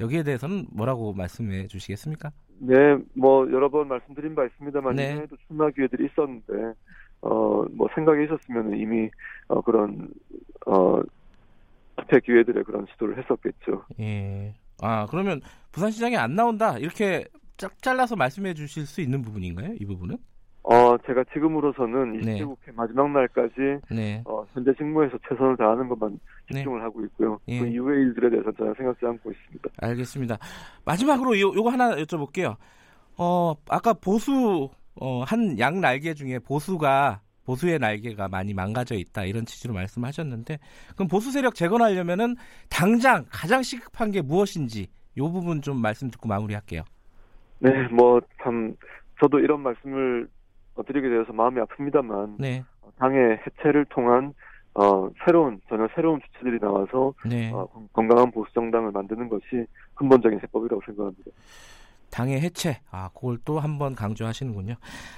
여기에 0.00 0.22
대해서는 0.22 0.66
뭐라고 0.72 1.12
말씀해 1.12 1.66
주시겠습니까? 1.66 2.30
네, 2.60 2.74
뭐 3.14 3.50
여러 3.50 3.68
번 3.68 3.88
말씀드린 3.88 4.34
바 4.34 4.44
있습니다만 4.44 4.96
네. 4.96 5.12
이전에도 5.12 5.36
출마 5.46 5.70
기회들이 5.70 6.06
있었는데 6.06 6.74
어 7.20 7.64
뭐 7.72 7.88
생각이 7.94 8.24
있었으면 8.24 8.76
이미 8.78 9.10
어 9.48 9.60
그런 9.60 10.08
어 10.66 11.00
투표 11.98 12.18
기회들의 12.20 12.64
그런 12.64 12.86
시도를 12.92 13.18
했었겠죠. 13.18 13.84
예. 14.00 14.54
아 14.80 15.06
그러면 15.10 15.40
부산시장에 15.72 16.16
안 16.16 16.34
나온다 16.34 16.78
이렇게 16.78 17.24
짝 17.56 17.80
잘라서 17.82 18.14
말씀해 18.16 18.54
주실 18.54 18.86
수 18.86 19.00
있는 19.00 19.22
부분인가요? 19.22 19.74
이 19.80 19.84
부분은? 19.84 20.16
어, 20.62 20.96
제가 21.06 21.24
지금으로서는 21.32 22.20
20대 22.20 22.46
국회 22.46 22.70
마지막 22.72 23.10
날까지 23.10 23.54
네. 23.90 24.22
어, 24.26 24.44
현재 24.52 24.72
직무에서 24.76 25.16
최선을 25.28 25.56
다하는 25.56 25.88
것만 25.88 26.20
네. 26.50 26.58
집중을 26.58 26.78
네. 26.78 26.84
하고 26.84 27.02
있고요. 27.06 27.38
예. 27.48 27.58
그 27.60 27.66
이후의 27.66 28.02
일들에 28.02 28.28
대해서 28.30 28.52
저는 28.52 28.74
생각지 28.76 29.06
않고 29.06 29.30
있습니다. 29.32 29.68
알겠습니다. 29.80 30.38
마지막으로 30.84 31.40
요, 31.40 31.52
요거 31.54 31.70
하나 31.70 31.96
여쭤볼게요. 31.96 32.56
어, 33.16 33.54
아까 33.70 33.94
보수 33.94 34.68
어, 35.00 35.22
한 35.22 35.58
양 35.58 35.80
날개 35.80 36.12
중에 36.12 36.38
보수가 36.38 37.20
보수의 37.48 37.78
날개가 37.78 38.28
많이 38.28 38.52
망가져 38.52 38.94
있다 38.94 39.24
이런 39.24 39.46
취지로 39.46 39.72
말씀하셨는데 39.72 40.58
그럼 40.94 41.08
보수 41.08 41.32
세력 41.32 41.54
재건하려면은 41.54 42.36
당장 42.68 43.24
가장 43.30 43.62
시급한 43.62 44.10
게 44.10 44.20
무엇인지 44.20 44.86
요 45.16 45.32
부분 45.32 45.62
좀 45.62 45.80
말씀 45.80 46.10
듣고 46.10 46.28
마무리할게요. 46.28 46.82
네, 47.60 47.70
뭐 47.88 48.20
참 48.42 48.76
저도 49.18 49.38
이런 49.40 49.62
말씀을 49.62 50.28
드리게 50.86 51.08
되어서 51.08 51.32
마음이 51.32 51.58
아픕니다만 51.62 52.36
네. 52.38 52.62
당의 52.98 53.38
해체를 53.46 53.86
통한 53.86 54.34
어, 54.74 55.08
새로운 55.24 55.58
전혀 55.70 55.88
새로운 55.96 56.20
주체들이 56.20 56.60
나와서 56.60 57.14
네. 57.24 57.50
어, 57.52 57.66
건강한 57.94 58.30
보수 58.30 58.52
정당을 58.52 58.92
만드는 58.92 59.28
것이 59.30 59.64
근본적인 59.94 60.38
해법이라고 60.42 60.82
생각합니다. 60.84 61.30
당의 62.10 62.40
해체, 62.40 62.80
아, 62.90 63.08
그걸 63.14 63.38
또 63.44 63.58
한 63.58 63.78
번 63.78 63.94
강조하시는군요. 63.94 64.74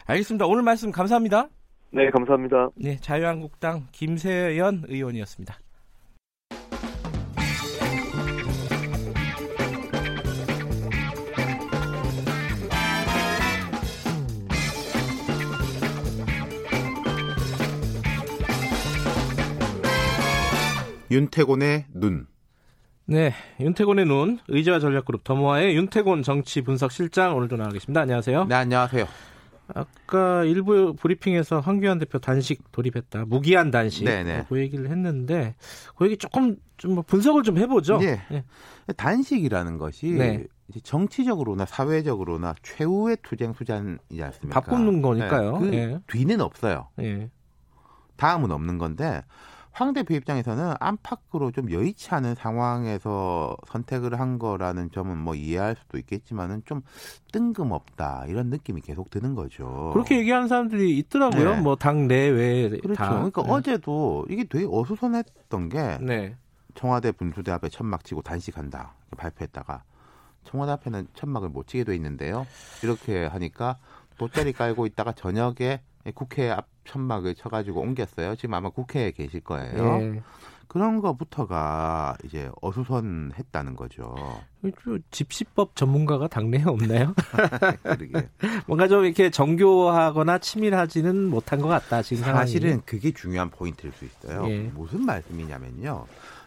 알겠습니다. 0.06 0.46
오늘 0.46 0.62
말씀 0.62 0.90
감사합니다. 0.92 1.48
네, 1.92 2.08
감사합니다. 2.10 2.70
네, 2.76 2.96
자유한국당 3.00 3.88
김세연 3.92 4.84
의원이었습니다. 4.86 5.58
윤태곤의 21.10 21.86
눈. 21.92 22.28
네, 23.06 23.32
윤태곤의 23.58 24.06
눈, 24.06 24.38
의제와 24.46 24.78
전략그룹 24.78 25.24
더모아의 25.24 25.74
윤태곤 25.74 26.22
정치 26.22 26.62
분석 26.62 26.92
실장 26.92 27.36
오늘도 27.36 27.56
나와 27.56 27.70
계십니다. 27.70 28.02
안녕하세요. 28.02 28.44
네, 28.44 28.54
안녕하세요. 28.54 29.29
아까 29.74 30.44
일부 30.44 30.94
브리핑에서 30.94 31.60
황교안 31.60 31.98
대표 31.98 32.18
단식 32.18 32.70
돌입했다. 32.72 33.24
무기한 33.26 33.70
단식. 33.70 34.04
네네. 34.04 34.46
그 34.48 34.58
얘기를 34.58 34.90
했는데 34.90 35.54
그 35.96 36.06
얘기 36.06 36.16
조금 36.16 36.56
좀뭐 36.76 37.02
분석을 37.02 37.42
좀 37.42 37.58
해보죠. 37.58 37.98
네. 37.98 38.20
네. 38.30 38.44
단식이라는 38.96 39.78
것이 39.78 40.12
네. 40.12 40.44
정치적으로나 40.82 41.66
사회적으로나 41.66 42.54
최후의 42.62 43.18
투쟁 43.22 43.52
수단이지 43.52 44.22
않습니까? 44.22 44.60
바꾸는 44.60 45.02
거니까요. 45.02 45.58
네. 45.60 45.70
그 45.70 45.76
예. 45.76 45.98
뒤는 46.06 46.40
없어요. 46.40 46.88
예. 47.00 47.30
다음은 48.16 48.50
없는 48.50 48.78
건데 48.78 49.22
황 49.72 49.92
대표 49.92 50.14
입장에서는 50.14 50.74
안팎으로 50.80 51.52
좀 51.52 51.70
여의치 51.70 52.10
않은 52.14 52.34
상황에서 52.34 53.56
선택을 53.68 54.18
한 54.18 54.38
거라는 54.38 54.90
점은 54.90 55.16
뭐 55.16 55.34
이해할 55.34 55.76
수도 55.76 55.96
있겠지만은 55.98 56.62
좀 56.64 56.82
뜬금없다 57.32 58.24
이런 58.28 58.48
느낌이 58.48 58.80
계속 58.80 59.10
드는 59.10 59.34
거죠. 59.34 59.90
그렇게 59.92 60.18
얘기하는 60.18 60.48
사람들이 60.48 60.98
있더라고요. 60.98 61.54
네. 61.56 61.60
뭐당 61.60 62.08
내외 62.08 62.68
그렇죠. 62.68 62.94
다. 62.94 63.10
그러니까 63.10 63.42
네. 63.42 63.50
어제도 63.50 64.26
이게 64.28 64.44
되게 64.44 64.66
어수선했던 64.68 65.68
게 65.68 65.98
네. 66.00 66.36
청와대 66.74 67.12
분수대 67.12 67.52
앞에 67.52 67.68
천막 67.68 68.04
치고 68.04 68.22
단식한다 68.22 68.94
발표했다가 69.16 69.84
청와대 70.44 70.72
앞에는 70.72 71.06
천막을 71.14 71.48
못 71.48 71.66
치게 71.66 71.84
돼 71.84 71.94
있는데요. 71.94 72.46
이렇게 72.82 73.26
하니까 73.26 73.78
돗자리 74.18 74.52
깔고 74.52 74.86
있다가 74.86 75.12
저녁에 75.12 75.80
국회 76.14 76.50
앞 76.50 76.66
천막을 76.84 77.34
쳐가지고 77.34 77.80
옮겼어요. 77.80 78.36
지금 78.36 78.54
아마 78.54 78.70
국회에 78.70 79.12
계실 79.12 79.40
거예요. 79.40 79.98
네. 79.98 80.22
그런 80.66 81.00
거부터가 81.00 82.16
이제 82.24 82.48
어수선했다는 82.62 83.74
거죠. 83.74 84.14
집시법 85.10 85.74
전문가가 85.74 86.28
당내에 86.28 86.62
없나요? 86.64 87.12
뭔가 88.68 88.86
좀 88.86 89.04
이렇게 89.04 89.30
정교하거나 89.30 90.38
치밀하지는 90.38 91.26
못한 91.26 91.60
것 91.60 91.66
같다. 91.66 92.02
지금 92.02 92.22
사실은 92.22 92.70
상황이. 92.70 92.82
그게 92.86 93.10
중요한 93.10 93.50
포인트일 93.50 93.92
수 93.92 94.04
있어요. 94.04 94.48
예. 94.48 94.70
무슨 94.72 95.04
말씀이냐면요. 95.04 96.06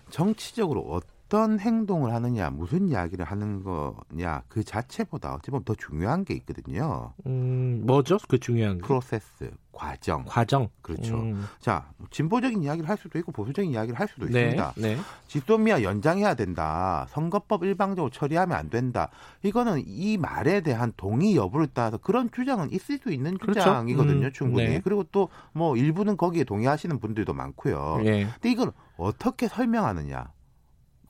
정치적으로 0.10 1.02
어떤 1.34 1.60
행동을 1.60 2.14
하느냐, 2.14 2.52
무슨 2.52 2.88
이야기를 2.90 3.26
하는 3.26 3.64
거냐 3.64 4.44
그 4.48 4.64
자체보다 4.64 5.34
어찌 5.34 5.50
보면 5.50 5.64
더 5.64 5.74
중요한 5.74 6.26
게 6.26 6.36
있거든요. 6.36 7.12
음, 7.26 7.82
뭐죠? 7.88 8.20
그 8.28 8.38
중요한 8.40 8.78
게? 8.78 8.84
프로세스, 8.84 9.50
과정. 9.72 10.26
과정. 10.28 10.70
그렇죠. 10.84 11.16
음. 11.16 11.44
자, 11.60 11.90
진보적인 12.12 12.62
이야기를 12.62 12.88
할 12.88 12.98
수도 12.98 13.18
있고 13.18 13.32
보수적인 13.32 13.72
이야기를 13.72 14.00
할 14.00 14.08
수도 14.08 14.28
네, 14.28 14.42
있습니다. 14.42 14.74
네. 14.78 14.98
지소미아 15.28 15.82
연장해야 15.82 16.36
된다. 16.36 17.08
선거법 17.10 17.64
일방적으로 17.64 18.12
처리하면 18.12 18.56
안 18.56 18.70
된다. 18.70 19.10
이거는 19.42 19.82
이 19.88 20.18
말에 20.18 20.62
대한 20.62 20.94
동의 20.98 21.36
여부를 21.36 21.66
따라서 21.74 21.98
그런 21.98 22.30
주장은 22.32 22.72
있을 22.72 23.00
수 23.00 23.12
있는 23.12 23.40
그렇죠. 23.40 23.60
주장이거든요, 23.62 24.20
그렇죠? 24.20 24.28
음, 24.28 24.32
충분히. 24.50 24.68
네. 24.68 24.82
그리고 24.84 25.04
또 25.06 25.30
뭐 25.56 25.76
일부는 25.78 26.16
거기에 26.18 26.44
동의하시는 26.44 27.00
분들도 27.00 27.34
많고요. 27.34 28.02
네. 28.04 28.26
근데 28.34 28.52
이걸 28.52 28.72
어떻게 28.98 29.48
설명하느냐? 29.48 30.32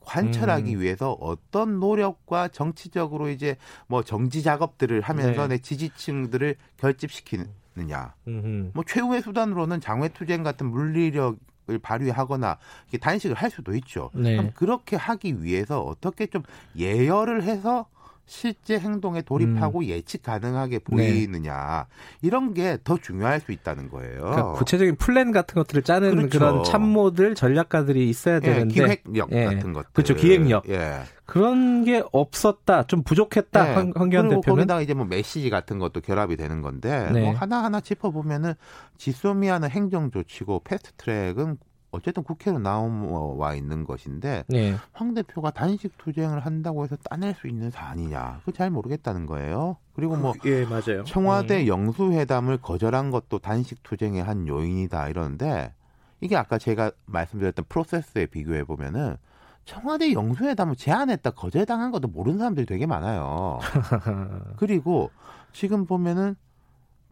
관철하기 0.04 0.76
음. 0.76 0.80
위해서 0.80 1.12
어떤 1.12 1.80
노력과 1.80 2.48
정치적으로 2.48 3.28
이제 3.28 3.56
뭐 3.86 4.02
정지 4.02 4.42
작업들을 4.42 5.00
하면서 5.00 5.42
네. 5.42 5.56
내 5.56 5.58
지지층들을 5.58 6.56
결집시키느냐. 6.76 8.14
음흠. 8.28 8.70
뭐 8.74 8.84
최후의 8.86 9.22
수단으로는 9.22 9.80
장외투쟁 9.80 10.42
같은 10.42 10.66
물리력 10.66 11.38
을 11.70 11.78
발휘하거나 11.78 12.58
단식을 13.00 13.34
할 13.36 13.50
수도 13.50 13.74
있죠. 13.76 14.10
네. 14.12 14.36
그럼 14.36 14.50
그렇게 14.54 14.96
하기 14.96 15.42
위해서 15.42 15.80
어떻게 15.80 16.26
좀 16.26 16.42
예열을 16.76 17.42
해서 17.42 17.86
실제 18.26 18.78
행동에 18.78 19.22
돌입하고 19.22 19.80
음. 19.80 19.84
예측 19.84 20.22
가능하게 20.22 20.78
네. 20.78 20.84
보이느냐 20.84 21.86
네. 21.88 22.18
이런 22.26 22.54
게 22.54 22.78
더 22.84 22.96
중요할 22.98 23.40
수 23.40 23.52
있다는 23.52 23.88
거예요. 23.88 24.20
그러니까 24.20 24.52
구체적인 24.52 24.96
플랜 24.96 25.32
같은 25.32 25.54
것들을 25.54 25.82
짜는 25.82 26.16
그렇죠. 26.16 26.38
그런 26.38 26.64
참모들 26.64 27.34
전략가들이 27.34 28.08
있어야 28.08 28.36
예, 28.36 28.40
되는데 28.40 28.74
예, 28.74 28.74
기획력 28.74 29.32
예. 29.32 29.44
같은 29.44 29.72
것들 29.72 29.90
그렇죠 29.92 30.14
기획력 30.14 30.68
예. 30.68 31.02
그런 31.24 31.84
게 31.84 32.02
없었다 32.12 32.86
좀 32.86 33.02
부족했다 33.02 33.64
네. 33.64 33.92
황교안 33.94 34.28
대표는 34.28 34.40
거기다가 34.42 34.80
이제 34.82 34.92
뭐 34.94 35.06
메시지 35.06 35.48
같은 35.50 35.78
것도 35.78 36.00
결합이 36.00 36.36
되는 36.36 36.60
건데 36.62 37.08
네. 37.12 37.20
뭐 37.22 37.34
하나 37.34 37.62
하나 37.64 37.80
짚어보면은 37.80 38.54
지소미아는 38.98 39.70
행정 39.70 40.10
조치고 40.10 40.62
패스트트랙은 40.64 41.58
어쨌든 41.94 42.22
국회로 42.22 42.58
나와 42.58 43.54
있는 43.54 43.84
것인데 43.84 44.44
네. 44.48 44.74
황 44.92 45.14
대표가 45.14 45.50
단식 45.50 45.96
투쟁을 45.98 46.40
한다고 46.40 46.84
해서 46.84 46.96
따낼 46.96 47.34
수 47.34 47.46
있는 47.46 47.70
사안이냐 47.70 48.40
그 48.44 48.54
잘 48.54 48.70
모르겠다는 48.70 49.26
거예요. 49.26 49.76
그리고 49.94 50.16
뭐 50.16 50.32
그, 50.40 50.48
예, 50.48 50.64
맞아요. 50.64 51.04
청와대 51.04 51.62
음. 51.62 51.66
영수회담을 51.66 52.58
거절한 52.58 53.10
것도 53.10 53.38
단식 53.40 53.82
투쟁의 53.82 54.22
한 54.22 54.46
요인이다 54.46 55.08
이러는데 55.08 55.74
이게 56.20 56.36
아까 56.36 56.56
제가 56.56 56.92
말씀드렸던 57.06 57.66
프로세스에 57.68 58.26
비교해 58.26 58.64
보면은 58.64 59.16
청와대 59.64 60.12
영수회담을 60.12 60.76
제안했다 60.76 61.30
거절당한 61.30 61.90
것도 61.90 62.08
모르는 62.08 62.38
사람들이 62.38 62.66
되게 62.66 62.86
많아요. 62.86 63.58
그리고 64.56 65.10
지금 65.52 65.84
보면은 65.84 66.36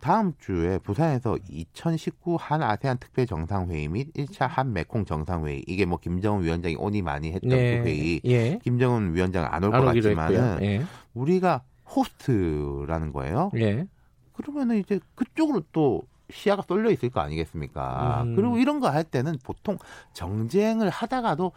다음 0.03 0.33
주에 0.41 0.79
부산에서 0.79 1.39
2019 1.49 2.37
한 2.37 2.61
아세안 2.61 2.99
특별 2.99 3.25
정상회의 3.25 3.87
및 3.87 4.13
1차 4.15 4.49
한 4.49 4.73
메콩 4.73 5.05
정상회의 5.05 5.63
이게 5.69 5.85
뭐 5.85 5.97
김정은 5.99 6.43
위원장이 6.43 6.75
오니 6.77 7.03
많이 7.03 7.31
했던 7.33 7.51
네. 7.51 7.79
그 7.79 7.87
회의 7.87 8.21
예. 8.25 8.59
김정은 8.65 9.15
위원장 9.15 9.47
안 9.49 9.63
올 9.63 9.71
것 9.71 9.81
같지만은 9.85 10.59
예. 10.63 10.83
우리가 11.15 11.63
호스트라는 11.95 13.13
거예요. 13.13 13.53
예. 13.57 13.87
그러면은 14.33 14.79
이제 14.81 14.99
그쪽으로 15.15 15.63
또 15.71 16.03
시야가 16.31 16.63
쏠려 16.67 16.91
있을 16.91 17.09
거 17.11 17.21
아니겠습니까? 17.21 18.25
음. 18.25 18.35
그리고 18.35 18.59
이런 18.59 18.81
거 18.81 18.89
할 18.89 19.05
때는 19.05 19.37
보통 19.45 19.79
정쟁을 20.15 20.91
하다가도 20.91 21.53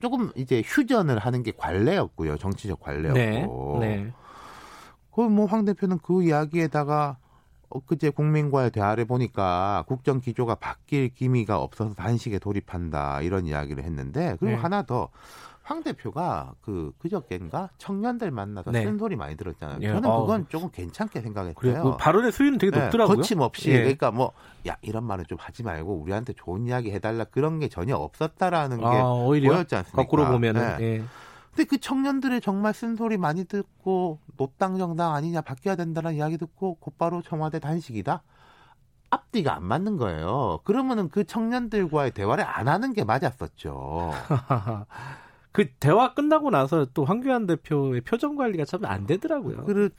조금 0.00 0.30
이제 0.34 0.62
휴전을 0.64 1.18
하는 1.18 1.42
게 1.42 1.52
관례였고요. 1.54 2.38
정치적 2.38 2.80
관례였고. 2.80 3.78
네. 3.82 3.96
네. 3.96 4.12
그럼 5.10 5.34
뭐황 5.34 5.66
대표는 5.66 5.98
그 6.02 6.22
이야기에다가 6.22 7.18
엊그제 7.74 8.10
국민과의 8.10 8.70
대화를 8.70 9.04
보니까 9.04 9.84
국정 9.86 10.20
기조가 10.20 10.56
바뀔 10.56 11.08
기미가 11.08 11.58
없어서 11.58 11.94
단식에 11.94 12.38
돌입한다 12.38 13.20
이런 13.22 13.46
이야기를 13.46 13.84
했는데 13.84 14.36
그리고 14.38 14.56
네. 14.56 14.62
하나 14.62 14.82
더 14.82 15.08
황 15.64 15.82
대표가 15.84 16.54
그 16.60 16.92
그저께인가 16.98 17.70
청년들 17.78 18.32
만나서 18.32 18.72
네. 18.72 18.82
쓴소리 18.82 19.14
많이 19.14 19.36
들었잖아요. 19.36 19.78
예. 19.80 19.88
저는 19.88 20.02
그건 20.02 20.40
어. 20.40 20.44
조금 20.48 20.70
괜찮게 20.70 21.20
생각했어요. 21.20 21.54
그래, 21.54 21.80
그 21.80 21.96
발언의 21.96 22.32
수위는 22.32 22.58
되게 22.58 22.76
네, 22.76 22.84
높더라고요. 22.84 23.16
거침없이 23.16 23.70
예. 23.70 23.78
그러니까 23.78 24.10
뭐 24.10 24.32
야 24.66 24.76
이런 24.82 25.04
말은 25.04 25.24
좀 25.28 25.38
하지 25.40 25.62
말고 25.62 25.94
우리한테 26.02 26.34
좋은 26.34 26.66
이야기 26.66 26.92
해달라 26.92 27.24
그런 27.24 27.58
게 27.58 27.68
전혀 27.68 27.96
없었다라는 27.96 28.78
게 28.78 28.84
아, 28.84 29.02
보였지 29.02 29.74
않습니까? 29.74 30.02
거꾸로 30.02 30.26
보면은. 30.28 30.76
네. 30.78 30.84
예. 30.84 31.02
근데 31.54 31.64
그 31.64 31.78
청년들의 31.78 32.40
정말 32.40 32.72
쓴소리 32.72 33.18
많이 33.18 33.44
듣고 33.44 34.18
노땅 34.38 34.78
정당 34.78 35.14
아니냐 35.14 35.42
바뀌어야 35.42 35.76
된다는 35.76 36.14
이야기 36.14 36.38
듣고 36.38 36.76
곧바로 36.76 37.20
청와대 37.22 37.58
단식이다. 37.58 38.22
앞뒤가 39.10 39.54
안 39.54 39.64
맞는 39.64 39.98
거예요. 39.98 40.60
그러면은 40.64 41.10
그 41.10 41.24
청년들과의 41.24 42.12
대화를 42.12 42.44
안 42.46 42.68
하는 42.68 42.94
게 42.94 43.04
맞았었죠. 43.04 44.12
그 45.52 45.68
대화 45.78 46.14
끝나고 46.14 46.48
나서 46.48 46.86
또 46.94 47.04
황교안 47.04 47.46
대표의 47.46 48.00
표정 48.00 48.36
관리가 48.36 48.64
참 48.64 48.86
안 48.86 49.06
되더라고요. 49.06 49.64
그렇죠. 49.64 49.94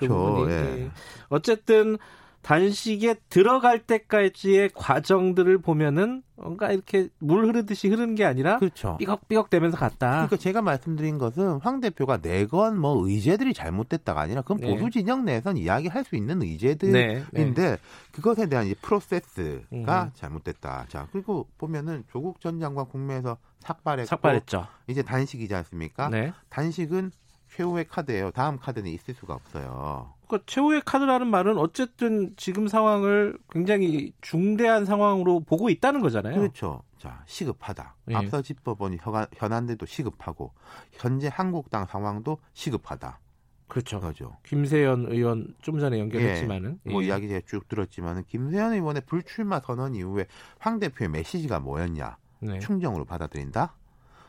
그 0.46 0.50
예. 0.50 0.92
어쨌든 1.30 1.98
단식에 2.44 3.16
들어갈 3.30 3.80
때까지의 3.80 4.72
과정들을 4.76 5.60
보면은 5.60 6.24
뭔가 6.36 6.72
이렇게 6.72 7.08
물 7.20 7.46
흐르듯이 7.46 7.88
흐르는 7.88 8.16
게 8.16 8.26
아니라 8.26 8.60
그렇죠. 8.60 8.98
삐걱삐걱 8.98 9.50
되면서 9.50 9.78
갔다. 9.78 10.12
그러니까 10.12 10.36
제가 10.36 10.62
말씀드린 10.62 11.18
것은 11.18 11.60
황 11.62 11.80
대표가 11.80 12.18
내건 12.18 12.78
뭐 12.78 13.08
의제들이 13.08 13.54
잘못됐다가 13.54 14.20
아니라 14.20 14.42
그건 14.42 14.58
네. 14.58 14.76
보수 14.76 14.92
진영 14.92 15.24
내에선 15.24 15.56
이야기할 15.58 16.04
수 16.04 16.18
있는 16.18 16.42
의제들인데 16.42 17.26
네. 17.32 17.54
네. 17.54 17.78
그것에 18.12 18.48
대한 18.50 18.68
이 18.68 18.76
프로세스가 18.76 19.64
음. 19.72 20.12
잘못됐다. 20.14 20.86
자 20.90 21.08
그리고 21.14 21.48
보면은 21.58 22.04
조국 22.12 22.42
전 22.42 22.60
장관 22.60 22.88
국내에서 22.88 23.38
삭발했고 23.60 24.08
삭발했죠. 24.08 24.68
이제 24.88 25.02
단식이지 25.02 25.56
않습니까? 25.56 26.10
네. 26.10 26.34
단식은 26.50 27.12
최후의 27.56 27.86
카드예요. 27.88 28.32
다음 28.32 28.58
카드는 28.58 28.90
있을 28.92 29.14
수가 29.14 29.34
없어요. 29.36 30.14
그러니까 30.34 30.44
최후의 30.48 30.82
카드라는 30.86 31.28
말은 31.28 31.58
어쨌든 31.58 32.34
지금 32.38 32.68
상황을 32.68 33.38
굉장히 33.52 34.14
중대한 34.22 34.86
상황으로 34.86 35.42
보고 35.42 35.70
있다는 35.70 36.02
거잖아요. 36.02 36.36
그렇죠. 36.36 36.82
자, 36.98 37.24
시급하다. 37.28 37.96
예. 38.10 38.16
앞서 38.16 38.42
짚어본 38.42 38.98
현안들도 39.36 39.86
시급하고 39.86 40.54
현재 40.92 41.30
한국당 41.32 41.86
상황도 41.86 42.40
시급하다. 42.54 43.20
그렇죠. 43.68 44.00
그죠. 44.00 44.38
김세연 44.44 45.08
의원 45.10 45.54
좀 45.62 45.80
전에 45.80 46.00
연결했지만은 46.00 46.80
예. 46.86 46.92
뭐 46.92 47.04
예. 47.04 47.08
이야기 47.08 47.28
제가 47.28 47.42
쭉 47.46 47.68
들었지만은 47.68 48.24
김세연 48.26 48.74
의원의 48.74 49.04
불출마 49.06 49.60
선언 49.60 49.96
이후에 49.96 50.26
황 50.58 50.80
대표의 50.80 51.10
메시지가 51.10 51.60
뭐였냐? 51.60 52.18
네. 52.40 52.60
충정으로 52.60 53.06
받아들인다. 53.06 53.76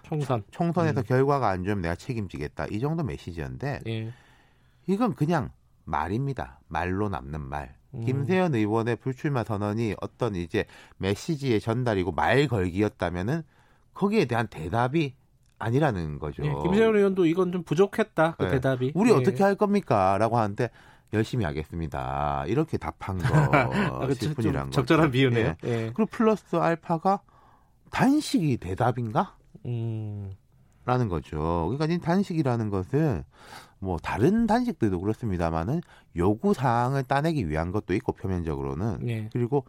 총선. 0.02 0.44
총선에서 0.50 1.00
음. 1.00 1.04
결과가 1.04 1.48
안 1.48 1.64
좋으면 1.64 1.80
내가 1.80 1.94
책임지겠다. 1.94 2.66
이 2.66 2.80
정도 2.80 3.02
메시지였는데 3.02 3.80
예. 3.86 4.12
이건 4.86 5.14
그냥 5.14 5.50
말입니다. 5.84 6.60
말로 6.68 7.08
남는 7.08 7.40
말. 7.40 7.74
음. 7.94 8.04
김세현 8.04 8.54
의원의 8.54 8.96
불출마 8.96 9.44
선언이 9.44 9.94
어떤 10.00 10.34
이제 10.34 10.64
메시지의 10.98 11.60
전달이고 11.60 12.12
말 12.12 12.48
걸기였다면은 12.48 13.42
거기에 13.94 14.24
대한 14.24 14.48
대답이 14.48 15.14
아니라는 15.58 16.18
거죠. 16.18 16.44
예, 16.44 16.52
김세현 16.62 16.96
의원도 16.96 17.26
이건 17.26 17.52
좀 17.52 17.62
부족했다. 17.62 18.36
그 18.36 18.44
네. 18.44 18.50
대답이. 18.52 18.92
우리 18.94 19.10
예. 19.10 19.14
어떻게 19.14 19.42
할 19.42 19.54
겁니까?라고 19.54 20.36
하는데 20.36 20.68
열심히 21.12 21.44
하겠습니다. 21.44 22.44
이렇게 22.48 22.76
답한 22.76 23.18
거 23.18 23.24
아, 23.54 24.08
뿐이란 24.34 24.72
적절한 24.72 25.12
비유네요. 25.12 25.54
예. 25.64 25.68
예. 25.68 25.92
그리고 25.94 26.06
플러스 26.06 26.56
알파가 26.56 27.20
단식이 27.90 28.56
대답인가? 28.56 29.36
음. 29.66 30.32
라는 30.84 31.08
거죠. 31.08 31.68
그러니까 31.70 31.86
이 31.86 31.98
단식이라는 31.98 32.68
것은 32.68 33.24
뭐 33.84 33.98
다른 33.98 34.46
단식들도 34.46 34.98
그렇습니다만은 34.98 35.82
요구 36.16 36.54
사항을 36.54 37.04
따내기 37.04 37.48
위한 37.48 37.70
것도 37.70 37.94
있고 37.94 38.12
표면적으로는 38.12 39.06
예. 39.08 39.28
그리고 39.32 39.64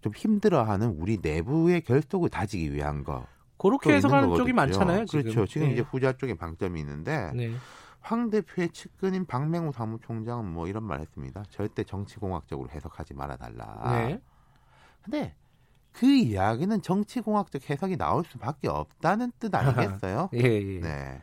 좀 0.00 0.12
힘들어하는 0.16 0.96
우리 0.98 1.18
내부의 1.20 1.82
결속을 1.82 2.30
다지기 2.30 2.72
위한 2.72 3.04
거. 3.04 3.26
그렇게 3.58 3.92
해석하는 3.92 4.34
쪽이 4.34 4.54
많잖아요. 4.54 5.04
지금. 5.04 5.22
그렇죠. 5.22 5.46
지금 5.46 5.68
예. 5.68 5.72
이제 5.72 5.82
후자 5.82 6.14
쪽에 6.14 6.34
방점이 6.34 6.80
있는데 6.80 7.30
네. 7.34 7.52
황 8.00 8.30
대표의 8.30 8.70
측근인 8.70 9.26
박맹우 9.26 9.72
사무총장은 9.72 10.46
뭐 10.46 10.66
이런 10.66 10.84
말 10.84 11.00
했습니다. 11.00 11.44
절대 11.50 11.84
정치공학적으로 11.84 12.70
해석하지 12.70 13.12
말아달라. 13.12 14.06
네. 14.06 14.20
근데 15.02 15.34
그 15.92 16.06
이야기는 16.06 16.80
정치공학적 16.80 17.68
해석이 17.68 17.98
나올 17.98 18.24
수밖에 18.24 18.68
없다는 18.68 19.32
뜻 19.38 19.54
아니겠어요? 19.54 20.30
예, 20.34 20.38
예. 20.38 20.80
네. 20.80 21.20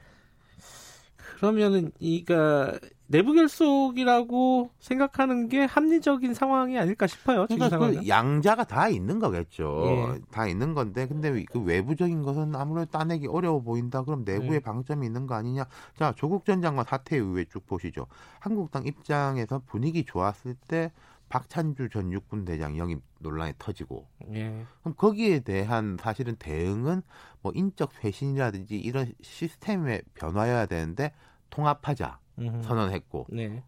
그러면은 1.37 1.91
이가 1.99 2.79
내부 3.05 3.33
결속이라고 3.33 4.71
생각하는 4.79 5.49
게 5.49 5.65
합리적인 5.65 6.33
상황이 6.33 6.79
아닐까 6.79 7.05
싶어요. 7.05 7.45
그러니까 7.45 7.77
그 7.77 8.07
양자가 8.07 8.63
다 8.63 8.89
있는 8.89 9.19
거겠죠. 9.19 9.83
예. 9.85 10.19
다 10.31 10.47
있는 10.47 10.73
건데 10.73 11.07
근데 11.07 11.45
그 11.51 11.59
외부적인 11.59 12.23
것은 12.23 12.55
아무래도 12.55 12.89
따내기 12.89 13.27
어려워 13.27 13.61
보인다. 13.61 14.03
그럼 14.03 14.23
내부에 14.25 14.55
예. 14.55 14.59
방점이 14.59 15.05
있는 15.05 15.27
거 15.27 15.35
아니냐? 15.35 15.67
자 15.95 16.11
조국 16.17 16.43
전 16.43 16.61
장관 16.63 16.85
사태 16.85 17.17
이후에 17.17 17.45
쭉 17.45 17.67
보시죠. 17.67 18.07
한국당 18.39 18.87
입장에서 18.87 19.61
분위기 19.67 20.03
좋았을 20.05 20.55
때 20.67 20.91
박찬주 21.29 21.89
전 21.89 22.11
육군 22.11 22.45
대장 22.45 22.77
영입 22.77 23.01
논란이 23.19 23.53
터지고 23.59 24.07
예. 24.33 24.65
그럼 24.81 24.95
거기에 24.95 25.41
대한 25.41 25.97
사실은 25.99 26.35
대응은 26.37 27.01
뭐 27.41 27.51
인적 27.53 27.91
쇄신이라든지 28.01 28.77
이런 28.77 29.13
시스템의 29.21 30.03
변화여야 30.13 30.65
되는데 30.65 31.13
통합하자 31.49 32.19
음흠. 32.39 32.63
선언했고 32.63 33.27
네. 33.29 33.63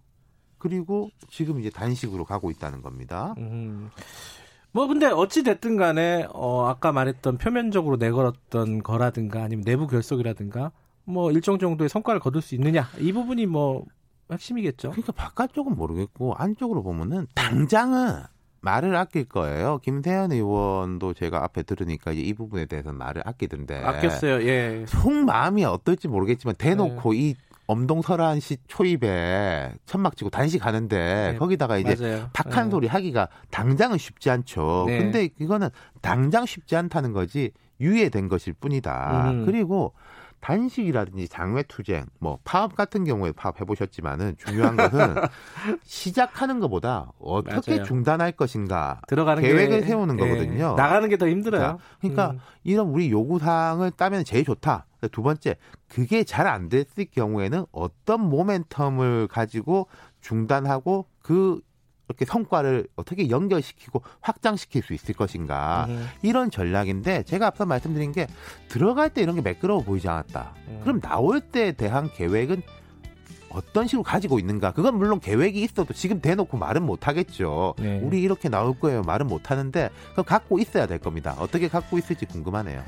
그리고 0.57 1.09
지금 1.30 1.59
이제 1.59 1.69
단식으로 1.69 2.25
가고 2.25 2.51
있다는 2.51 2.82
겁니다. 2.82 3.34
음흠. 3.38 3.89
뭐 4.71 4.88
근데 4.88 5.07
어찌 5.07 5.43
됐든 5.43 5.77
간에 5.77 6.27
어 6.34 6.67
아까 6.67 6.91
말했던 6.91 7.38
표면적으로 7.38 7.97
내걸었던 7.97 8.84
거라든가 8.84 9.43
아니면 9.43 9.63
내부 9.65 9.88
결속이라든가 9.88 10.71
뭐 11.05 11.32
일정 11.32 11.57
정도의 11.57 11.89
성과를 11.89 12.19
거둘 12.19 12.41
수 12.41 12.53
있느냐 12.55 12.88
이 12.99 13.11
부분이 13.11 13.47
뭐 13.47 13.86
핵심이겠죠. 14.32 14.91
그러니까 14.91 15.11
바깥쪽은 15.13 15.75
모르겠고 15.75 16.36
안쪽으로 16.36 16.84
보면은 16.84 17.25
당장은 17.34 18.23
말을 18.61 18.95
아낄 18.95 19.23
거예요. 19.25 19.80
김세현 19.80 20.34
의원도 20.34 21.13
제가 21.13 21.43
앞에 21.45 21.63
들으니까 21.63 22.11
이 22.11 22.34
부분에 22.34 22.65
대해서 22.65 22.91
말을 22.91 23.23
아끼던데. 23.25 23.84
아꼈어요. 23.84 24.43
예. 24.47 24.86
속 24.88 25.11
마음이 25.13 25.63
어떨지 25.63 26.07
모르겠지만 26.07 26.55
대놓고 26.57 27.13
네. 27.13 27.17
이 27.17 27.36
엄동설한 27.70 28.39
시 28.39 28.57
초입에 28.67 29.72
천막 29.86 30.17
치고 30.17 30.32
단식 30.32 30.65
하는데 30.65 31.32
네. 31.34 31.38
거기다가 31.38 31.78
이제 31.78 31.95
맞아요. 31.99 32.30
박한 32.34 32.65
네. 32.65 32.72
소리 32.72 32.88
하기가 32.88 33.30
당장은 33.51 33.99
쉽지 33.99 34.32
않죠. 34.32 34.86
네. 34.88 34.97
근데 34.97 35.30
이거는 35.39 35.70
당장 36.01 36.47
쉽지 36.47 36.76
않다는 36.76 37.13
거지 37.13 37.51
유예된 37.80 38.28
것일 38.28 38.53
뿐이다. 38.53 39.32
음. 39.32 39.45
그리고 39.45 39.93
단식이라든지 40.41 41.27
장외투쟁, 41.27 42.05
뭐 42.19 42.39
파업 42.43 42.75
같은 42.75 43.03
경우에 43.03 43.31
파업 43.33 43.59
해보셨지만은 43.59 44.35
중요한 44.37 44.75
것은 44.77 45.15
시작하는 45.83 46.59
것보다 46.59 47.11
어떻게 47.19 47.71
맞아요. 47.75 47.83
중단할 47.85 48.31
것인가 48.31 49.01
들어가는 49.07 49.43
계획을 49.43 49.81
게, 49.81 49.85
세우는 49.87 50.19
예, 50.19 50.23
거거든요. 50.27 50.75
나가는 50.75 51.07
게 51.09 51.17
더 51.17 51.27
힘들어요. 51.27 51.79
그러니까 51.99 52.31
음. 52.31 52.39
이런 52.63 52.87
우리 52.87 53.11
요구 53.11 53.39
사항을 53.39 53.91
따면 53.91 54.23
제일 54.23 54.45
좋다. 54.45 54.85
두 55.11 55.21
번째, 55.21 55.55
그게 55.89 56.23
잘 56.23 56.47
안 56.47 56.69
됐을 56.69 57.05
경우에는 57.05 57.65
어떤 57.71 58.29
모멘텀을 58.29 59.27
가지고 59.27 59.87
중단하고 60.21 61.05
그 61.21 61.59
이렇게 62.10 62.26
성과를 62.26 62.88
어떻게 62.95 63.30
연결시키고 63.30 64.01
확장시킬 64.20 64.82
수 64.82 64.93
있을 64.93 65.14
것인가 65.14 65.86
음. 65.89 66.07
이런 66.24 66.49
전략인데 66.49 67.24
제가 67.24 67.47
앞서 67.47 67.66
말씀드린 67.66 68.12
게 68.12 68.28
들어갈 68.68 69.12
때 69.12 69.22
이런 69.22 69.36
게 69.36 69.41
매끄러워 69.41 69.84
보이지 69.84 70.10
않았다. 70.10 70.55
음. 70.68 70.80
그럼 70.82 71.01
나올 71.01 71.39
때에 71.39 71.72
대한 71.72 72.10
계획은 72.12 72.64
어떤 73.51 73.88
식으로 73.88 74.03
가지고 74.03 74.39
있는가? 74.39 74.74
그건 74.74 74.97
물론 74.97 75.20
계획이 75.20 75.62
있어도 75.62 75.93
지금 75.93 76.20
대놓고 76.20 76.57
말은 76.57 76.84
못 76.84 77.07
하겠죠. 77.07 77.76
네. 77.80 77.99
우리 77.99 78.22
이렇게 78.22 78.49
나올 78.49 78.78
거예요. 78.80 79.01
말은 79.03 79.28
못 79.28 79.49
하는데 79.49 79.89
그거 80.10 80.24
갖고 80.24 80.60
있어야 80.60 80.88
될 80.88 80.99
겁니다. 80.99 81.36
어떻게 81.39 81.68
갖고 81.68 81.97
있을지 81.97 82.26
궁금하네요. 82.26 82.84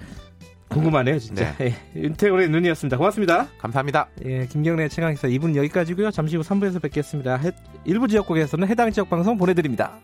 궁금하네요, 0.72 1.20
진짜. 1.20 1.56
네. 1.58 1.66
예, 1.68 1.76
윤태곤의 2.02 2.50
눈이었습니다. 2.50 2.98
고맙습니다. 2.98 3.48
감사합니다. 3.58 4.08
예, 4.26 4.48
김경래 4.48 4.88
최강기사 4.88 5.28
2분 5.28 5.56
여기까지고요. 5.56 6.12
잠시 6.12 6.38
후 6.38 6.42
3부에서 6.44 6.82
뵙겠습니다. 6.82 7.38
해, 7.38 7.52
일부 7.86 8.08
지역국에서는 8.08 8.68
해당 8.68 8.92
지역 8.92 9.10
방송 9.10 9.38
보내드립니다. 9.38 10.00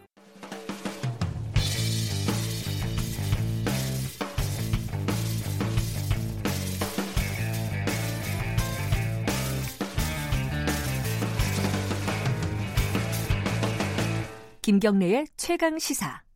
김경래의 14.62 15.28
최강 15.38 15.80
시사. 15.80 16.27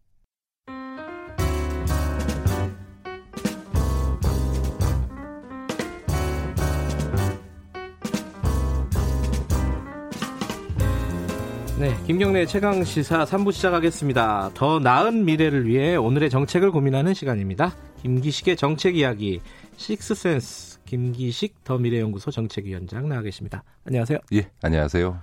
네, 11.81 11.97
김경래 12.05 12.45
최강 12.45 12.83
시사 12.83 13.25
3부 13.25 13.51
시작하겠습니다. 13.51 14.51
더 14.53 14.77
나은 14.77 15.25
미래를 15.25 15.65
위해 15.65 15.95
오늘의 15.95 16.29
정책을 16.29 16.69
고민하는 16.69 17.15
시간입니다. 17.15 17.75
김기식의 18.03 18.55
정책 18.55 18.97
이야기 18.97 19.41
식스센스 19.77 20.79
김기식 20.85 21.63
더 21.63 21.79
미래연구소 21.79 22.29
정책위원장 22.29 23.09
나와 23.09 23.23
계십니다. 23.23 23.63
안녕하세요. 23.85 24.19
예, 24.33 24.51
안녕하세요. 24.61 25.19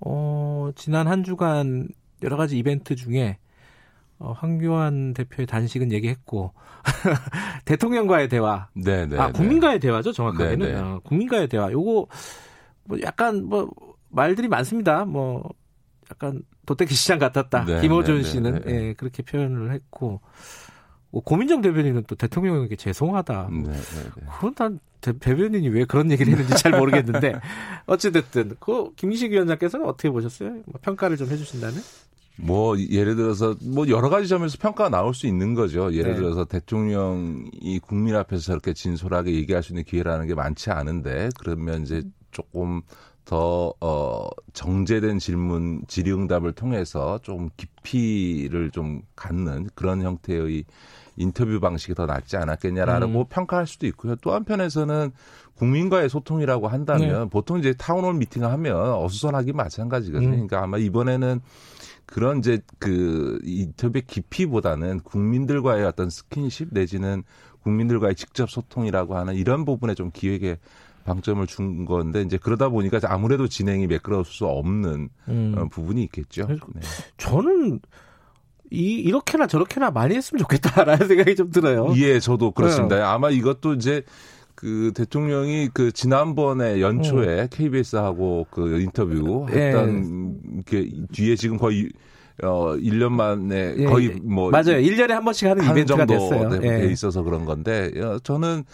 어, 0.00 0.70
지난 0.76 1.08
한 1.08 1.24
주간 1.24 1.88
여러 2.22 2.36
가지 2.36 2.58
이벤트 2.58 2.94
중에 2.94 3.38
어, 4.18 4.32
황교안 4.32 5.14
대표의 5.14 5.46
단식은 5.46 5.92
얘기했고 5.92 6.52
대통령과의 7.64 8.28
대화, 8.28 8.68
네, 8.74 9.06
네, 9.06 9.16
아 9.16 9.28
네. 9.28 9.32
국민과의 9.32 9.80
대화죠 9.80 10.12
정확하게는 10.12 10.58
네, 10.58 10.74
네. 10.74 10.78
어, 10.78 11.00
국민과의 11.02 11.48
대화. 11.48 11.72
요거 11.72 12.06
뭐 12.84 12.98
약간 13.00 13.46
뭐 13.46 13.70
말들이 14.10 14.46
많습니다. 14.46 15.06
뭐 15.06 15.42
약간 16.10 16.42
도떼기 16.66 16.94
시장 16.94 17.18
같았다. 17.18 17.64
네, 17.64 17.80
김호준 17.80 18.16
네, 18.16 18.22
네 18.22 18.28
씨는 18.28 18.62
네, 18.64 18.72
예, 18.72 18.94
그렇게 18.94 19.22
표현을 19.22 19.72
했고 19.72 20.20
뭐 21.10 21.22
고민정 21.22 21.62
대변인은 21.62 22.04
또 22.06 22.14
대통령에게 22.14 22.76
죄송하다. 22.76 23.48
네, 23.50 23.72
그건 24.34 24.54
난 24.54 24.80
대변인이 25.00 25.68
왜 25.68 25.84
그런 25.84 26.10
얘기를 26.10 26.32
했는지 26.32 26.62
잘 26.62 26.72
모르겠는데 26.72 27.34
어찌됐든 27.86 28.56
그 28.58 28.92
김기식 28.96 29.32
위원장께서는 29.32 29.86
어떻게 29.86 30.10
보셨어요? 30.10 30.50
뭐 30.66 30.80
평가를 30.82 31.16
좀 31.16 31.28
해주신다면? 31.28 31.80
뭐 32.38 32.78
예를 32.78 33.16
들어서 33.16 33.56
뭐 33.62 33.88
여러 33.88 34.10
가지 34.10 34.28
점에서 34.28 34.58
평가가 34.60 34.90
나올 34.90 35.14
수 35.14 35.26
있는 35.26 35.54
거죠. 35.54 35.92
예를 35.92 36.12
네. 36.12 36.16
들어서 36.18 36.44
대통령이 36.44 37.78
국민 37.80 38.14
앞에서 38.14 38.42
저렇게 38.42 38.74
진솔하게 38.74 39.32
얘기할 39.32 39.62
수 39.62 39.72
있는 39.72 39.84
기회라는 39.84 40.26
게 40.26 40.34
많지 40.34 40.70
않은데 40.70 41.30
그러면 41.38 41.82
이제 41.82 42.02
조금 42.30 42.82
더, 43.26 43.74
어, 43.80 44.28
정제된 44.52 45.18
질문, 45.18 45.82
질의응답을 45.88 46.52
통해서 46.52 47.18
좀 47.22 47.50
깊이를 47.56 48.70
좀 48.70 49.02
갖는 49.16 49.68
그런 49.74 50.00
형태의 50.00 50.64
인터뷰 51.16 51.58
방식이 51.58 51.94
더 51.94 52.06
낫지 52.06 52.36
않았겠냐라고 52.36 53.20
음. 53.20 53.24
평가할 53.28 53.66
수도 53.66 53.86
있고요. 53.88 54.14
또 54.16 54.32
한편에서는 54.32 55.10
국민과의 55.56 56.08
소통이라고 56.08 56.68
한다면 56.68 57.24
네. 57.24 57.28
보통 57.28 57.58
이제 57.58 57.74
town 57.76 57.95
hall 57.95 58.14
meeting을 58.14 58.48
하면 58.48 58.76
어수선하기 58.76 59.54
마찬가지거든요. 59.54 60.28
음. 60.28 60.32
그러니까 60.32 60.62
아마 60.62 60.78
이번에는 60.78 61.40
그런 62.04 62.38
이제 62.38 62.60
그 62.78 63.40
인터뷰 63.42 64.00
깊이보다는 64.06 65.00
국민들과의 65.00 65.84
어떤 65.84 66.10
스킨십 66.10 66.68
내지는 66.70 67.24
국민들과의 67.62 68.14
직접 68.14 68.48
소통이라고 68.48 69.16
하는 69.16 69.34
이런 69.34 69.64
부분에 69.64 69.94
좀 69.94 70.12
기획에 70.12 70.58
방점을 71.06 71.46
준 71.46 71.84
건데 71.86 72.20
이제 72.22 72.36
그러다 72.36 72.68
보니까 72.68 73.00
아무래도 73.04 73.48
진행이 73.48 73.86
매끄러울 73.86 74.24
수 74.24 74.44
없는 74.46 75.08
음. 75.28 75.54
어, 75.56 75.68
부분이 75.70 76.02
있겠죠. 76.04 76.46
네. 76.48 76.80
저는 77.16 77.80
이 78.70 78.94
이렇게나 78.94 79.46
저렇게나 79.46 79.92
많이 79.92 80.16
했으면 80.16 80.40
좋겠다라는 80.40 81.06
생각이 81.08 81.36
좀 81.36 81.50
들어요. 81.50 81.94
예, 81.96 82.18
저도 82.18 82.50
그렇습니다. 82.50 82.96
네. 82.96 83.02
아마 83.02 83.30
이것도 83.30 83.74
이제 83.74 84.02
그 84.56 84.90
대통령이 84.94 85.68
그 85.72 85.92
지난번에 85.92 86.80
연초에 86.80 87.42
음. 87.42 87.48
KBS하고 87.50 88.46
그 88.50 88.80
인터뷰 88.80 89.46
했던 89.48 90.40
예. 90.56 90.62
게 90.66 90.90
뒤에 91.12 91.36
지금 91.36 91.58
거의 91.58 91.90
어 92.42 92.74
1년 92.74 93.10
만에 93.12 93.74
예, 93.78 93.84
거의 93.84 94.08
뭐 94.22 94.50
맞아요. 94.50 94.78
1년에 94.80 95.10
한 95.10 95.24
번씩 95.24 95.48
하는 95.48 95.64
이벤트가 95.64 96.04
됐어요. 96.04 96.48
돼 96.58 96.84
예. 96.86 96.90
있어서 96.90 97.22
그런 97.22 97.44
건데 97.44 97.92
어, 98.00 98.18
저는 98.18 98.64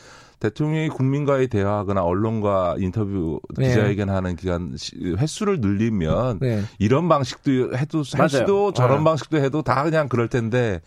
대통령이 0.43 0.89
국민과의 0.89 1.47
대화하거나 1.47 2.03
언론과 2.03 2.75
인터뷰 2.79 3.41
네. 3.57 3.69
기자회견하는 3.69 4.35
기간 4.35 4.77
횟수를 5.17 5.61
늘리면 5.61 6.41
네. 6.41 6.63
이런 6.81 7.09
방식도 7.09 7.77
해도 7.77 8.03
할 8.15 8.29
수도 8.29 8.73
저런 8.73 9.03
아. 9.03 9.05
방식도 9.05 9.39
해도 9.39 9.63
다 9.63 9.85
그냥 9.85 10.09
그럴 10.09 10.27
텐데 10.27 10.81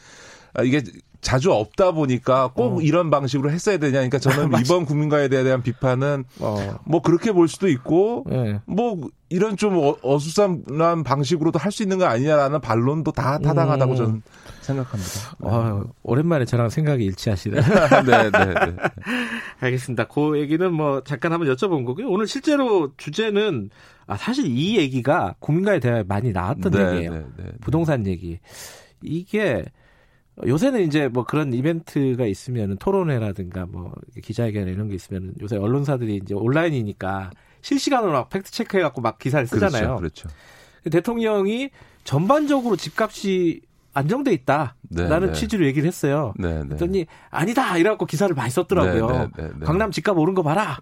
아, 0.53 0.63
이게 0.63 0.81
자주 1.25 1.51
없다 1.51 1.91
보니까 1.91 2.51
꼭 2.53 2.77
어. 2.77 2.81
이런 2.81 3.09
방식으로 3.09 3.49
했어야 3.49 3.77
되냐. 3.79 3.93
그러니까 3.93 4.19
저는 4.19 4.51
이번 4.61 4.85
국민과에 4.85 5.27
대한 5.27 5.63
비판은 5.63 6.23
어. 6.39 6.79
뭐 6.85 7.01
그렇게 7.01 7.31
볼 7.31 7.47
수도 7.47 7.67
있고 7.67 8.25
네. 8.29 8.59
뭐 8.67 9.09
이런 9.29 9.57
좀 9.57 9.75
어, 9.77 9.95
어수선한 10.03 11.03
방식으로도 11.03 11.57
할 11.57 11.71
수 11.71 11.81
있는 11.81 11.97
거 11.97 12.05
아니냐라는 12.05 12.61
반론도 12.61 13.11
다 13.11 13.39
타당하다고 13.39 13.91
음. 13.93 13.97
저는 13.97 14.21
생각합니다. 14.61 15.11
네. 15.39 15.49
아, 15.49 15.83
오랜만에 16.03 16.45
저랑 16.45 16.69
생각이 16.69 17.03
일치하시네. 17.03 17.59
네, 18.05 18.29
네, 18.29 18.29
네. 18.29 18.75
알겠습니다. 19.61 20.05
그 20.05 20.39
얘기는 20.39 20.71
뭐 20.71 21.01
잠깐 21.03 21.33
한번 21.33 21.53
여쭤본 21.53 21.85
거고요. 21.87 22.07
오늘 22.07 22.27
실제로 22.27 22.91
주제는 22.97 23.71
아, 24.05 24.15
사실 24.15 24.45
이 24.45 24.77
얘기가 24.77 25.33
국민과의 25.39 25.79
대화에 25.79 26.03
많이 26.03 26.31
나왔던 26.31 26.71
네, 26.71 26.79
얘기예요. 26.93 27.11
네, 27.13 27.19
네, 27.19 27.43
네. 27.45 27.51
부동산 27.61 28.05
얘기. 28.05 28.39
이게 29.01 29.65
요새는 30.45 30.81
이제 30.81 31.07
뭐 31.07 31.23
그런 31.23 31.53
이벤트가 31.53 32.25
있으면 32.25 32.77
토론회라든가 32.77 33.65
뭐 33.65 33.93
기자회견 34.21 34.67
이런 34.67 34.89
게 34.89 34.95
있으면 34.95 35.33
요새 35.41 35.55
언론사들이 35.57 36.17
이제 36.17 36.33
온라인이니까 36.33 37.31
실시간으로 37.61 38.11
막 38.11 38.29
팩트 38.29 38.51
체크해갖고 38.51 39.01
막 39.01 39.17
기사를 39.17 39.47
쓰잖아요. 39.47 39.95
그렇죠. 39.97 40.27
그렇죠. 40.27 40.29
대통령이 40.89 41.69
전반적으로 42.03 42.75
집값이 42.75 43.61
안정돼 43.93 44.33
있다. 44.33 44.75
네, 44.89 45.07
라는 45.07 45.29
네. 45.29 45.33
취지로 45.33 45.65
얘기를 45.65 45.87
했어요. 45.87 46.33
네, 46.37 46.59
네. 46.59 46.65
그랬더니 46.65 47.05
아니다 47.29 47.77
이래갖고 47.77 48.05
기사를 48.05 48.35
많이 48.35 48.51
썼더라고요. 48.51 49.07
네, 49.07 49.27
네, 49.37 49.49
네, 49.57 49.65
강남 49.65 49.89
집값 49.89 50.17
오른 50.17 50.33
거 50.33 50.43
봐라. 50.43 50.77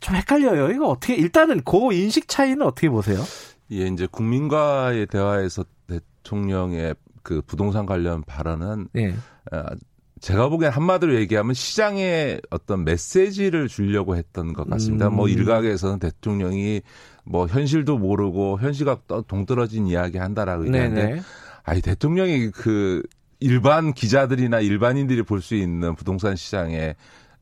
좀 0.00 0.14
헷갈려요. 0.14 0.70
이거 0.70 0.88
어떻게 0.88 1.14
일단은 1.14 1.62
그 1.64 1.92
인식 1.94 2.28
차이는 2.28 2.60
어떻게 2.62 2.90
보세요? 2.90 3.18
예, 3.72 3.86
이제 3.86 4.06
국민과의 4.10 5.06
대화에서 5.06 5.64
대통령의 5.86 6.94
그 7.22 7.42
부동산 7.46 7.86
관련 7.86 8.22
발언은 8.22 8.88
네. 8.92 9.14
어, 9.52 9.62
제가 10.20 10.48
보기엔 10.48 10.70
한마디로 10.70 11.16
얘기하면 11.16 11.52
시장에 11.54 12.38
어떤 12.50 12.84
메시지를 12.84 13.66
주려고 13.66 14.16
했던 14.16 14.52
것 14.52 14.68
같습니다. 14.70 15.06
뭐 15.06 15.14
음. 15.14 15.16
뭐 15.16 15.28
일각에서는 15.28 15.98
대통령이 15.98 16.82
뭐 17.24 17.46
현실도 17.46 17.98
모르고 17.98 18.60
현실과 18.60 19.00
동떨어진 19.26 19.88
이야기 19.88 20.18
한다라고 20.18 20.66
얘기하는데 20.68 21.22
아니 21.64 21.80
대통령이 21.80 22.50
그 22.50 23.02
일반 23.40 23.92
기자들이나 23.92 24.60
일반인들이 24.60 25.22
볼 25.24 25.40
수 25.40 25.56
있는 25.56 25.96
부동산 25.96 26.36
시장에 26.36 26.94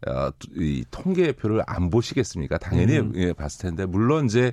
어, 0.07 0.31
이 0.57 0.83
통계표를 0.91 1.63
안 1.67 1.91
보시겠습니까? 1.91 2.57
당연히 2.57 2.99
음. 2.99 3.13
예, 3.17 3.35
봤을 3.35 3.61
텐데 3.61 3.85
물론 3.85 4.25
이제 4.25 4.53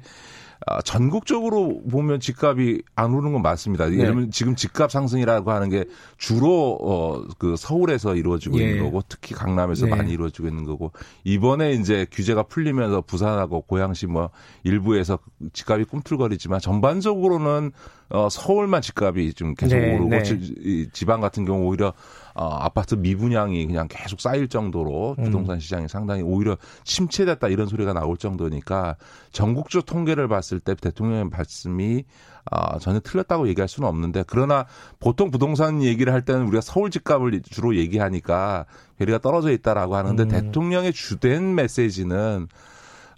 아, 0.65 0.81
전국적으로 0.81 1.81
보면 1.89 2.19
집값이 2.19 2.81
안 2.95 3.13
오르는 3.13 3.33
건 3.33 3.41
맞습니다. 3.41 3.85
네. 3.85 3.97
예를 3.97 4.05
들면 4.07 4.31
지금 4.31 4.55
집값 4.55 4.91
상승이라고 4.91 5.51
하는 5.51 5.69
게 5.69 5.85
주로 6.17 6.77
어, 6.81 7.23
그 7.37 7.55
서울에서 7.55 8.15
이루어지고 8.15 8.59
예. 8.59 8.63
있는 8.63 8.83
거고 8.83 9.01
특히 9.07 9.35
강남에서 9.35 9.85
네. 9.85 9.95
많이 9.95 10.11
이루어지고 10.11 10.47
있는 10.47 10.65
거고 10.65 10.91
이번에 11.23 11.73
이제 11.73 12.07
규제가 12.11 12.43
풀리면서 12.43 13.01
부산하고 13.01 13.61
고양시 13.61 14.07
뭐 14.07 14.31
일부에서 14.63 15.19
집값이 15.53 15.85
꿈틀거리지만 15.85 16.59
전반적으로는 16.59 17.71
어, 18.09 18.29
서울만 18.29 18.81
집값이 18.81 19.33
좀 19.33 19.53
계속 19.53 19.77
네. 19.77 19.95
오르고 19.95 20.09
네. 20.09 20.23
지, 20.23 20.89
지방 20.93 21.21
같은 21.21 21.45
경우 21.45 21.65
오히려 21.65 21.93
어, 22.37 22.55
아파트 22.61 22.93
미분양이 22.93 23.65
그냥 23.65 23.87
계속 23.89 24.21
쌓일 24.21 24.47
정도로 24.47 25.15
음. 25.17 25.23
부동산 25.23 25.59
시장이 25.59 25.87
상당히 25.87 26.21
오히려 26.21 26.55
침체됐다 26.83 27.47
이런 27.47 27.65
소리가 27.65 27.93
나올 27.93 28.15
정도니까 28.15 28.95
전국적 29.31 29.87
통계를 29.87 30.27
봤을 30.27 30.59
때 30.59 30.75
대통령의 30.75 31.29
말씀이 31.29 32.03
아, 32.51 32.77
전혀 32.77 32.99
틀렸다고 32.99 33.47
얘기할 33.47 33.67
수는 33.67 33.89
없는데 33.89 34.23
그러나 34.27 34.67
보통 34.99 35.31
부동산 35.31 35.81
얘기를 35.81 36.13
할 36.13 36.23
때는 36.25 36.43
우리가 36.43 36.61
서울 36.61 36.91
집값을 36.91 37.41
주로 37.41 37.75
얘기하니까 37.75 38.67
괴리가 38.99 39.17
떨어져 39.17 39.49
있다라고 39.51 39.95
하는데 39.95 40.21
음. 40.21 40.27
대통령의 40.27 40.93
주된 40.93 41.55
메시지는 41.55 42.47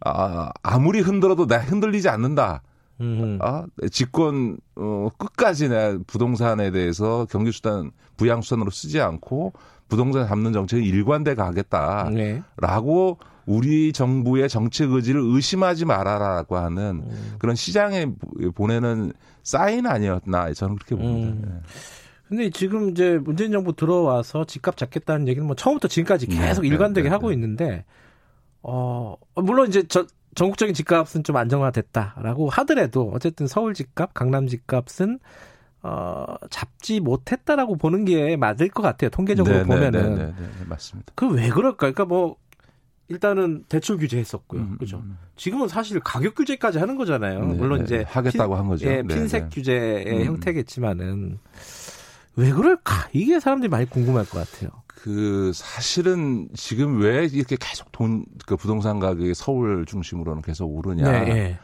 아, 0.06 0.50
아무리 0.64 1.02
흔들어도 1.02 1.46
내가 1.46 1.62
흔들리지 1.62 2.08
않는다. 2.08 2.62
아, 3.42 3.66
집권 3.92 4.58
어, 4.76 5.10
끝까지 5.18 5.70
내 5.70 5.98
부동산에 6.06 6.72
대해서 6.72 7.26
경기수단 7.30 7.92
부양수단으로 8.18 8.70
쓰지 8.70 9.00
않고 9.00 9.54
부동산 9.88 10.28
잡는 10.28 10.54
정책이 10.54 10.88
일관돼 10.88 11.36
가겠다라고 11.36 12.12
네. 12.14 12.44
우리 13.46 13.92
정부의 13.92 14.48
정책 14.48 14.92
의지를 14.92 15.22
의심하지 15.24 15.86
말아라라고 15.86 16.58
하는 16.58 17.04
음. 17.04 17.36
그런 17.40 17.56
시장에 17.56 18.06
보내는 18.54 19.12
사인 19.44 19.88
아니었나 19.88 20.54
저는 20.54 20.76
그렇게 20.76 20.96
봅니다. 20.96 21.32
음. 21.32 21.42
네. 21.44 21.70
근데 22.28 22.50
지금 22.52 22.92
이제 22.92 23.18
문재인 23.18 23.52
정부 23.52 23.76
들어와서 23.76 24.46
집값 24.46 24.78
잡겠다는 24.78 25.28
얘기는 25.28 25.46
뭐 25.46 25.56
처음부터 25.56 25.88
지금까지 25.88 26.28
네, 26.28 26.38
계속 26.38 26.62
네, 26.62 26.68
일관되게 26.68 27.06
네, 27.06 27.10
네, 27.10 27.14
하고 27.14 27.32
있는데 27.32 27.86
어 28.62 29.16
물론 29.34 29.68
이제 29.68 29.84
저 29.88 30.06
전국적인 30.36 30.74
집값은 30.76 31.24
좀 31.24 31.36
안정화됐다라고 31.38 32.50
하더라도 32.50 33.12
어쨌든 33.14 33.48
서울 33.48 33.74
집값, 33.74 34.14
강남 34.14 34.48
집값은 34.48 35.20
어, 35.82 36.36
잡지 36.50 37.00
못했다라고 37.00 37.78
보는 37.78 38.06
게 38.06 38.36
맞을 38.36 38.70
것 38.70 38.82
같아요. 38.82 39.10
통계적으로 39.10 39.56
네네, 39.56 39.66
보면은. 39.68 40.16
네네, 40.16 40.26
네, 40.38 40.66
맞습니다. 40.68 41.14
그 41.16 41.28
왜 41.28 41.50
그럴까? 41.50 41.78
그러니까 41.78 42.06
뭐 42.06 42.36
일단은 43.08 43.64
대출 43.70 43.98
규제했었고요. 43.98 44.62
음, 44.62 44.78
그죠? 44.78 44.98
음. 44.98 45.18
지금은 45.36 45.68
사실 45.68 46.00
가격 46.02 46.36
규제까지 46.36 46.78
하는 46.80 46.96
거잖아요. 46.96 47.40
네, 47.46 47.54
물론 47.56 47.82
이제 47.84 48.06
하겠다고 48.08 48.54
핀, 48.54 48.60
한 48.60 48.68
거죠. 48.68 48.88
예, 48.88 49.02
핀셋 49.04 49.50
규제의 49.52 50.06
음. 50.20 50.26
형태겠지만은 50.26 51.40
왜 52.36 52.52
그럴까? 52.52 53.10
이게 53.14 53.40
사람들이 53.40 53.70
많이 53.70 53.90
궁금할 53.90 54.26
것 54.26 54.52
같아요. 54.52 54.70
그 55.02 55.52
사실은 55.54 56.50
지금 56.56 57.00
왜 57.02 57.26
이렇게 57.26 57.56
계속 57.60 57.92
돈 57.92 58.26
그 58.50 58.58
부동산 58.58 59.00
가격이 59.00 59.36
서울 59.36 59.86
중심으로는 59.86 60.42
계속 60.42 60.66
오르냐. 60.66 61.12
네, 61.12 61.34
네. 61.34 61.60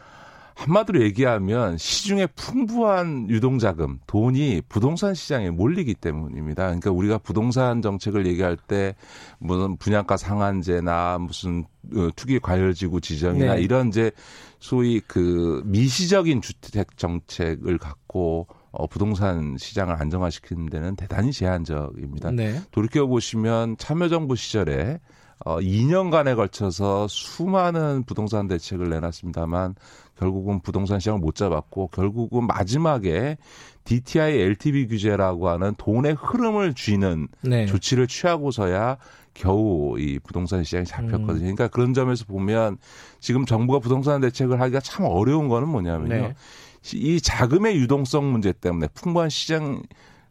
한마디로 0.53 1.01
얘기하면 1.01 1.77
시중에 1.77 2.27
풍부한 2.27 3.29
유동자금, 3.29 3.99
돈이 4.07 4.61
부동산 4.69 5.13
시장에 5.13 5.49
몰리기 5.49 5.95
때문입니다. 5.95 6.65
그러니까 6.65 6.91
우리가 6.91 7.17
부동산 7.17 7.81
정책을 7.81 8.25
얘기할 8.27 8.55
때 8.55 8.95
무슨 9.39 9.75
분양가 9.77 10.15
상한제나 10.15 11.17
무슨 11.19 11.65
어, 11.93 12.09
투기 12.15 12.39
과열지구 12.39 13.01
지정이나 13.01 13.55
네. 13.55 13.61
이런 13.61 13.89
이제 13.89 14.11
소위 14.59 15.01
그 15.01 15.61
미시적인 15.65 16.41
주택 16.41 16.97
정책을 16.97 17.77
갖고 17.77 18.47
어, 18.77 18.87
부동산 18.87 19.57
시장을 19.57 19.95
안정화시키는 19.99 20.67
데는 20.67 20.95
대단히 20.95 21.31
제한적입니다. 21.31 22.31
네. 22.31 22.61
돌이켜 22.71 23.05
보시면 23.07 23.77
참여정부 23.77 24.35
시절에 24.35 24.99
어, 25.43 25.57
2년간에 25.59 26.35
걸쳐서 26.35 27.07
수많은 27.07 28.03
부동산 28.03 28.47
대책을 28.47 28.89
내놨습니다만 28.89 29.75
결국은 30.17 30.61
부동산 30.61 30.99
시장을 30.99 31.19
못 31.19 31.35
잡았고 31.35 31.87
결국은 31.87 32.47
마지막에 32.47 33.37
DTI 33.83 34.39
LTV 34.39 34.87
규제라고 34.87 35.49
하는 35.49 35.75
돈의 35.77 36.15
흐름을 36.17 36.73
쥐는 36.73 37.27
네. 37.41 37.65
조치를 37.65 38.07
취하고서야 38.07 38.97
겨우 39.33 39.99
이 39.99 40.17
부동산 40.19 40.63
시장이 40.63 40.85
잡혔거든요. 40.85 41.33
음. 41.33 41.55
그러니까 41.55 41.67
그런 41.67 41.93
점에서 41.93 42.23
보면 42.25 42.77
지금 43.19 43.45
정부가 43.45 43.79
부동산 43.79 44.21
대책을 44.21 44.61
하기가 44.61 44.79
참 44.79 45.05
어려운 45.05 45.49
거는 45.49 45.67
뭐냐면요. 45.67 46.27
네. 46.29 46.35
이 46.93 47.19
자금의 47.19 47.77
유동성 47.77 48.31
문제 48.31 48.51
때문에 48.51 48.87
풍부한 48.93 49.29
시장 49.29 49.81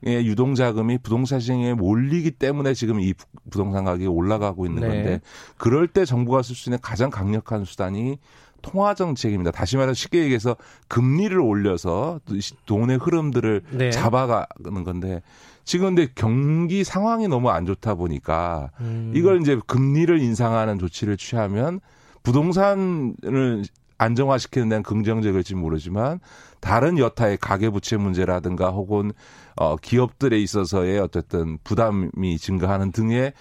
의 0.07 0.27
유동 0.27 0.55
자금이 0.55 0.99
부동산 0.99 1.41
시장에 1.41 1.73
몰리기 1.73 2.33
때문에 2.33 2.75
지금 2.75 3.01
이 3.01 3.15
부동산 3.51 3.85
가격이 3.85 4.07
올라가고 4.07 4.67
있는 4.67 4.83
네. 4.83 4.89
건데 4.89 5.21
그럴 5.57 5.89
때 5.89 6.05
정부가 6.05 6.43
쓸 6.43 6.55
수 6.55 6.69
있는 6.69 6.79
가장 6.83 7.09
강력한 7.09 7.65
수단이 7.65 8.19
통화 8.61 8.95
정책입니다. 8.95 9.51
다시 9.51 9.79
말해서 9.79 9.95
쉽게 9.95 10.23
얘기해서 10.25 10.57
금리를 10.89 11.39
올려서 11.39 12.21
돈의 12.67 12.99
흐름들을 12.99 13.63
네. 13.71 13.91
잡아가는 13.91 14.85
건데 14.85 15.23
지금 15.65 15.95
근데 15.95 16.09
경기 16.15 16.85
상황이 16.85 17.27
너무 17.27 17.49
안 17.49 17.65
좋다 17.65 17.95
보니까 17.95 18.73
음. 18.81 19.13
이걸 19.15 19.41
이제 19.41 19.59
금리를 19.67 20.21
인상하는 20.21 20.79
조치를 20.79 21.17
취하면 21.17 21.81
부동산을 22.23 23.65
안정화시키는 23.99 24.69
데는 24.69 24.83
긍정적일지 24.83 25.55
모르지만 25.55 26.21
다른 26.61 26.99
여타의 26.99 27.37
가계부채 27.39 27.97
문제라든가 27.97 28.71
혹은 28.71 29.13
어 29.57 29.77
기업들에 29.77 30.39
있어서의 30.41 30.99
어쨌든 30.99 31.59
부담이 31.65 32.39
증가하는 32.39 32.93
등의 32.93 33.33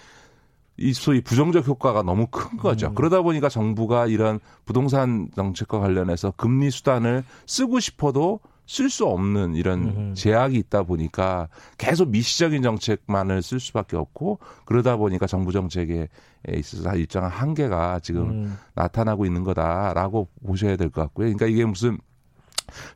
이 0.76 0.92
소위 0.92 1.20
부정적 1.20 1.66
효과가 1.66 2.02
너무 2.02 2.26
큰 2.26 2.56
거죠. 2.56 2.88
음. 2.88 2.94
그러다 2.94 3.22
보니까 3.22 3.48
정부가 3.48 4.06
이런 4.06 4.40
부동산 4.64 5.28
정책과 5.34 5.78
관련해서 5.78 6.32
금리 6.36 6.70
수단을 6.70 7.24
쓰고 7.46 7.80
싶어도 7.80 8.40
쓸 8.66 8.88
수 8.88 9.04
없는 9.06 9.54
이런 9.54 9.82
음. 9.84 10.14
제약이 10.14 10.56
있다 10.56 10.84
보니까 10.84 11.48
계속 11.76 12.08
미시적인 12.08 12.62
정책만을 12.62 13.42
쓸 13.42 13.60
수밖에 13.60 13.96
없고 13.96 14.38
그러다 14.64 14.96
보니까 14.96 15.26
정부 15.26 15.52
정책에 15.52 16.08
있어서 16.48 16.94
일정한 16.96 17.30
한계가 17.30 18.00
지금 18.00 18.30
음. 18.30 18.58
나타나고 18.74 19.26
있는 19.26 19.44
거다라고 19.44 20.28
보셔야 20.46 20.76
될 20.76 20.90
것 20.90 21.02
같고요. 21.02 21.26
그러니까 21.26 21.46
이게 21.46 21.64
무슨 21.64 21.98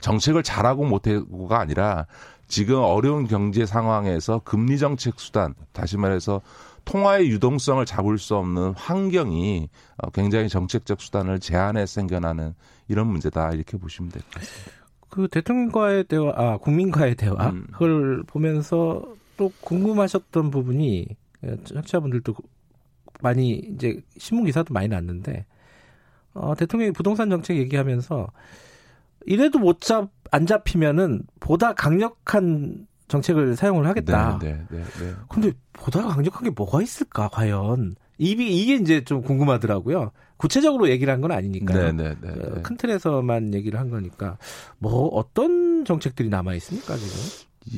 정책을 0.00 0.42
잘하고 0.42 0.84
못하고가 0.84 1.60
아니라 1.60 2.06
지금 2.46 2.78
어려운 2.80 3.26
경제 3.26 3.66
상황에서 3.66 4.40
금리 4.44 4.78
정책 4.78 5.20
수단 5.20 5.54
다시 5.72 5.98
말해서 5.98 6.40
통화의 6.86 7.28
유동성을 7.28 7.84
잡을 7.84 8.16
수 8.16 8.34
없는 8.36 8.72
환경이 8.74 9.68
어, 9.98 10.10
굉장히 10.10 10.48
정책적 10.48 11.02
수단을 11.02 11.38
제한해 11.38 11.84
생겨나는 11.84 12.54
이런 12.88 13.08
문제다 13.08 13.50
이렇게 13.52 13.76
보시면 13.76 14.10
될 14.10 14.22
것 14.22 14.30
같습니다. 14.40 14.77
그 15.08 15.28
대통령과의 15.28 16.04
대화, 16.04 16.32
아 16.36 16.56
국민과의 16.58 17.14
대화 17.14 17.50
음. 17.50 17.66
그걸 17.72 18.22
보면서 18.24 19.02
또 19.36 19.50
궁금하셨던 19.60 20.50
부분이 20.50 21.08
청취자분들도 21.64 22.34
많이 23.20 23.50
이제 23.52 24.00
신문 24.16 24.44
기사도 24.44 24.74
많이 24.74 24.88
났는데 24.88 25.46
어, 26.34 26.54
대통령이 26.54 26.92
부동산 26.92 27.30
정책 27.30 27.56
얘기하면서 27.56 28.28
이래도 29.26 29.58
못 29.58 29.80
잡 29.80 30.10
안 30.30 30.46
잡히면은 30.46 31.22
보다 31.40 31.72
강력한 31.74 32.86
정책을 33.08 33.56
사용을 33.56 33.86
하겠다. 33.86 34.38
네, 34.40 34.52
네, 34.52 34.66
네, 34.70 34.84
네. 34.84 35.14
근데 35.28 35.52
보다 35.72 36.02
강력한 36.06 36.44
게 36.44 36.50
뭐가 36.50 36.82
있을까 36.82 37.28
과연? 37.28 37.96
이게 38.18 38.46
이게 38.46 38.74
이제 38.74 39.04
좀 39.04 39.22
궁금하더라고요. 39.22 40.10
구체적으로 40.38 40.88
얘기를 40.88 41.12
한 41.12 41.20
건 41.20 41.32
아니니까요. 41.32 41.92
네, 41.92 41.92
네, 41.92 42.14
네, 42.20 42.28
어, 42.30 42.54
네. 42.54 42.62
큰 42.62 42.76
틀에서만 42.76 43.52
얘기를 43.54 43.78
한 43.78 43.90
거니까 43.90 44.38
뭐 44.78 45.08
어떤 45.08 45.84
정책들이 45.84 46.28
남아 46.28 46.54
있습니까 46.54 46.96
지금? 46.96 47.16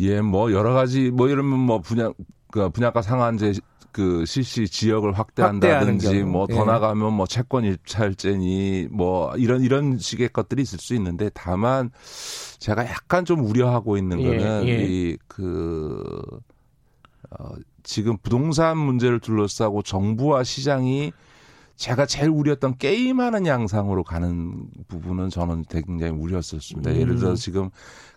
예, 0.00 0.20
뭐 0.20 0.52
여러 0.52 0.72
가지 0.72 1.10
뭐 1.10 1.28
이러면 1.28 1.58
뭐 1.58 1.80
분양 1.80 2.14
그 2.52 2.68
분양가 2.70 3.02
상한제 3.02 3.54
그 3.92 4.24
실시 4.24 4.68
지역을 4.68 5.18
확대한다든지 5.18 6.22
뭐더 6.22 6.54
예. 6.54 6.64
나가면 6.64 7.12
뭐 7.12 7.26
채권 7.26 7.64
입찰제니 7.64 8.88
뭐 8.90 9.34
이런 9.36 9.62
이런 9.62 9.98
식의 9.98 10.28
것들이 10.28 10.62
있을 10.62 10.78
수 10.78 10.94
있는데 10.94 11.28
다만 11.34 11.90
제가 12.60 12.84
약간 12.86 13.24
좀 13.24 13.44
우려하고 13.44 13.96
있는 13.96 14.20
예, 14.20 14.26
거는 14.38 14.68
예. 14.68 14.84
이그 14.84 16.22
어, 17.30 17.48
지금 17.82 18.16
부동산 18.18 18.76
문제를 18.78 19.18
둘러싸고 19.18 19.82
정부와 19.82 20.44
시장이 20.44 21.12
제가 21.80 22.04
제일 22.04 22.28
우려했던 22.28 22.76
게임하는 22.76 23.46
양상으로 23.46 24.04
가는 24.04 24.66
부분은 24.86 25.30
저는 25.30 25.64
굉장히 25.70 26.12
우려했었습니다. 26.12 26.90
음. 26.90 26.96
예를 26.96 27.16
들어 27.16 27.34
지금 27.34 27.70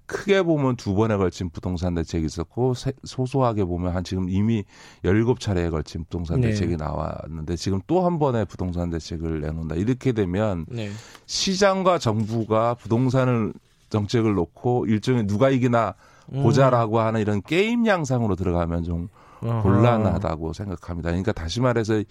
크게 0.05 0.43
보면 0.43 0.75
두 0.75 0.93
번에 0.93 1.15
걸친 1.15 1.49
부동산 1.49 1.93
대책이 1.93 2.25
있었고 2.25 2.73
소소하게 3.05 3.63
보면 3.63 3.95
한 3.95 4.03
지금 4.03 4.27
이미 4.27 4.65
열일곱 5.05 5.39
차례에 5.39 5.69
걸친 5.69 6.03
부동산 6.03 6.41
네. 6.41 6.49
대책이 6.49 6.75
나왔는데 6.75 7.55
지금 7.55 7.79
또 7.87 8.03
한 8.05 8.19
번의 8.19 8.47
부동산 8.47 8.89
대책을 8.89 9.39
내놓는다. 9.39 9.75
이렇게 9.75 10.11
되면 10.11 10.65
네. 10.67 10.91
시장과 11.25 11.99
정부가 11.99 12.73
부동산을 12.73 13.53
정책을 13.89 14.33
놓고 14.33 14.87
일종의 14.87 15.25
누가 15.25 15.49
이기나 15.49 15.93
음. 16.33 16.43
보자라고 16.43 16.99
하는 16.99 17.21
이런 17.21 17.41
게임 17.41 17.87
양상으로 17.87 18.35
들어가면 18.35 18.83
좀 18.83 19.07
곤란하다고 19.39 20.51
생각합니다. 20.51 21.11
그러니까 21.11 21.31
다시 21.31 21.61
말해서 21.61 22.03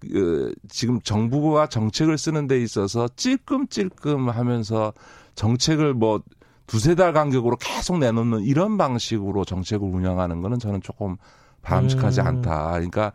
그 0.00 0.54
지금 0.68 1.00
정부가 1.00 1.68
정책을 1.68 2.18
쓰는 2.18 2.46
데 2.46 2.60
있어서 2.60 3.08
찔끔찔끔 3.16 4.28
하면서 4.28 4.92
정책을 5.34 5.94
뭐 5.94 6.22
두세 6.66 6.94
달 6.94 7.12
간격으로 7.12 7.56
계속 7.56 7.98
내놓는 7.98 8.42
이런 8.42 8.76
방식으로 8.76 9.44
정책을 9.44 9.88
운영하는 9.88 10.40
거는 10.42 10.58
저는 10.58 10.80
조금 10.82 11.16
바람직하지 11.62 12.20
음. 12.20 12.26
않다. 12.26 12.72
그러니까 12.72 13.12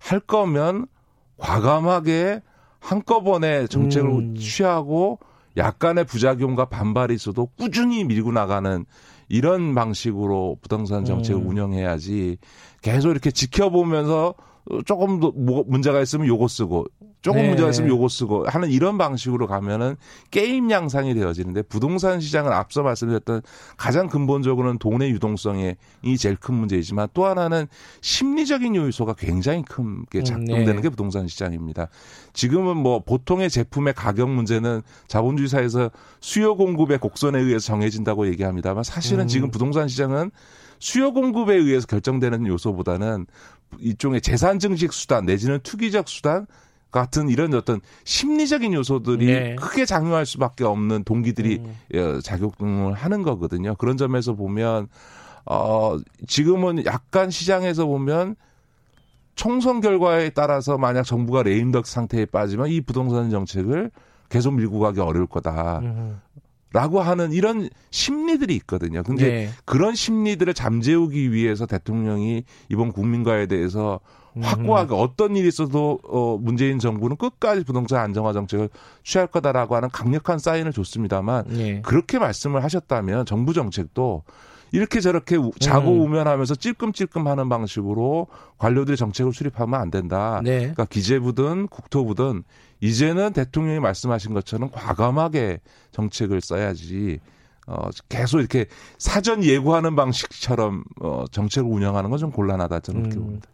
할 0.00 0.20
거면 0.20 0.86
과감하게 1.38 2.42
한꺼번에 2.80 3.66
정책을 3.66 4.08
음. 4.10 4.34
취하고 4.36 5.18
약간의 5.56 6.04
부작용과 6.04 6.66
반발이 6.66 7.14
있어도 7.14 7.46
꾸준히 7.56 8.04
밀고 8.04 8.32
나가는 8.32 8.84
이런 9.28 9.74
방식으로 9.74 10.58
부동산 10.60 11.04
정책을 11.04 11.40
음. 11.40 11.48
운영해야지 11.48 12.38
계속 12.82 13.10
이렇게 13.10 13.30
지켜보면서 13.30 14.34
조금 14.86 15.20
더뭐 15.20 15.64
문제가 15.66 16.00
있으면 16.00 16.26
요거 16.26 16.48
쓰고 16.48 16.86
조금 17.20 17.40
네. 17.40 17.48
문제가 17.48 17.70
있으면 17.70 17.90
요거 17.90 18.08
쓰고 18.08 18.46
하는 18.46 18.70
이런 18.70 18.98
방식으로 18.98 19.46
가면은 19.46 19.96
게임 20.30 20.70
양상이 20.70 21.14
되어지는데 21.14 21.62
부동산 21.62 22.20
시장은 22.20 22.52
앞서 22.52 22.82
말씀드렸던 22.82 23.42
가장 23.76 24.08
근본적으로는 24.08 24.78
돈의 24.78 25.10
유동성이 25.10 25.74
제일 26.18 26.36
큰 26.36 26.54
문제이지만 26.54 27.08
또 27.14 27.24
하나는 27.24 27.66
심리적인 28.02 28.74
요소가 28.74 29.14
굉장히 29.14 29.62
큰게 29.62 30.18
음, 30.18 30.24
작동되는 30.24 30.76
네. 30.76 30.82
게 30.82 30.88
부동산 30.88 31.26
시장입니다. 31.28 31.88
지금은 32.34 32.76
뭐 32.76 33.00
보통의 33.00 33.48
제품의 33.48 33.94
가격 33.94 34.30
문제는 34.30 34.82
자본주의 35.06 35.48
사회에서 35.48 35.90
수요 36.20 36.56
공급의 36.56 36.98
곡선에 36.98 37.38
의해서 37.38 37.66
정해진다고 37.66 38.26
얘기합니다만 38.28 38.84
사실은 38.84 39.24
음. 39.24 39.28
지금 39.28 39.50
부동산 39.50 39.88
시장은 39.88 40.30
수요 40.78 41.12
공급에 41.12 41.54
의해서 41.54 41.86
결정되는 41.86 42.46
요소보다는 42.46 43.26
이쪽의 43.80 44.20
재산 44.20 44.58
증식 44.58 44.92
수단 44.92 45.26
내지는 45.26 45.60
투기적 45.62 46.08
수단 46.08 46.46
같은 46.90 47.28
이런 47.28 47.52
어떤 47.54 47.80
심리적인 48.04 48.72
요소들이 48.72 49.26
네. 49.26 49.56
크게 49.56 49.84
작용할 49.84 50.24
수밖에 50.26 50.62
없는 50.64 51.02
동기들이 51.02 51.58
음. 51.58 51.76
예, 51.92 52.20
작용을 52.20 52.94
하는 52.94 53.22
거거든요. 53.22 53.74
그런 53.74 53.96
점에서 53.96 54.34
보면 54.34 54.88
어 55.44 55.98
지금은 56.28 56.86
약간 56.86 57.30
시장에서 57.30 57.86
보면 57.86 58.36
총선 59.34 59.80
결과에 59.80 60.30
따라서 60.30 60.78
만약 60.78 61.02
정부가 61.02 61.42
레임덕 61.42 61.86
상태에 61.86 62.26
빠지면 62.26 62.68
이 62.68 62.80
부동산 62.80 63.28
정책을 63.28 63.90
계속 64.28 64.54
밀고 64.54 64.78
가기 64.78 65.00
어려울 65.00 65.26
거다. 65.26 65.80
음. 65.80 66.20
라고 66.74 67.00
하는 67.00 67.32
이런 67.32 67.70
심리들이 67.92 68.52
있거든요. 68.56 69.04
근데 69.04 69.28
네. 69.28 69.50
그런 69.64 69.94
심리들을 69.94 70.52
잠재우기 70.54 71.32
위해서 71.32 71.66
대통령이 71.66 72.42
이번 72.68 72.90
국민과에 72.90 73.46
대해서 73.46 74.00
확고하게 74.40 74.92
음. 74.92 74.98
어떤 74.98 75.36
일이 75.36 75.46
있어도 75.46 76.00
어 76.02 76.36
문재인 76.36 76.80
정부는 76.80 77.16
끝까지 77.16 77.62
부동산 77.62 78.00
안정화 78.00 78.32
정책을 78.32 78.70
취할 79.04 79.28
거다라고 79.28 79.76
하는 79.76 79.88
강력한 79.88 80.40
사인을 80.40 80.72
줬습니다만 80.72 81.44
네. 81.46 81.80
그렇게 81.82 82.18
말씀을 82.18 82.64
하셨다면 82.64 83.26
정부 83.26 83.52
정책도 83.52 84.24
이렇게 84.74 85.00
저렇게 85.00 85.38
자고 85.60 85.92
음. 85.92 86.00
우면하면서 86.00 86.56
찔끔찔끔하는 86.56 87.48
방식으로 87.48 88.26
관료들이 88.58 88.96
정책을 88.96 89.32
수립하면 89.32 89.80
안 89.80 89.88
된다. 89.88 90.40
네. 90.42 90.58
그러니까 90.58 90.86
기재부든 90.86 91.68
국토부든 91.68 92.42
이제는 92.80 93.34
대통령이 93.34 93.78
말씀하신 93.78 94.34
것처럼 94.34 94.70
과감하게 94.72 95.60
정책을 95.92 96.40
써야지 96.40 97.20
어, 97.68 97.88
계속 98.08 98.40
이렇게 98.40 98.66
사전 98.98 99.44
예고하는 99.44 99.94
방식처럼 99.94 100.82
어, 101.00 101.24
정책을 101.30 101.70
운영하는 101.70 102.10
건 102.10 102.18
좀 102.18 102.32
곤란하다 102.32 102.80
저는 102.80 103.02
그렇게 103.02 103.18
음. 103.18 103.22
봅니다. 103.22 103.48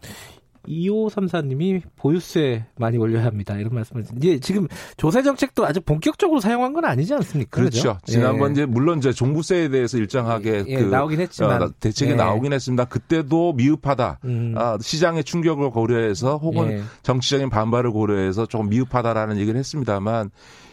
2534님이 0.69 1.83
보유세 1.97 2.67
많이 2.77 2.99
올려야 2.99 3.25
합니다. 3.25 3.57
이런 3.57 3.75
말씀을 3.75 4.05
이제 4.17 4.39
지금 4.41 4.69
조세 4.97 5.23
정책도 5.23 5.67
아주 5.67 5.81
본격적으로 5.81 6.41
사용한 6.41 6.73
건 6.73 6.85
아니지 6.85 7.15
않습니까? 7.15 7.51
그렇죠. 7.51 7.83
그렇죠? 7.83 7.99
지난번 8.05 8.51
예. 8.51 8.53
이제 8.53 8.67
물론 8.67 8.99
이제 8.99 9.13
종부세에 9.13 9.69
대해서 9.69 9.99
일정하게 9.99 10.65
예, 10.67 10.77
그 10.77 10.85
나오긴 10.85 11.21
했지만 11.21 11.63
어, 11.63 11.71
대책이 11.81 12.13
예. 12.13 12.15
나오긴 12.17 12.53
했습니다. 12.53 12.85
그때도 12.85 13.55
미흡하다. 13.55 14.19
음. 14.25 14.55
아, 14.57 14.79
시장의 14.81 15.25
충격을 15.25 15.71
고려해서 15.71 16.37
혹은 16.37 16.73
예. 16.73 16.83
정치적인 17.03 17.51
반발을 17.51 17.91
고려해서 17.93 18.47
조금 18.47 18.69
미흡하다라는 18.69 19.39
얘기를 19.39 19.59
했습니다만 19.59 20.31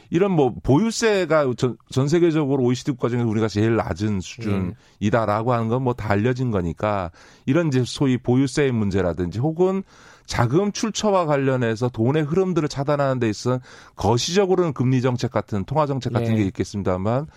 이런 0.09 0.31
뭐 0.31 0.53
보유세가 0.63 1.53
전, 1.57 1.77
전 1.89 2.07
세계적으로 2.07 2.63
OECD 2.63 2.91
국가 2.91 3.09
중에서 3.09 3.27
우리가 3.27 3.47
제일 3.47 3.75
낮은 3.75 4.21
수준이다라고 4.21 5.53
하는 5.53 5.67
건 5.67 5.83
뭐 5.83 5.93
다 5.93 6.11
알려진 6.11 6.51
거니까 6.51 7.11
이런 7.45 7.67
이제 7.67 7.83
소위 7.85 8.17
보유세의 8.17 8.71
문제라든지 8.71 9.39
혹은 9.39 9.83
자금 10.25 10.71
출처와 10.71 11.25
관련해서 11.25 11.89
돈의 11.89 12.23
흐름들을 12.23 12.67
차단하는 12.67 13.19
데 13.19 13.29
있어 13.29 13.59
거시적으로는 13.95 14.73
금리 14.73 15.01
정책 15.01 15.31
같은 15.31 15.63
통화 15.65 15.85
정책 15.85 16.13
같은 16.13 16.31
네. 16.31 16.35
게 16.37 16.43
있겠습니다만 16.47 17.27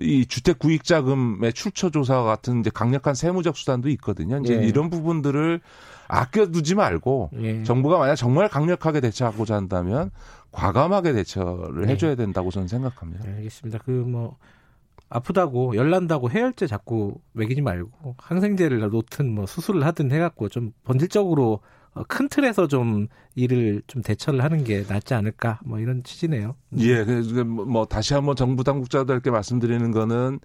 이 0.00 0.26
주택 0.26 0.58
구입 0.58 0.84
자금의 0.84 1.52
출처 1.52 1.90
조사와 1.90 2.24
같은 2.24 2.60
이제 2.60 2.70
강력한 2.72 3.14
세무적 3.14 3.56
수단도 3.56 3.88
있거든요. 3.90 4.38
이제 4.38 4.54
예. 4.60 4.66
이런 4.66 4.90
부분들을 4.90 5.60
아껴두지 6.08 6.74
말고 6.74 7.30
예. 7.40 7.62
정부가 7.64 7.98
만약 7.98 8.16
정말 8.16 8.48
강력하게 8.48 9.00
대처하고자 9.00 9.54
한다면 9.54 10.10
과감하게 10.52 11.12
대처를 11.12 11.86
네. 11.86 11.92
해줘야 11.92 12.14
된다고 12.14 12.50
저는 12.50 12.68
생각합니다. 12.68 13.24
네, 13.24 13.36
알겠습니다. 13.36 13.78
그 13.78 13.90
뭐 13.90 14.36
아프다고 15.10 15.74
열난다고 15.74 16.30
해열제 16.30 16.66
자꾸 16.66 17.18
먹이지 17.32 17.62
말고 17.62 18.16
항생제를 18.18 18.80
놓든 18.90 19.34
뭐 19.34 19.46
수술을 19.46 19.84
하든 19.86 20.12
해갖고 20.12 20.48
좀 20.48 20.72
본질적으로 20.84 21.54
어, 21.54 21.60
큰 22.06 22.28
틀에서 22.28 22.68
좀 22.68 23.08
일을 23.34 23.82
좀 23.86 24.02
대처를 24.02 24.42
하는 24.42 24.64
게 24.64 24.84
낫지 24.88 25.14
않을까 25.14 25.60
뭐 25.64 25.78
이런 25.78 26.02
취지네요. 26.02 26.54
예, 26.78 27.04
그래서 27.04 27.44
뭐, 27.44 27.64
뭐 27.64 27.84
다시 27.86 28.14
한번 28.14 28.36
정부 28.36 28.64
당국자들께 28.64 29.30
말씀드리는 29.30 29.90
거는 29.90 30.40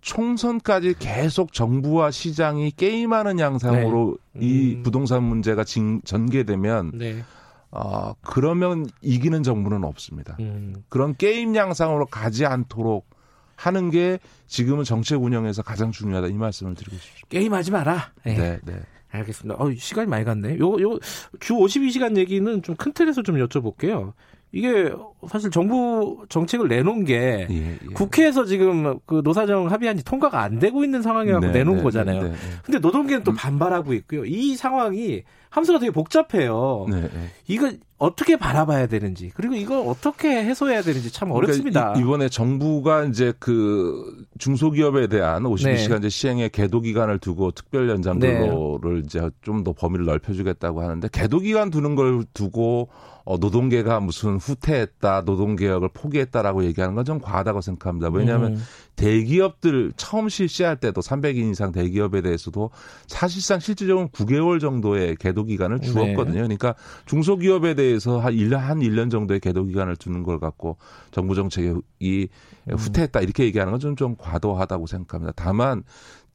총선까지 0.00 0.94
계속 0.98 1.52
정부와 1.52 2.10
시장이 2.10 2.70
게임하는 2.72 3.38
양상으로 3.38 4.18
네. 4.32 4.40
음. 4.40 4.42
이 4.42 4.82
부동산 4.82 5.22
문제가 5.24 5.64
진, 5.64 6.00
전개되면 6.04 6.92
네. 6.94 7.24
어, 7.70 8.14
그러면 8.22 8.86
이기는 9.02 9.42
정부는 9.42 9.84
없습니다. 9.84 10.36
음. 10.40 10.76
그런 10.88 11.14
게임 11.16 11.56
양상으로 11.56 12.06
가지 12.06 12.46
않도록 12.46 13.08
하는 13.56 13.90
게 13.90 14.18
지금은 14.46 14.84
정책 14.84 15.22
운영에서 15.22 15.62
가장 15.62 15.90
중요하다 15.90 16.28
이 16.28 16.34
말씀을 16.34 16.74
드리고 16.74 16.96
싶습니다. 16.96 17.28
게임하지 17.28 17.70
마라. 17.72 18.12
네. 18.24 18.34
네, 18.34 18.58
네. 18.64 18.80
알겠습니다. 19.10 19.62
어, 19.62 19.72
시간이 19.74 20.08
많이 20.08 20.24
갔네. 20.24 20.58
요, 20.58 20.80
요, 20.80 20.98
주 21.40 21.54
52시간 21.54 22.16
얘기는 22.16 22.62
좀 22.62 22.76
큰 22.76 22.92
틀에서 22.92 23.22
좀 23.22 23.36
여쭤볼게요. 23.36 24.12
이게 24.56 24.90
사실 25.28 25.50
정부 25.50 26.24
정책을 26.28 26.68
내놓은 26.68 27.04
게 27.04 27.46
예, 27.50 27.54
예. 27.54 27.78
국회에서 27.94 28.44
지금 28.46 28.98
그 29.04 29.20
노사정 29.22 29.70
합의안이 29.70 30.02
통과가 30.02 30.40
안 30.40 30.58
되고 30.58 30.82
있는 30.82 31.02
상황이라고 31.02 31.46
네, 31.46 31.52
내놓은 31.52 31.78
네, 31.78 31.82
거잖아요. 31.82 32.22
네, 32.22 32.28
네, 32.30 32.36
근데 32.64 32.78
노동계는 32.78 33.22
또 33.22 33.32
음. 33.32 33.36
반발하고 33.36 33.92
있고요. 33.94 34.24
이 34.24 34.56
상황이 34.56 35.22
함수가 35.50 35.78
되게 35.78 35.90
복잡해요. 35.90 36.86
네, 36.90 37.02
네. 37.02 37.30
이거 37.48 37.72
어떻게 37.98 38.36
바라봐야 38.36 38.88
되는지 38.88 39.30
그리고 39.34 39.54
이걸 39.54 39.82
어떻게 39.86 40.44
해소해야 40.44 40.82
되는지 40.82 41.10
참 41.10 41.28
그러니까 41.28 41.46
어렵습니다. 41.46 41.80
그러니까 41.80 42.00
이번에 42.00 42.28
정부가 42.28 43.04
이제 43.04 43.32
그 43.38 44.26
중소기업에 44.38 45.06
대한 45.06 45.44
52시간 45.44 46.02
네. 46.02 46.08
시행의 46.10 46.50
계도 46.50 46.80
기간을 46.80 47.18
두고 47.18 47.52
특별 47.52 47.88
연장 47.88 48.18
근로를 48.18 49.00
네. 49.00 49.02
이제 49.04 49.30
좀 49.42 49.64
더 49.64 49.72
범위를 49.72 50.04
넓혀주겠다고 50.04 50.82
하는데 50.82 51.08
계도 51.10 51.40
기간 51.40 51.70
두는 51.70 51.94
걸 51.96 52.24
두고 52.34 52.88
어, 53.26 53.38
노동계가 53.38 53.98
무슨 54.00 54.36
후퇴했다, 54.36 55.22
노동개혁을 55.22 55.88
포기했다라고 55.92 56.64
얘기하는 56.64 56.94
건 56.94 57.06
좀 57.06 57.20
과하다고 57.20 57.60
생각합니다. 57.60 58.08
왜냐하면 58.10 58.54
음. 58.54 58.62
대기업들 58.96 59.92
처음 59.96 60.28
실시할 60.28 60.76
때도 60.76 61.00
300인 61.00 61.52
이상 61.52 61.70
대기업에 61.70 62.20
대해서도 62.20 62.70
사실상 63.06 63.60
실질적으로 63.60 64.08
9개월 64.08 64.60
정도의 64.60 65.16
계도 65.16 65.44
기간을 65.44 65.78
네. 65.78 65.86
주었거든요. 65.86 66.34
네. 66.34 66.56
그러니까 66.56 66.74
중소기업에 67.06 67.74
대해서 67.74 68.18
한 68.18 68.34
1년, 68.34 68.56
한 68.56 68.80
1년 68.80 69.10
정도의 69.10 69.40
계도 69.40 69.64
기간을 69.64 69.96
두는 69.96 70.24
걸 70.24 70.40
갖고 70.40 70.78
정부 71.12 71.34
정책이 71.34 72.28
음. 72.70 72.74
후퇴했다 72.74 73.20
이렇게 73.20 73.44
얘기하는 73.44 73.70
건 73.70 73.78
좀좀 73.80 74.16
과도하다고 74.18 74.86
생각합니다. 74.86 75.32
다만 75.36 75.84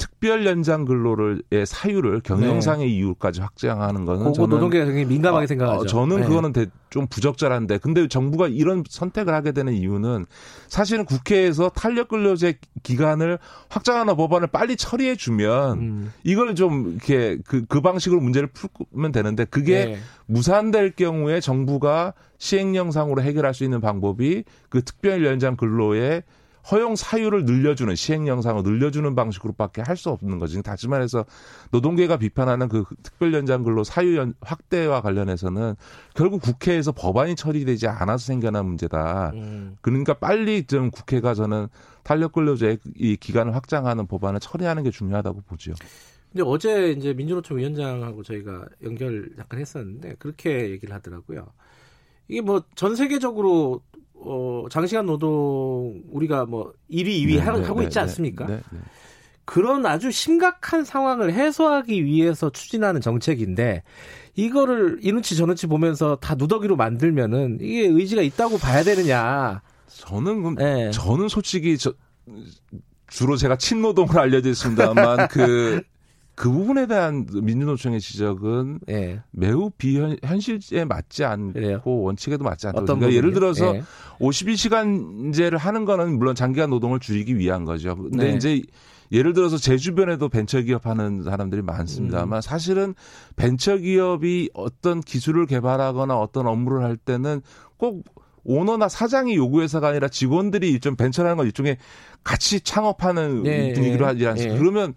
특별 0.01 0.47
연장 0.47 0.83
근로를 0.85 1.43
의 1.51 1.63
사유를 1.63 2.21
경영상의 2.21 2.87
네. 2.87 2.91
이유까지 2.91 3.39
확장하는 3.39 4.05
거는 4.05 4.33
저는 4.33 4.49
노동계가 4.49 4.85
굉장히 4.85 5.05
민감하게 5.05 5.43
어, 5.43 5.47
생각하죠. 5.47 5.81
어, 5.81 5.85
저는 5.85 6.21
네. 6.21 6.27
그거는 6.27 6.53
좀 6.89 7.05
부적절한데 7.05 7.77
근데 7.77 8.07
정부가 8.07 8.47
이런 8.47 8.83
선택을 8.89 9.31
하게 9.31 9.51
되는 9.51 9.73
이유는 9.73 10.25
사실은 10.67 11.05
국회에서 11.05 11.69
탄력 11.69 12.07
근로제 12.07 12.57
기간을 12.81 13.37
확장하는 13.69 14.15
법안을 14.15 14.47
빨리 14.47 14.75
처리해 14.75 15.15
주면 15.17 15.77
음. 15.77 16.13
이걸 16.23 16.55
좀 16.55 16.93
이렇게 16.93 17.37
그, 17.45 17.63
그 17.67 17.81
방식으로 17.81 18.21
문제를 18.21 18.49
풀면 18.49 19.11
되는데 19.11 19.45
그게 19.45 19.85
네. 19.85 19.97
무산될 20.25 20.95
경우에 20.95 21.41
정부가 21.41 22.15
시행령상으로 22.39 23.21
해결할 23.21 23.53
수 23.53 23.63
있는 23.63 23.81
방법이 23.81 24.45
그 24.69 24.81
특별 24.81 25.23
연장 25.27 25.55
근로의 25.55 26.23
허용 26.69 26.95
사유를 26.95 27.45
늘려주는 27.45 27.95
시행 27.95 28.27
영상을 28.27 28.61
늘려주는 28.63 29.15
방식으로밖에 29.15 29.81
할 29.81 29.95
수 30.01 30.09
없는 30.09 30.39
거지. 30.39 30.61
다시 30.63 30.87
말해서 30.87 31.25
노동계가 31.71 32.17
비판하는 32.17 32.67
그 32.67 32.83
특별 33.03 33.33
연장 33.33 33.63
근로 33.63 33.83
사유 33.83 34.33
확대와 34.41 35.01
관련해서는 35.01 35.75
결국 36.15 36.41
국회에서 36.41 36.91
법안이 36.91 37.35
처리되지 37.35 37.87
않아서 37.87 38.25
생겨난 38.25 38.65
문제다. 38.65 39.31
음. 39.35 39.77
그러니까 39.81 40.15
빨리 40.15 40.65
좀 40.65 40.89
국회가 40.89 41.33
저는 41.33 41.67
탄력 42.03 42.31
근로제 42.33 42.77
이 42.95 43.15
기간을 43.15 43.55
확장하는 43.55 44.07
법안을 44.07 44.39
처리하는 44.39 44.83
게 44.83 44.89
중요하다고 44.91 45.41
보죠. 45.41 45.73
근데 46.31 46.43
어제 46.45 46.91
이제 46.91 47.13
민주노총 47.13 47.57
위원장하고 47.57 48.23
저희가 48.23 48.65
연결 48.83 49.29
잠깐 49.35 49.59
했었는데 49.59 50.15
그렇게 50.17 50.69
얘기를 50.71 50.95
하더라고요. 50.95 51.45
이게 52.27 52.41
뭐 52.41 52.61
전 52.75 52.95
세계적으로 52.95 53.81
어, 54.13 54.65
장시간 54.69 55.05
노동 55.07 56.01
우리가 56.11 56.45
뭐 56.45 56.73
1위, 56.91 57.07
2위 57.07 57.27
네, 57.35 57.39
하고 57.39 57.79
네, 57.79 57.85
있지 57.85 57.95
네, 57.95 58.01
않습니까? 58.01 58.45
네, 58.45 58.61
네, 58.71 58.79
그런 59.45 59.85
아주 59.85 60.11
심각한 60.11 60.85
상황을 60.85 61.33
해소하기 61.33 62.05
위해서 62.05 62.49
추진하는 62.51 63.01
정책인데 63.01 63.83
이거를 64.35 64.99
이눈치 65.01 65.35
저눈치 65.35 65.67
보면서 65.67 66.15
다 66.17 66.35
누더기로 66.35 66.75
만들면은 66.75 67.57
이게 67.61 67.87
의지가 67.87 68.21
있다고 68.21 68.59
봐야 68.59 68.83
되느냐? 68.83 69.61
저는 69.87 70.41
그럼 70.41 70.55
네. 70.55 70.91
저는 70.91 71.27
솔직히 71.27 71.77
저 71.77 71.93
주로 73.07 73.35
제가 73.35 73.57
친노동을 73.57 74.17
알려져 74.19 74.49
있습니다만 74.49 75.27
그 75.29 75.81
그 76.35 76.49
부분에 76.49 76.87
대한 76.87 77.27
민주노총의 77.31 77.99
지적은 77.99 78.79
예. 78.89 79.21
매우 79.31 79.69
비현실에 79.69 80.85
맞지 80.85 81.23
않고 81.23 81.53
그래요? 81.53 81.81
원칙에도 81.85 82.43
맞지 82.43 82.67
않다. 82.67 82.81
그러니까 82.81 83.13
예를 83.13 83.33
들어서 83.33 83.75
예. 83.75 83.83
52시간제를 84.19 85.57
하는 85.57 85.85
거는 85.85 86.17
물론 86.17 86.33
장기간 86.35 86.69
노동을 86.69 86.99
줄이기 86.99 87.37
위한 87.37 87.65
거죠. 87.65 87.95
근데 87.95 88.31
네. 88.31 88.35
이제 88.35 88.61
예를 89.11 89.33
들어서 89.33 89.57
제 89.57 89.77
주변에도 89.77 90.29
벤처기업 90.29 90.85
하는 90.85 91.23
사람들이 91.23 91.61
많습니다만 91.61 92.39
음. 92.39 92.41
사실은 92.41 92.95
벤처기업이 93.35 94.51
어떤 94.53 95.01
기술을 95.01 95.45
개발하거나 95.45 96.17
어떤 96.17 96.47
업무를 96.47 96.83
할 96.83 96.95
때는 96.95 97.41
꼭 97.77 98.05
오너나 98.43 98.89
사장이 98.89 99.35
요구해서가 99.35 99.89
아니라 99.89 100.07
직원들이 100.07 100.79
좀 100.79 100.95
벤처라는 100.95 101.37
건 101.37 101.45
일종의 101.45 101.77
같이 102.23 102.61
창업하는 102.61 103.43
네, 103.43 103.73
분위기로 103.73 104.07
하지 104.07 104.25
않습니까? 104.25 104.53
네. 104.53 104.59
그러면 104.59 104.93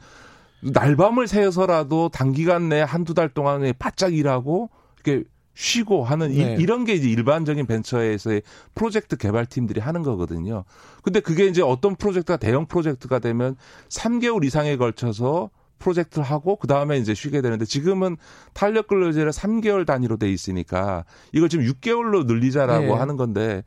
날밤을 0.65 1.27
새서라도 1.27 2.09
단기간 2.09 2.69
내에 2.69 2.83
한두 2.83 3.15
달 3.15 3.29
동안에 3.29 3.73
바짝 3.75 4.15
일하고 4.15 4.71
이렇게 5.05 5.25
쉬고 5.55 6.05
하는 6.05 6.31
네. 6.31 6.57
이, 6.59 6.67
런게 6.67 6.95
이제 6.95 7.09
일반적인 7.09 7.67
벤처에서의 7.67 8.43
프로젝트 8.75 9.17
개발팀들이 9.17 9.81
하는 9.81 10.03
거거든요. 10.03 10.65
근데 11.03 11.21
그게 11.21 11.47
이제 11.47 11.63
어떤 11.63 11.95
프로젝트가 11.95 12.37
대형 12.39 12.67
프로젝트가 12.67 13.21
되면 13.21 13.57
3개월 13.89 14.45
이상에 14.45 14.77
걸쳐서 14.77 15.51
프로젝트를 15.79 16.25
하고 16.25 16.57
그 16.57 16.67
다음에 16.67 16.99
이제 16.99 17.15
쉬게 17.15 17.41
되는데 17.41 17.65
지금은 17.65 18.17
탄력 18.53 18.89
근로제를 18.89 19.33
3개월 19.33 19.87
단위로 19.87 20.17
돼 20.17 20.31
있으니까 20.31 21.05
이걸 21.33 21.49
지금 21.49 21.65
6개월로 21.67 22.27
늘리자라고 22.27 22.87
네. 22.87 22.93
하는 22.93 23.17
건데 23.17 23.63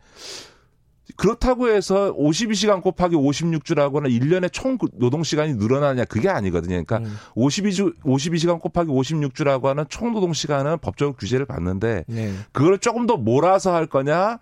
그렇다고 1.15 1.69
해서 1.69 2.13
52시간 2.15 2.81
곱하기 2.81 3.15
56주라고는 3.15 4.09
1년에 4.19 4.51
총 4.51 4.77
노동 4.93 5.23
시간이 5.23 5.55
늘어나냐 5.55 6.05
그게 6.05 6.29
아니거든요. 6.29 6.83
그러니까 6.83 6.97
음. 6.97 7.17
52주 7.35 7.95
52시간 8.03 8.59
곱하기 8.59 8.89
56주라고 8.89 9.63
하는 9.63 9.85
총 9.89 10.11
노동 10.11 10.33
시간은 10.33 10.79
법적으로 10.79 11.15
규제를 11.15 11.45
받는데 11.45 12.05
네. 12.07 12.33
그걸 12.51 12.77
조금 12.79 13.07
더 13.07 13.15
몰아서 13.15 13.73
할 13.73 13.87
거냐 13.87 14.39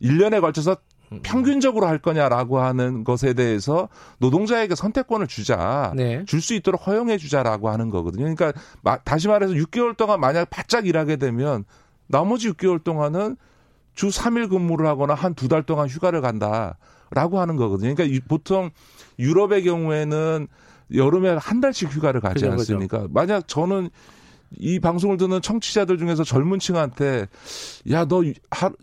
1년에 0.00 0.40
걸쳐서 0.40 0.76
음. 1.12 1.20
평균적으로 1.22 1.86
할 1.86 1.98
거냐라고 1.98 2.60
하는 2.60 3.04
것에 3.04 3.32
대해서 3.34 3.88
노동자에게 4.18 4.74
선택권을 4.74 5.26
주자, 5.26 5.92
네. 5.94 6.24
줄수 6.26 6.54
있도록 6.54 6.86
허용해 6.86 7.18
주자라고 7.18 7.68
하는 7.68 7.90
거거든요. 7.90 8.22
그러니까 8.22 8.52
다시 9.04 9.28
말해서 9.28 9.52
6개월 9.54 9.96
동안 9.96 10.20
만약 10.20 10.50
바짝 10.50 10.86
일하게 10.86 11.16
되면 11.16 11.64
나머지 12.08 12.50
6개월 12.50 12.82
동안은 12.82 13.36
주 13.96 14.08
3일 14.08 14.48
근무를 14.50 14.86
하거나 14.86 15.14
한 15.14 15.34
두 15.34 15.48
달 15.48 15.62
동안 15.64 15.88
휴가를 15.88 16.20
간다라고 16.20 17.40
하는 17.40 17.56
거거든요. 17.56 17.94
그러니까 17.94 18.24
보통 18.28 18.70
유럽의 19.18 19.64
경우에는 19.64 20.46
여름에 20.94 21.30
한 21.40 21.60
달씩 21.60 21.90
휴가를 21.90 22.20
가지 22.20 22.44
그죠, 22.44 22.52
않습니까? 22.52 22.98
그죠. 23.02 23.10
만약 23.12 23.48
저는 23.48 23.90
이 24.58 24.78
방송을 24.78 25.16
듣는 25.16 25.42
청취자들 25.42 25.98
중에서 25.98 26.22
젊은 26.22 26.60
층한테 26.60 27.26
야너 27.90 28.22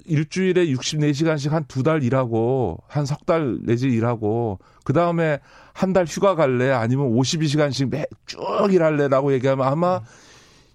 일주일에 0.06 0.66
64시간씩 0.68 1.52
한 1.52 1.64
두 1.68 1.84
달 1.84 2.04
일하고 2.04 2.80
한 2.88 3.06
석 3.06 3.26
달 3.26 3.60
내지 3.62 3.88
일하고 3.88 4.60
그다음에 4.84 5.40
한 5.74 5.94
달 5.94 6.06
휴가 6.06 6.36
갈래 6.36 6.70
아니면 6.72 7.10
52시간씩 7.14 7.90
매 7.90 8.06
쭉 8.26 8.42
일할래라고 8.74 9.32
얘기하면 9.34 9.66
아마 9.66 9.98
음. 10.00 10.02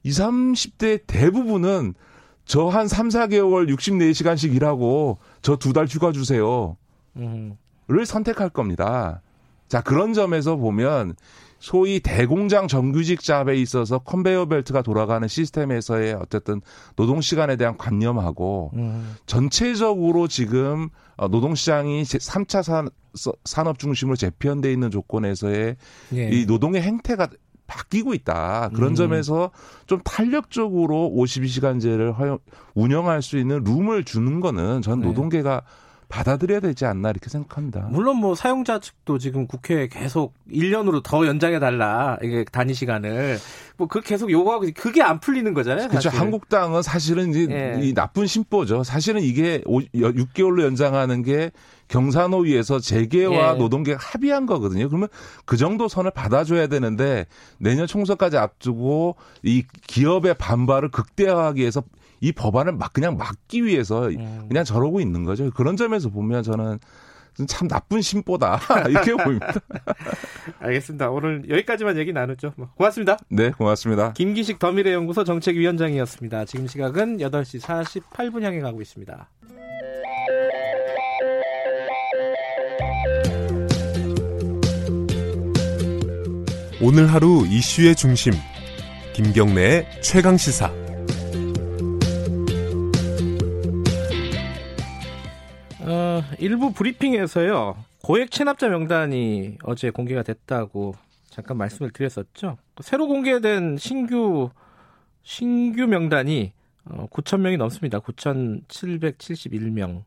20, 0.04 0.22
30대 0.24 1.00
대부분은 1.06 1.92
저 2.48 2.68
한 2.70 2.88
3, 2.88 3.08
4개월 3.08 3.68
64시간씩 3.72 4.54
일하고 4.54 5.18
저 5.42 5.56
두 5.56 5.72
달 5.72 5.86
휴가 5.86 6.12
주세요. 6.12 6.76
음. 7.16 7.56
를 7.90 8.04
선택할 8.04 8.50
겁니다. 8.50 9.22
자, 9.68 9.80
그런 9.80 10.12
점에서 10.12 10.56
보면 10.56 11.14
소위 11.58 12.00
대공장 12.00 12.68
정규직 12.68 13.22
잡에 13.22 13.56
있어서 13.56 13.98
컨베이어 13.98 14.44
벨트가 14.46 14.82
돌아가는 14.82 15.26
시스템에서의 15.26 16.14
어쨌든 16.14 16.60
노동 16.96 17.20
시간에 17.22 17.56
대한 17.56 17.76
관념하고 17.78 18.70
음. 18.74 19.16
전체적으로 19.26 20.28
지금 20.28 20.88
어, 21.16 21.28
노동 21.28 21.54
시장이 21.54 22.02
3차 22.02 22.62
산, 22.62 22.88
산업 23.44 23.78
중심으로 23.78 24.16
재편돼 24.16 24.70
있는 24.72 24.90
조건에서의 24.90 25.76
예. 26.14 26.28
이 26.30 26.44
노동의 26.46 26.82
행태가 26.82 27.28
바뀌고 27.68 28.14
있다. 28.14 28.70
그런 28.74 28.90
음. 28.90 28.94
점에서 28.96 29.50
좀 29.86 30.00
탄력적으로 30.02 31.12
52시간제를 31.16 32.16
허용, 32.16 32.38
운영할 32.74 33.22
수 33.22 33.38
있는 33.38 33.62
룸을 33.62 34.04
주는 34.04 34.40
거는 34.40 34.82
전 34.82 35.00
네. 35.00 35.06
노동계가 35.06 35.62
네. 35.64 35.87
받아들여야 36.08 36.60
되지 36.60 36.86
않나 36.86 37.10
이렇게 37.10 37.28
생각합니다. 37.28 37.88
물론 37.90 38.16
뭐 38.16 38.34
사용자 38.34 38.80
측도 38.80 39.18
지금 39.18 39.46
국회에 39.46 39.88
계속 39.88 40.32
1년으로 40.50 41.02
더 41.02 41.26
연장해 41.26 41.58
달라 41.58 42.16
이게 42.22 42.44
단위 42.50 42.74
시간을 42.74 43.38
뭐 43.76 43.88
그 43.88 44.00
계속 44.00 44.30
요구하고 44.30 44.66
그게 44.74 45.02
안 45.02 45.18
풀리는 45.20 45.52
거잖아요. 45.54 45.88
그렇죠. 45.88 46.10
한국당은 46.10 46.82
사실은 46.82 47.30
이제 47.30 47.46
예. 47.50 47.80
이 47.82 47.94
나쁜 47.94 48.26
심보죠. 48.26 48.84
사실은 48.84 49.22
이게 49.22 49.60
6개월로 49.62 50.62
연장하는 50.62 51.22
게 51.22 51.50
경산호위에서 51.88 52.80
재계와 52.80 53.54
예. 53.54 53.58
노동계가 53.58 53.98
합의한 54.00 54.46
거거든요. 54.46 54.88
그러면 54.88 55.08
그 55.46 55.56
정도 55.56 55.88
선을 55.88 56.10
받아줘야 56.10 56.66
되는데 56.66 57.26
내년 57.58 57.86
총선까지 57.86 58.36
앞두고 58.36 59.16
이 59.42 59.64
기업의 59.86 60.34
반발을 60.34 60.90
극대화하기 60.90 61.60
위해서 61.60 61.82
이 62.20 62.32
법안을 62.32 62.72
막 62.72 62.92
그냥 62.92 63.16
막기 63.16 63.64
위해서 63.64 64.08
음. 64.08 64.46
그냥 64.48 64.64
저러고 64.64 65.00
있는 65.00 65.24
거죠. 65.24 65.50
그런 65.50 65.76
점에서 65.76 66.08
보면 66.10 66.42
저는 66.42 66.78
참 67.46 67.68
나쁜 67.68 68.00
심보다 68.00 68.60
이렇게 68.88 69.14
보입니다. 69.14 69.52
알겠습니다. 70.58 71.10
오늘 71.10 71.48
여기까지만 71.48 71.96
얘기 71.98 72.12
나눴죠. 72.12 72.52
뭐, 72.56 72.70
고맙습니다. 72.74 73.16
네, 73.28 73.50
고맙습니다. 73.50 74.12
김기식 74.14 74.58
더미래연구소 74.58 75.24
정책위원장이었습니다. 75.24 76.46
지금 76.46 76.66
시각은 76.66 77.18
8시 77.18 77.60
48분 77.60 78.42
향해 78.42 78.60
가고 78.60 78.82
있습니다. 78.82 79.28
오늘 86.80 87.12
하루 87.12 87.44
이슈의 87.48 87.96
중심 87.96 88.32
김경래의 89.12 90.00
최강 90.00 90.36
시사. 90.36 90.87
어, 96.18 96.22
일부 96.38 96.72
브리핑에서요. 96.72 97.76
고액 98.02 98.30
체납자 98.30 98.68
명단이 98.68 99.58
어제 99.62 99.90
공개가 99.90 100.22
됐다고 100.22 100.94
잠깐 101.30 101.56
말씀을 101.56 101.90
드렸었죠. 101.92 102.58
새로 102.80 103.06
공개된 103.06 103.76
신규 103.76 104.50
신규 105.22 105.86
명단이 105.86 106.52
어, 106.86 107.06
9천 107.10 107.40
명이 107.40 107.56
넘습니다. 107.56 108.00
9,771명. 108.00 110.04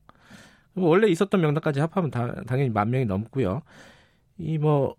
원래 0.75 1.07
있었던 1.07 1.39
명단까지 1.41 1.79
합하면 1.79 2.11
다, 2.11 2.33
당연히 2.47 2.69
만 2.69 2.89
명이 2.89 3.05
넘고요. 3.05 3.61
이 4.37 4.57
뭐 4.57 4.95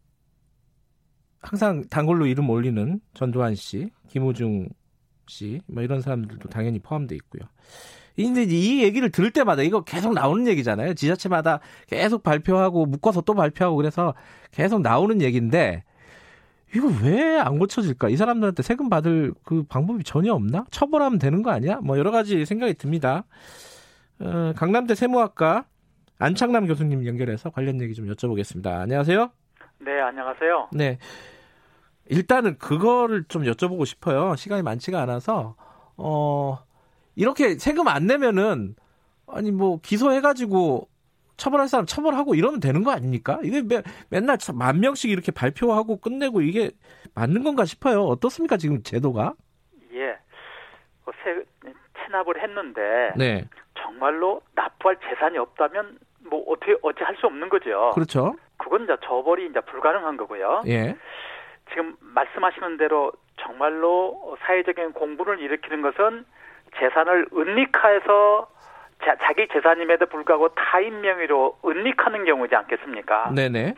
항상 1.40 1.84
단골로 1.88 2.26
이름 2.26 2.48
올리는 2.50 3.00
전두환 3.14 3.54
씨, 3.56 3.90
김우중 4.08 4.68
씨, 5.26 5.60
뭐 5.66 5.82
이런 5.82 6.00
사람들도 6.00 6.48
당연히 6.48 6.78
포함돼 6.78 7.16
있고요. 7.16 7.42
이제 8.16 8.42
이 8.42 8.82
얘기를 8.82 9.10
들을 9.10 9.30
때마다 9.30 9.62
이거 9.62 9.82
계속 9.84 10.12
나오는 10.12 10.46
얘기잖아요. 10.46 10.94
지자체마다 10.94 11.60
계속 11.88 12.22
발표하고 12.22 12.86
묶어서 12.86 13.22
또 13.22 13.34
발표하고 13.34 13.76
그래서 13.76 14.14
계속 14.50 14.82
나오는 14.82 15.20
얘기인데 15.22 15.84
이거 16.74 16.88
왜 17.02 17.38
안 17.38 17.58
고쳐질까? 17.58 18.08
이 18.08 18.16
사람들한테 18.16 18.62
세금 18.62 18.88
받을 18.88 19.34
그 19.44 19.64
방법이 19.64 20.04
전혀 20.04 20.32
없나? 20.32 20.64
처벌하면 20.70 21.18
되는 21.18 21.42
거 21.42 21.50
아니야? 21.50 21.80
뭐 21.82 21.98
여러 21.98 22.10
가지 22.10 22.44
생각이 22.46 22.74
듭니다. 22.74 23.24
어, 24.20 24.52
강남대 24.56 24.94
세무학과 24.94 25.64
안창남 26.18 26.66
교수님 26.66 27.04
연결해서 27.06 27.50
관련 27.50 27.80
얘기 27.80 27.94
좀 27.94 28.06
여쭤보겠습니다. 28.06 28.66
안녕하세요. 28.80 29.30
네, 29.80 30.00
안녕하세요. 30.00 30.68
네. 30.72 30.98
일단은 32.08 32.58
그거를 32.58 33.24
좀 33.24 33.42
여쭤보고 33.42 33.84
싶어요. 33.86 34.36
시간이 34.36 34.62
많지가 34.62 35.00
않아서 35.02 35.56
어 35.96 36.58
이렇게 37.14 37.54
세금 37.58 37.88
안 37.88 38.06
내면은 38.06 38.74
아니 39.26 39.50
뭐 39.50 39.80
기소해가지고 39.82 40.88
처벌할 41.36 41.68
사람 41.68 41.86
처벌하고 41.86 42.34
이러면 42.34 42.60
되는 42.60 42.82
거 42.84 42.92
아닙니까? 42.92 43.38
이게 43.42 43.62
매, 43.62 43.82
맨날 44.10 44.38
만 44.54 44.80
명씩 44.80 45.10
이렇게 45.10 45.32
발표하고 45.32 45.98
끝내고 45.98 46.40
이게 46.42 46.70
맞는 47.14 47.42
건가 47.42 47.64
싶어요. 47.64 48.02
어떻습니까 48.04 48.56
지금 48.56 48.82
제도가? 48.82 49.34
예, 49.94 50.18
뭐 51.04 51.14
세, 51.24 51.42
체납을 52.04 52.42
했는데 52.42 53.12
네. 53.16 53.48
정말로 53.74 54.40
납부할 54.54 54.98
재산이 55.00 55.38
없다면 55.38 55.98
뭐 56.30 56.44
어떻게 56.48 56.76
어찌 56.82 57.02
할 57.02 57.16
수 57.16 57.26
없는 57.26 57.48
거죠. 57.48 57.90
그렇죠. 57.94 58.34
그건 58.58 58.84
이제 58.84 58.96
처벌이 59.04 59.46
이제 59.46 59.60
불가능한 59.60 60.16
거고요. 60.18 60.62
예. 60.68 60.96
지금 61.70 61.96
말씀하시는 62.00 62.76
대로 62.76 63.12
정말로 63.40 64.36
사회적인 64.40 64.92
공분을 64.92 65.40
일으키는 65.40 65.82
것은 65.82 66.24
재산을 66.78 67.26
은닉화해서 67.32 68.48
자, 69.04 69.16
자기 69.22 69.48
재산임에도 69.48 70.06
불구하고 70.06 70.50
타인 70.50 71.00
명의로 71.00 71.58
은닉하는 71.64 72.24
경우지 72.24 72.54
않겠습니까? 72.54 73.32
네네. 73.34 73.74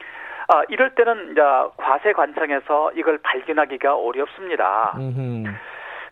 아, 0.48 0.62
이럴 0.68 0.94
때는 0.94 1.32
이제 1.32 1.40
과세 1.78 2.12
관청에서 2.12 2.92
이걸 2.94 3.18
발견하기가 3.22 3.96
어렵습니다. 3.96 4.92
음흠. 4.96 5.50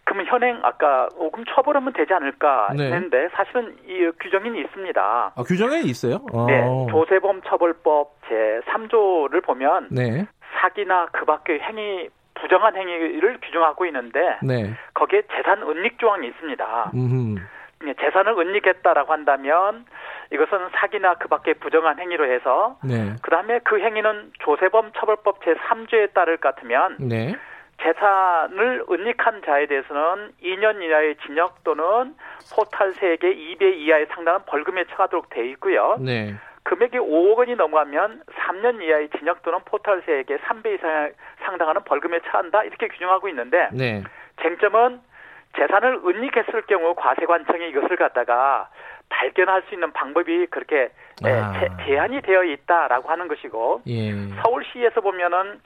그러면 0.04 0.26
현행 0.26 0.58
아까 0.62 1.08
오금 1.16 1.44
처벌하면 1.44 1.92
되지 1.92 2.12
않을까 2.12 2.72
네. 2.76 2.84
했는데 2.84 3.28
사실은 3.34 3.76
이 3.86 4.10
규정이 4.20 4.58
있습니다. 4.60 5.32
아, 5.36 5.42
규정이 5.42 5.82
있어요? 5.82 6.24
네. 6.48 6.64
어. 6.66 6.86
조세범 6.90 7.42
처벌법 7.42 8.16
제 8.28 8.60
3조를 8.66 9.44
보면 9.44 9.88
네. 9.90 10.26
사기나 10.60 11.06
그 11.12 11.24
밖의 11.24 11.60
행위 11.60 12.08
부정한 12.42 12.76
행위를 12.76 13.38
규정하고 13.40 13.86
있는데 13.86 14.38
네. 14.42 14.74
거기에 14.94 15.22
재산 15.32 15.62
은닉 15.62 15.98
조항이 15.98 16.26
있습니다. 16.26 16.90
음흠. 16.92 17.40
재산을 18.00 18.38
은닉했다라고 18.38 19.12
한다면 19.12 19.84
이것은 20.32 20.68
사기나 20.74 21.14
그 21.14 21.28
밖의 21.28 21.54
부정한 21.54 21.98
행위로 21.98 22.30
해서 22.30 22.76
네. 22.84 23.14
그다음에 23.22 23.60
그 23.60 23.78
행위는 23.80 24.32
조세범 24.40 24.92
처벌법 24.96 25.40
제3조에 25.40 26.12
따를 26.12 26.36
것 26.36 26.54
같으면 26.54 26.96
네. 26.98 27.36
재산을 27.82 28.84
은닉한 28.88 29.42
자에 29.44 29.66
대해서는 29.66 30.32
2년 30.42 30.82
이하의 30.82 31.16
징역 31.26 31.64
또는 31.64 32.14
포탈 32.54 32.92
세액의 32.92 33.34
2배 33.34 33.76
이하의 33.78 34.06
상당한 34.10 34.42
벌금에 34.46 34.84
처하도록 34.84 35.30
되어 35.30 35.44
있고요. 35.44 35.96
네. 36.00 36.34
금액이 36.64 36.98
5억 36.98 37.38
원이 37.38 37.56
넘어가면 37.56 38.22
3년 38.26 38.82
이하의 38.82 39.10
징역 39.18 39.42
또는 39.42 39.58
포탈세액의 39.64 40.38
3배 40.38 40.74
이상 40.74 41.12
상당하는 41.44 41.82
벌금에 41.84 42.20
처한다 42.30 42.62
이렇게 42.64 42.88
규정하고 42.88 43.28
있는데 43.28 43.68
네. 43.72 44.02
쟁점은 44.42 45.00
재산을 45.56 46.00
은닉했을 46.04 46.62
경우 46.62 46.94
과세관청이 46.94 47.68
이것을 47.70 47.96
갖다가 47.96 48.70
발견할 49.08 49.62
수 49.68 49.74
있는 49.74 49.92
방법이 49.92 50.46
그렇게 50.46 50.90
아. 51.24 51.60
제, 51.60 51.68
제한이 51.84 52.22
되어 52.22 52.44
있다라고 52.44 53.10
하는 53.10 53.28
것이고 53.28 53.82
예. 53.86 54.12
서울시에서 54.42 55.00
보면은 55.02 55.60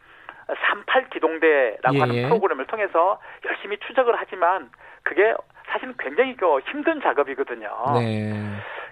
38 0.49 1.11
기동대라고 1.11 1.95
예. 1.95 2.01
하는 2.01 2.23
프로그램을 2.29 2.67
통해서 2.67 3.21
열심히 3.45 3.77
추적을 3.87 4.15
하지만 4.17 4.71
그게 5.03 5.35
사실은 5.67 5.95
굉장히 5.99 6.37
그 6.37 6.59
힘든 6.71 7.01
작업이거든요. 7.01 7.69
네. 7.95 8.33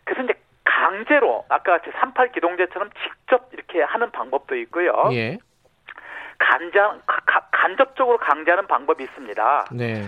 그래서 0.04 0.22
이제 0.22 0.34
강제로 0.64 1.44
아까 1.48 1.78
38 1.78 2.32
기동제처럼 2.32 2.90
직접 3.02 3.48
이렇게 3.52 3.82
하는 3.82 4.10
방법도 4.10 4.56
있고요. 4.56 5.08
예. 5.12 5.38
간장 6.38 7.02
간접적으로 7.52 8.18
강제하는 8.18 8.66
방법이 8.66 9.04
있습니다. 9.04 9.66
네. 9.72 10.04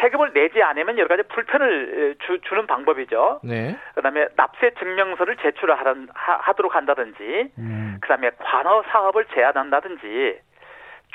세금을 0.00 0.32
내지 0.32 0.62
않으면 0.62 0.98
여러 0.98 1.08
가지 1.08 1.22
불편을 1.28 2.16
주, 2.20 2.54
는 2.54 2.66
방법이죠. 2.66 3.40
네. 3.42 3.76
그다음에 3.94 4.28
납세 4.36 4.74
증명서를 4.78 5.36
제출하는 5.38 6.08
하도록 6.14 6.74
한다든지, 6.74 7.50
음. 7.58 7.98
그다음에 8.00 8.30
관어 8.38 8.84
사업을 8.90 9.26
제한한다든지, 9.34 10.40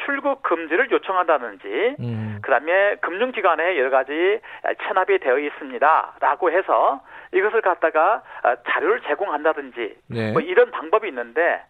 출국 0.05 0.43
금지를 0.43 0.91
요청한다든지, 0.91 1.95
음. 1.99 2.39
그다음에 2.41 2.95
금융기관에 2.95 3.77
여러 3.77 3.89
가지 3.89 4.41
체납이 4.83 5.19
되어 5.19 5.39
있습니다라고 5.39 6.51
해서 6.51 7.01
이것을 7.33 7.61
갖다가 7.61 8.23
어, 8.43 8.55
자료를 8.69 9.01
제공한다든지 9.01 9.95
네. 10.07 10.31
뭐 10.31 10.41
이런 10.41 10.71
방법이 10.71 11.07
있는데 11.07 11.61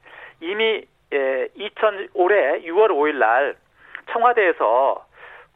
이미 0.41 0.85
예, 1.13 1.47
2000 1.55 2.09
올해 2.13 2.61
6월 2.61 2.89
5일 2.89 3.15
날 3.15 3.55
청와대에서 4.11 5.05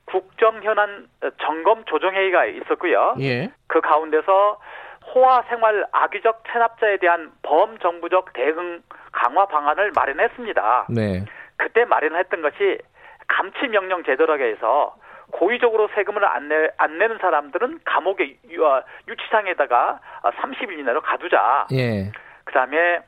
국정 0.05 0.63
현안 0.63 1.07
점검 1.41 1.84
조정 1.85 2.13
회의가 2.13 2.45
있었고요. 2.45 3.15
예. 3.19 3.51
그 3.67 3.81
가운데서 3.81 4.59
호화 5.13 5.43
생활 5.49 5.85
악의적 5.91 6.43
체납자에 6.51 6.97
대한 6.97 7.31
범정부적 7.41 8.34
대응 8.34 8.81
강화 9.11 9.45
방안을 9.45 9.91
마련했습니다. 9.95 10.88
네. 10.89 11.25
그때 11.57 11.85
마련했던 11.85 12.41
것이 12.41 12.77
감치 13.27 13.67
명령 13.67 14.03
제도라고 14.03 14.43
해서 14.43 14.95
고의적으로 15.32 15.90
세금을 15.94 16.24
안, 16.26 16.48
내, 16.48 16.70
안 16.78 16.98
내는 16.98 17.18
사람들은 17.20 17.80
감옥에 17.84 18.38
유, 18.49 18.66
어, 18.66 18.84
유치장에다가 19.08 19.99
30일 20.24 20.80
이내로 20.80 21.02
가두자. 21.02 21.68
예. 21.74 22.12
그다음에 22.45 22.99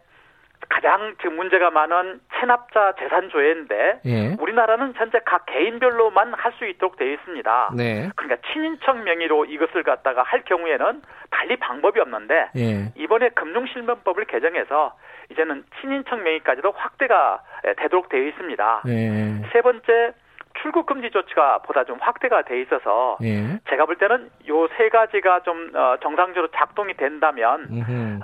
가장 0.68 1.16
지금 1.18 1.38
문제가 1.38 1.72
많은 1.72 2.20
체납자 2.40 2.94
재산 3.00 3.30
조회인데 3.30 4.02
예. 4.06 4.36
우리나라는 4.40 4.94
현재 4.96 5.20
각 5.26 5.46
개인별로만 5.48 6.34
할 6.36 6.50
수 6.60 6.66
있도록 6.66 6.98
되어 6.98 7.14
있습니다. 7.14 7.72
네. 7.78 8.10
그러니까 8.16 8.48
친인척 8.52 9.02
명의로 9.02 9.46
이것을 9.46 9.84
갖다가 9.84 10.24
할 10.24 10.44
경우에는 10.44 11.02
달리 11.32 11.56
방법이 11.56 12.00
없는데 12.02 12.50
예. 12.58 12.92
이번에 12.96 13.30
금융실명법을 13.30 14.26
개정해서 14.26 14.98
이제는 15.32 15.64
친인척 15.80 16.20
명의까지도 16.22 16.72
확대가 16.76 17.42
되도록 17.78 18.10
되어 18.10 18.24
있습니다. 18.24 18.82
예. 18.88 19.42
세 19.54 19.62
번째 19.62 20.14
출국 20.62 20.86
금지 20.86 21.10
조치가 21.12 21.60
보다 21.60 21.84
좀 21.84 21.98
확대가 22.02 22.42
돼 22.44 22.62
있어서 22.62 23.18
예. 23.24 23.60
제가 23.70 23.86
볼 23.86 23.98
때는 23.98 24.30
요 24.50 24.68
세 24.78 24.90
가지가 24.90 25.42
좀 25.44 25.72
어, 25.76 25.96
정상적으로 26.02 26.50
작동이 26.56 26.94
된다면 26.96 27.68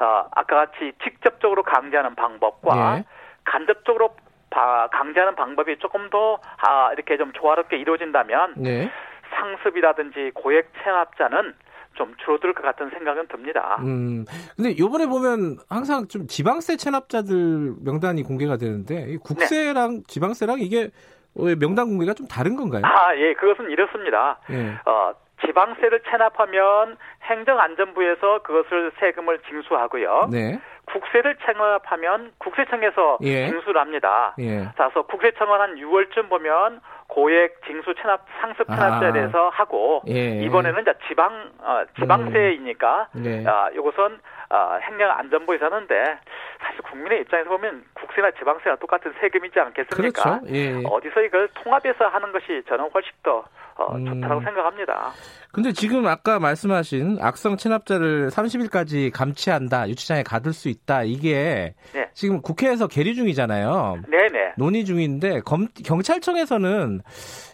어, 0.02 0.28
아까 0.32 0.56
같이 0.68 0.94
직접적으로 1.04 1.64
강제하는 1.64 2.16
방법과 2.16 2.98
예. 3.00 3.06
간접적으로 3.44 4.16
바, 4.50 4.88
강제하는 4.92 5.36
방법이 5.36 5.78
조금 5.80 6.10
더 6.10 6.40
아, 6.58 6.92
이렇게 6.94 7.18
좀 7.18 7.32
조화롭게 7.34 7.78
이루어진다면 7.78 8.54
네. 8.58 8.90
상습이라든지 9.34 10.32
고액 10.34 10.72
체납자는 10.84 11.54
좀 11.96 12.14
줄어들 12.24 12.54
것 12.54 12.62
같은 12.62 12.90
생각은 12.90 13.28
듭니다. 13.28 13.78
음, 13.80 14.26
근데 14.56 14.78
요번에 14.78 15.08
보면 15.08 15.58
항상 15.70 16.08
좀 16.08 16.28
지방세 16.28 16.76
체납자들 16.78 17.76
명단이 17.84 18.24
공개가 18.24 18.58
되는데 18.58 19.18
국세랑 19.24 19.90
네. 19.98 20.04
지방세랑 20.08 20.60
이게 20.60 20.90
명단 21.36 21.88
공개가 21.88 22.14
좀 22.14 22.28
다른 22.28 22.56
건가요? 22.56 22.82
아, 22.86 23.16
예, 23.16 23.34
그것은 23.34 23.70
이렇습니다. 23.70 24.40
예. 24.50 24.78
어, 24.86 25.14
지방세를 25.46 26.02
체납하면 26.10 26.98
행정안전부에서 27.24 28.42
그것을 28.44 28.92
세금을 29.00 29.40
징수하고요. 29.50 30.30
네. 30.32 30.60
국세를 30.86 31.36
체납하면 31.46 32.32
국세청에서 32.38 33.18
예. 33.24 33.50
징수를 33.50 33.82
합니다. 33.82 34.34
예. 34.40 34.70
그래서 34.76 35.02
국세청은 35.02 35.60
한 35.60 35.76
6월쯤 35.76 36.30
보면 36.30 36.80
고액 37.08 37.62
징수 37.66 37.94
체납 37.96 38.26
상습 38.40 38.68
체납자에 38.68 39.10
아. 39.10 39.14
대해서 39.14 39.50
하고 39.50 40.02
예. 40.08 40.42
이번에는 40.44 40.82
이제 40.82 40.94
지방 41.08 41.52
어, 41.60 41.84
지방세이니까 42.00 43.08
음. 43.16 43.24
네. 43.24 43.44
아, 43.48 43.70
이것은 43.72 44.20
어, 44.56 44.80
행정안전부에서 44.82 45.66
하는데 45.66 46.18
사실 46.62 46.82
국민의 46.84 47.22
입장에서 47.22 47.50
보면 47.50 47.84
국세나 47.94 48.32
지방세나 48.32 48.78
똑같은 48.78 49.14
세금이지 49.20 49.60
않겠습니까? 49.60 50.40
그렇죠. 50.40 50.56
예. 50.56 50.82
어디서 50.86 51.22
이걸 51.22 51.50
통합해서 51.56 52.08
하는 52.08 52.32
것이 52.32 52.64
저는 52.68 52.90
훨씬 52.94 53.12
더 53.22 53.44
어, 53.76 53.96
음. 53.98 54.06
좋다고 54.06 54.42
생각합니다. 54.42 55.12
근데 55.52 55.74
지금 55.74 56.08
아까 56.08 56.40
말씀하신 56.40 57.18
악성 57.22 57.58
체납자를 57.58 58.30
30일까지 58.30 59.12
감치한다, 59.14 59.90
유치장에 59.90 60.24
가둘 60.24 60.54
수 60.54 60.70
있다, 60.70 61.04
이게 61.04 61.76
네. 61.94 62.10
지금 62.14 62.42
국회에서 62.42 62.88
계류 62.88 63.14
중이잖아요. 63.16 64.04
네네. 64.08 64.54
논의 64.58 64.86
중인데 64.86 65.42
검, 65.42 65.68
경찰청에서는 65.86 67.02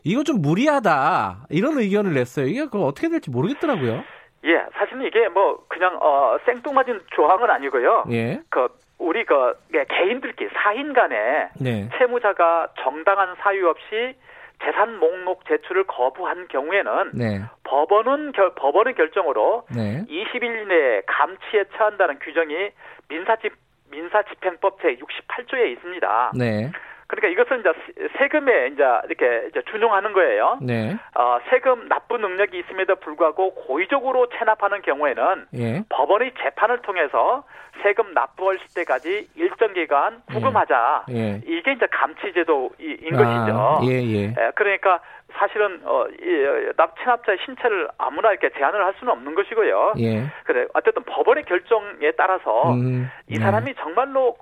이거 0.03 0.23
좀 0.23 0.41
무리하다 0.41 1.48
이런 1.49 1.80
의견을 1.80 2.14
냈어요. 2.14 2.45
이게 2.45 2.68
그 2.68 2.84
어떻게 2.84 3.10
될지 3.10 3.32
모르겠더라고요. 3.32 4.03
예, 4.46 4.66
사실은 4.74 5.04
이게 5.04 5.28
뭐 5.30 5.64
그냥 5.68 5.98
어 6.02 6.38
생뚱맞은 6.46 7.02
조항은 7.12 7.50
아니고요. 7.50 8.06
예. 8.12 8.42
그 8.50 8.68
우리 8.98 9.26
그 9.26 9.54
예, 9.74 9.86
개인들끼리 9.88 10.50
사인 10.54 10.94
간에 10.94 11.50
네. 11.60 11.90
채무자가 11.98 12.70
정당한 12.80 13.36
사유 13.40 13.68
없이 13.68 14.16
재산 14.64 14.98
목록 14.98 15.46
제출을 15.48 15.86
거부한 15.86 16.48
경우에는 16.48 17.12
네. 17.14 17.42
법원은 17.64 18.32
결, 18.34 18.54
법원의 18.56 18.94
결정으로 18.94 19.66
네. 19.76 20.06
20일 20.08 20.68
내에 20.68 21.02
감치에 21.08 21.66
처한다는 21.76 22.20
규정이 22.20 22.70
민사집 23.10 23.54
민사집행법 23.90 24.82
제 24.82 24.96
68조에 24.96 25.72
있습니다. 25.74 26.32
네. 26.38 26.72
그러니까 27.12 27.28
이것은 27.28 27.60
이제 27.60 28.10
세금에 28.18 28.68
이제 28.68 28.84
이렇게 29.06 29.48
이제 29.50 29.62
준용하는 29.70 30.14
거예요. 30.14 30.58
네. 30.62 30.98
어, 31.14 31.40
세금 31.50 31.90
납부 31.90 32.18
능력이 32.18 32.58
있음에도 32.60 32.96
불구하고 32.96 33.54
고의적으로 33.54 34.30
체납하는 34.30 34.82
경우에는 34.82 35.46
예. 35.56 35.84
법원의 35.90 36.34
재판을 36.42 36.82
통해서 36.82 37.44
세금 37.84 38.14
납부할 38.14 38.60
때까지 38.74 39.28
일정 39.36 39.74
기간 39.74 40.22
구금하자. 40.32 41.06
예. 41.10 41.16
예. 41.16 41.42
이게 41.46 41.74
이제 41.74 41.86
감치제도인 41.92 43.14
아, 43.14 43.18
것이죠. 43.18 43.80
예, 43.92 44.02
예. 44.02 44.24
예, 44.28 44.52
그러니까 44.56 45.02
사실은 45.34 45.82
어, 45.84 46.06
이, 46.08 46.46
어, 46.46 46.74
납치납자의 46.78 47.40
신체를 47.46 47.90
아무나 47.98 48.32
이렇게 48.32 48.50
제한을 48.58 48.86
할 48.86 48.94
수는 49.00 49.12
없는 49.12 49.36
것이고요. 49.36 49.94
예. 50.00 50.24
그래 50.46 50.66
어쨌든 50.74 51.04
법원의 51.04 51.44
결정에 51.44 52.12
따라서 52.18 52.74
음, 52.74 53.10
이 53.28 53.36
사람이 53.38 53.76
정말로 53.76 54.38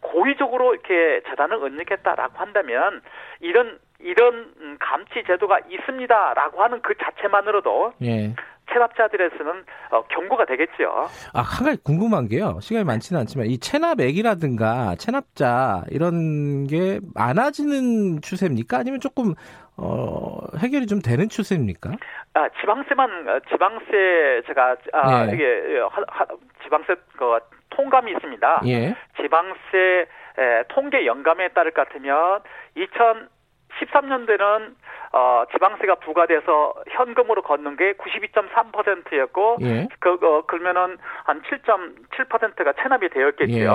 고의적으로 0.00 0.74
이렇게 0.74 1.22
재단을 1.28 1.62
은닉했다라고 1.62 2.38
한다면 2.38 3.02
이런 3.40 3.78
이런 3.98 4.78
감치 4.78 5.22
제도가 5.26 5.60
있습니다라고 5.68 6.62
하는 6.62 6.80
그 6.82 6.94
자체만으로도 6.96 7.92
예. 8.02 8.34
체납자들에서는 8.72 9.64
어, 9.90 10.02
경고가 10.08 10.44
되겠죠. 10.46 11.08
아, 11.32 11.40
한 11.40 11.66
가지 11.66 11.82
궁금한 11.82 12.28
게요. 12.28 12.58
시간이 12.60 12.84
많지는 12.84 13.20
않지만 13.20 13.46
이 13.46 13.58
체납액이라든가 13.58 14.94
체납자 14.96 15.82
이런 15.90 16.66
게 16.66 17.00
많아지는 17.14 18.20
추세입니까? 18.22 18.78
아니면 18.78 19.00
조금 19.00 19.34
어, 19.80 20.38
해결이 20.58 20.86
좀 20.86 21.00
되는 21.00 21.28
추세입니까? 21.28 21.90
아, 22.34 22.48
지방세만 22.60 23.28
어, 23.28 23.40
지방세 23.50 24.42
제가 24.46 24.76
아, 24.92 25.24
네. 25.26 25.34
이게 25.34 25.80
하, 25.90 26.02
하, 26.06 26.26
지방세 26.62 26.94
그 27.16 27.38
통감이 27.70 28.12
있습니다. 28.12 28.62
예. 28.66 28.94
지방세 29.20 30.06
에, 30.38 30.62
통계 30.68 31.06
영감에 31.06 31.48
따를 31.48 31.72
것 31.72 31.88
같으면 31.88 32.40
2013년도에는 32.76 34.74
어, 35.12 35.44
지방세가 35.52 35.96
부과돼서 35.96 36.74
현금으로 36.88 37.42
걷는 37.42 37.76
게 37.76 37.94
92.3%였고, 37.94 39.56
예. 39.62 39.88
그, 39.98 40.10
어, 40.22 40.42
그러면은 40.46 40.98
한 41.24 41.42
7.7%가 41.42 42.72
체납이 42.80 43.08
되었겠죠. 43.08 43.52
예. 43.52 43.66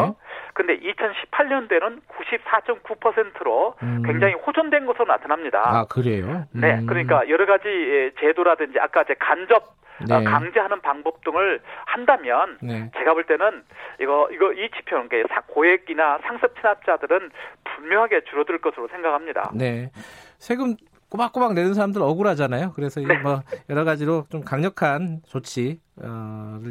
근데 0.54 0.78
2018년도에는 0.80 2.02
94.9%로 2.08 3.76
음. 3.84 4.04
굉장히 4.06 4.34
호전된 4.34 4.86
것으로 4.86 5.06
나타납니다. 5.06 5.62
아, 5.66 5.86
그래요? 5.86 6.46
음. 6.56 6.62
네. 6.62 6.82
그러니까 6.86 7.28
여러 7.30 7.46
가지 7.46 7.68
예, 7.68 8.12
제도라든지 8.20 8.80
아까 8.80 9.04
제 9.04 9.16
간접 9.20 9.76
네. 10.08 10.24
강제하는 10.24 10.82
방법 10.82 11.24
등을 11.24 11.62
한다면 11.86 12.58
네. 12.62 12.92
제가 12.98 13.14
볼 13.14 13.24
때는 13.26 13.64
이거 14.02 14.28
이거 14.32 14.52
이 14.52 14.70
지표는 14.76 15.10
게 15.10 15.24
고액이나 15.48 16.20
상습 16.24 16.54
체납자들은 16.56 17.32
분명하게 17.64 18.26
줄어들 18.26 18.58
것으로 18.60 18.88
생각합니다. 18.90 19.52
네. 19.56 19.90
세금 20.38 20.76
꼬박꼬박 21.10 21.54
내는 21.54 21.74
사람들 21.74 22.02
억울하잖아요. 22.02 22.74
그래서 22.74 23.00
이게 23.00 23.14
네. 23.14 23.20
뭐 23.20 23.44
여러 23.70 23.84
가지로 23.84 24.26
좀 24.30 24.42
강력한 24.44 25.22
조치를 25.28 25.80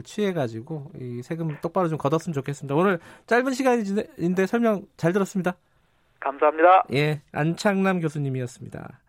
취해가지고 0.05 0.91
이 1.01 1.23
세금 1.23 1.57
똑바로 1.63 1.89
좀 1.89 1.99
걷었으면 1.99 2.35
좋겠습니다. 2.35 2.75
오늘 2.75 2.99
짧은 3.27 3.53
시간인데 3.53 4.47
설명 4.47 4.83
잘 4.97 5.13
들었습니다. 5.13 5.55
감사합니다. 6.21 6.85
예, 6.95 7.21
안창남 7.33 8.01
교수님이었습니다. 8.01 9.01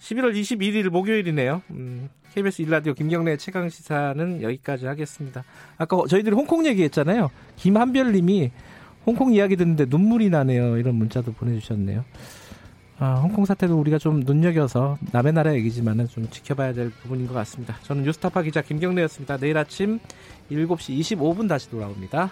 11월 0.00 0.34
21일 0.34 0.88
목요일이네요. 0.90 1.62
음, 1.70 2.08
KBS 2.34 2.62
일라디오 2.62 2.94
김경래 2.94 3.36
최강 3.36 3.68
시사는 3.68 4.42
여기까지 4.42 4.86
하겠습니다. 4.86 5.44
아까 5.78 5.96
저희들이 6.08 6.34
홍콩 6.34 6.66
얘기했잖아요. 6.66 7.30
김한별님이 7.56 8.50
홍콩 9.06 9.32
이야기 9.32 9.56
듣는데 9.56 9.86
눈물이 9.88 10.30
나네요. 10.30 10.78
이런 10.78 10.96
문자도 10.96 11.32
보내주셨네요. 11.34 12.04
아, 12.98 13.14
홍콩 13.16 13.44
사태도 13.44 13.78
우리가 13.80 13.98
좀 13.98 14.20
눈여겨서 14.20 14.98
남의 15.12 15.32
나라 15.32 15.54
얘기지만은 15.54 16.08
좀 16.08 16.28
지켜봐야 16.30 16.72
될 16.72 16.90
부분인 16.90 17.26
것 17.26 17.34
같습니다. 17.34 17.76
저는 17.82 18.04
뉴스타파 18.04 18.42
기자 18.42 18.62
김경래였습니다. 18.62 19.38
내일 19.38 19.58
아침 19.58 19.98
7시 20.50 20.98
25분 21.00 21.48
다시 21.48 21.68
돌아옵니다. 21.70 22.30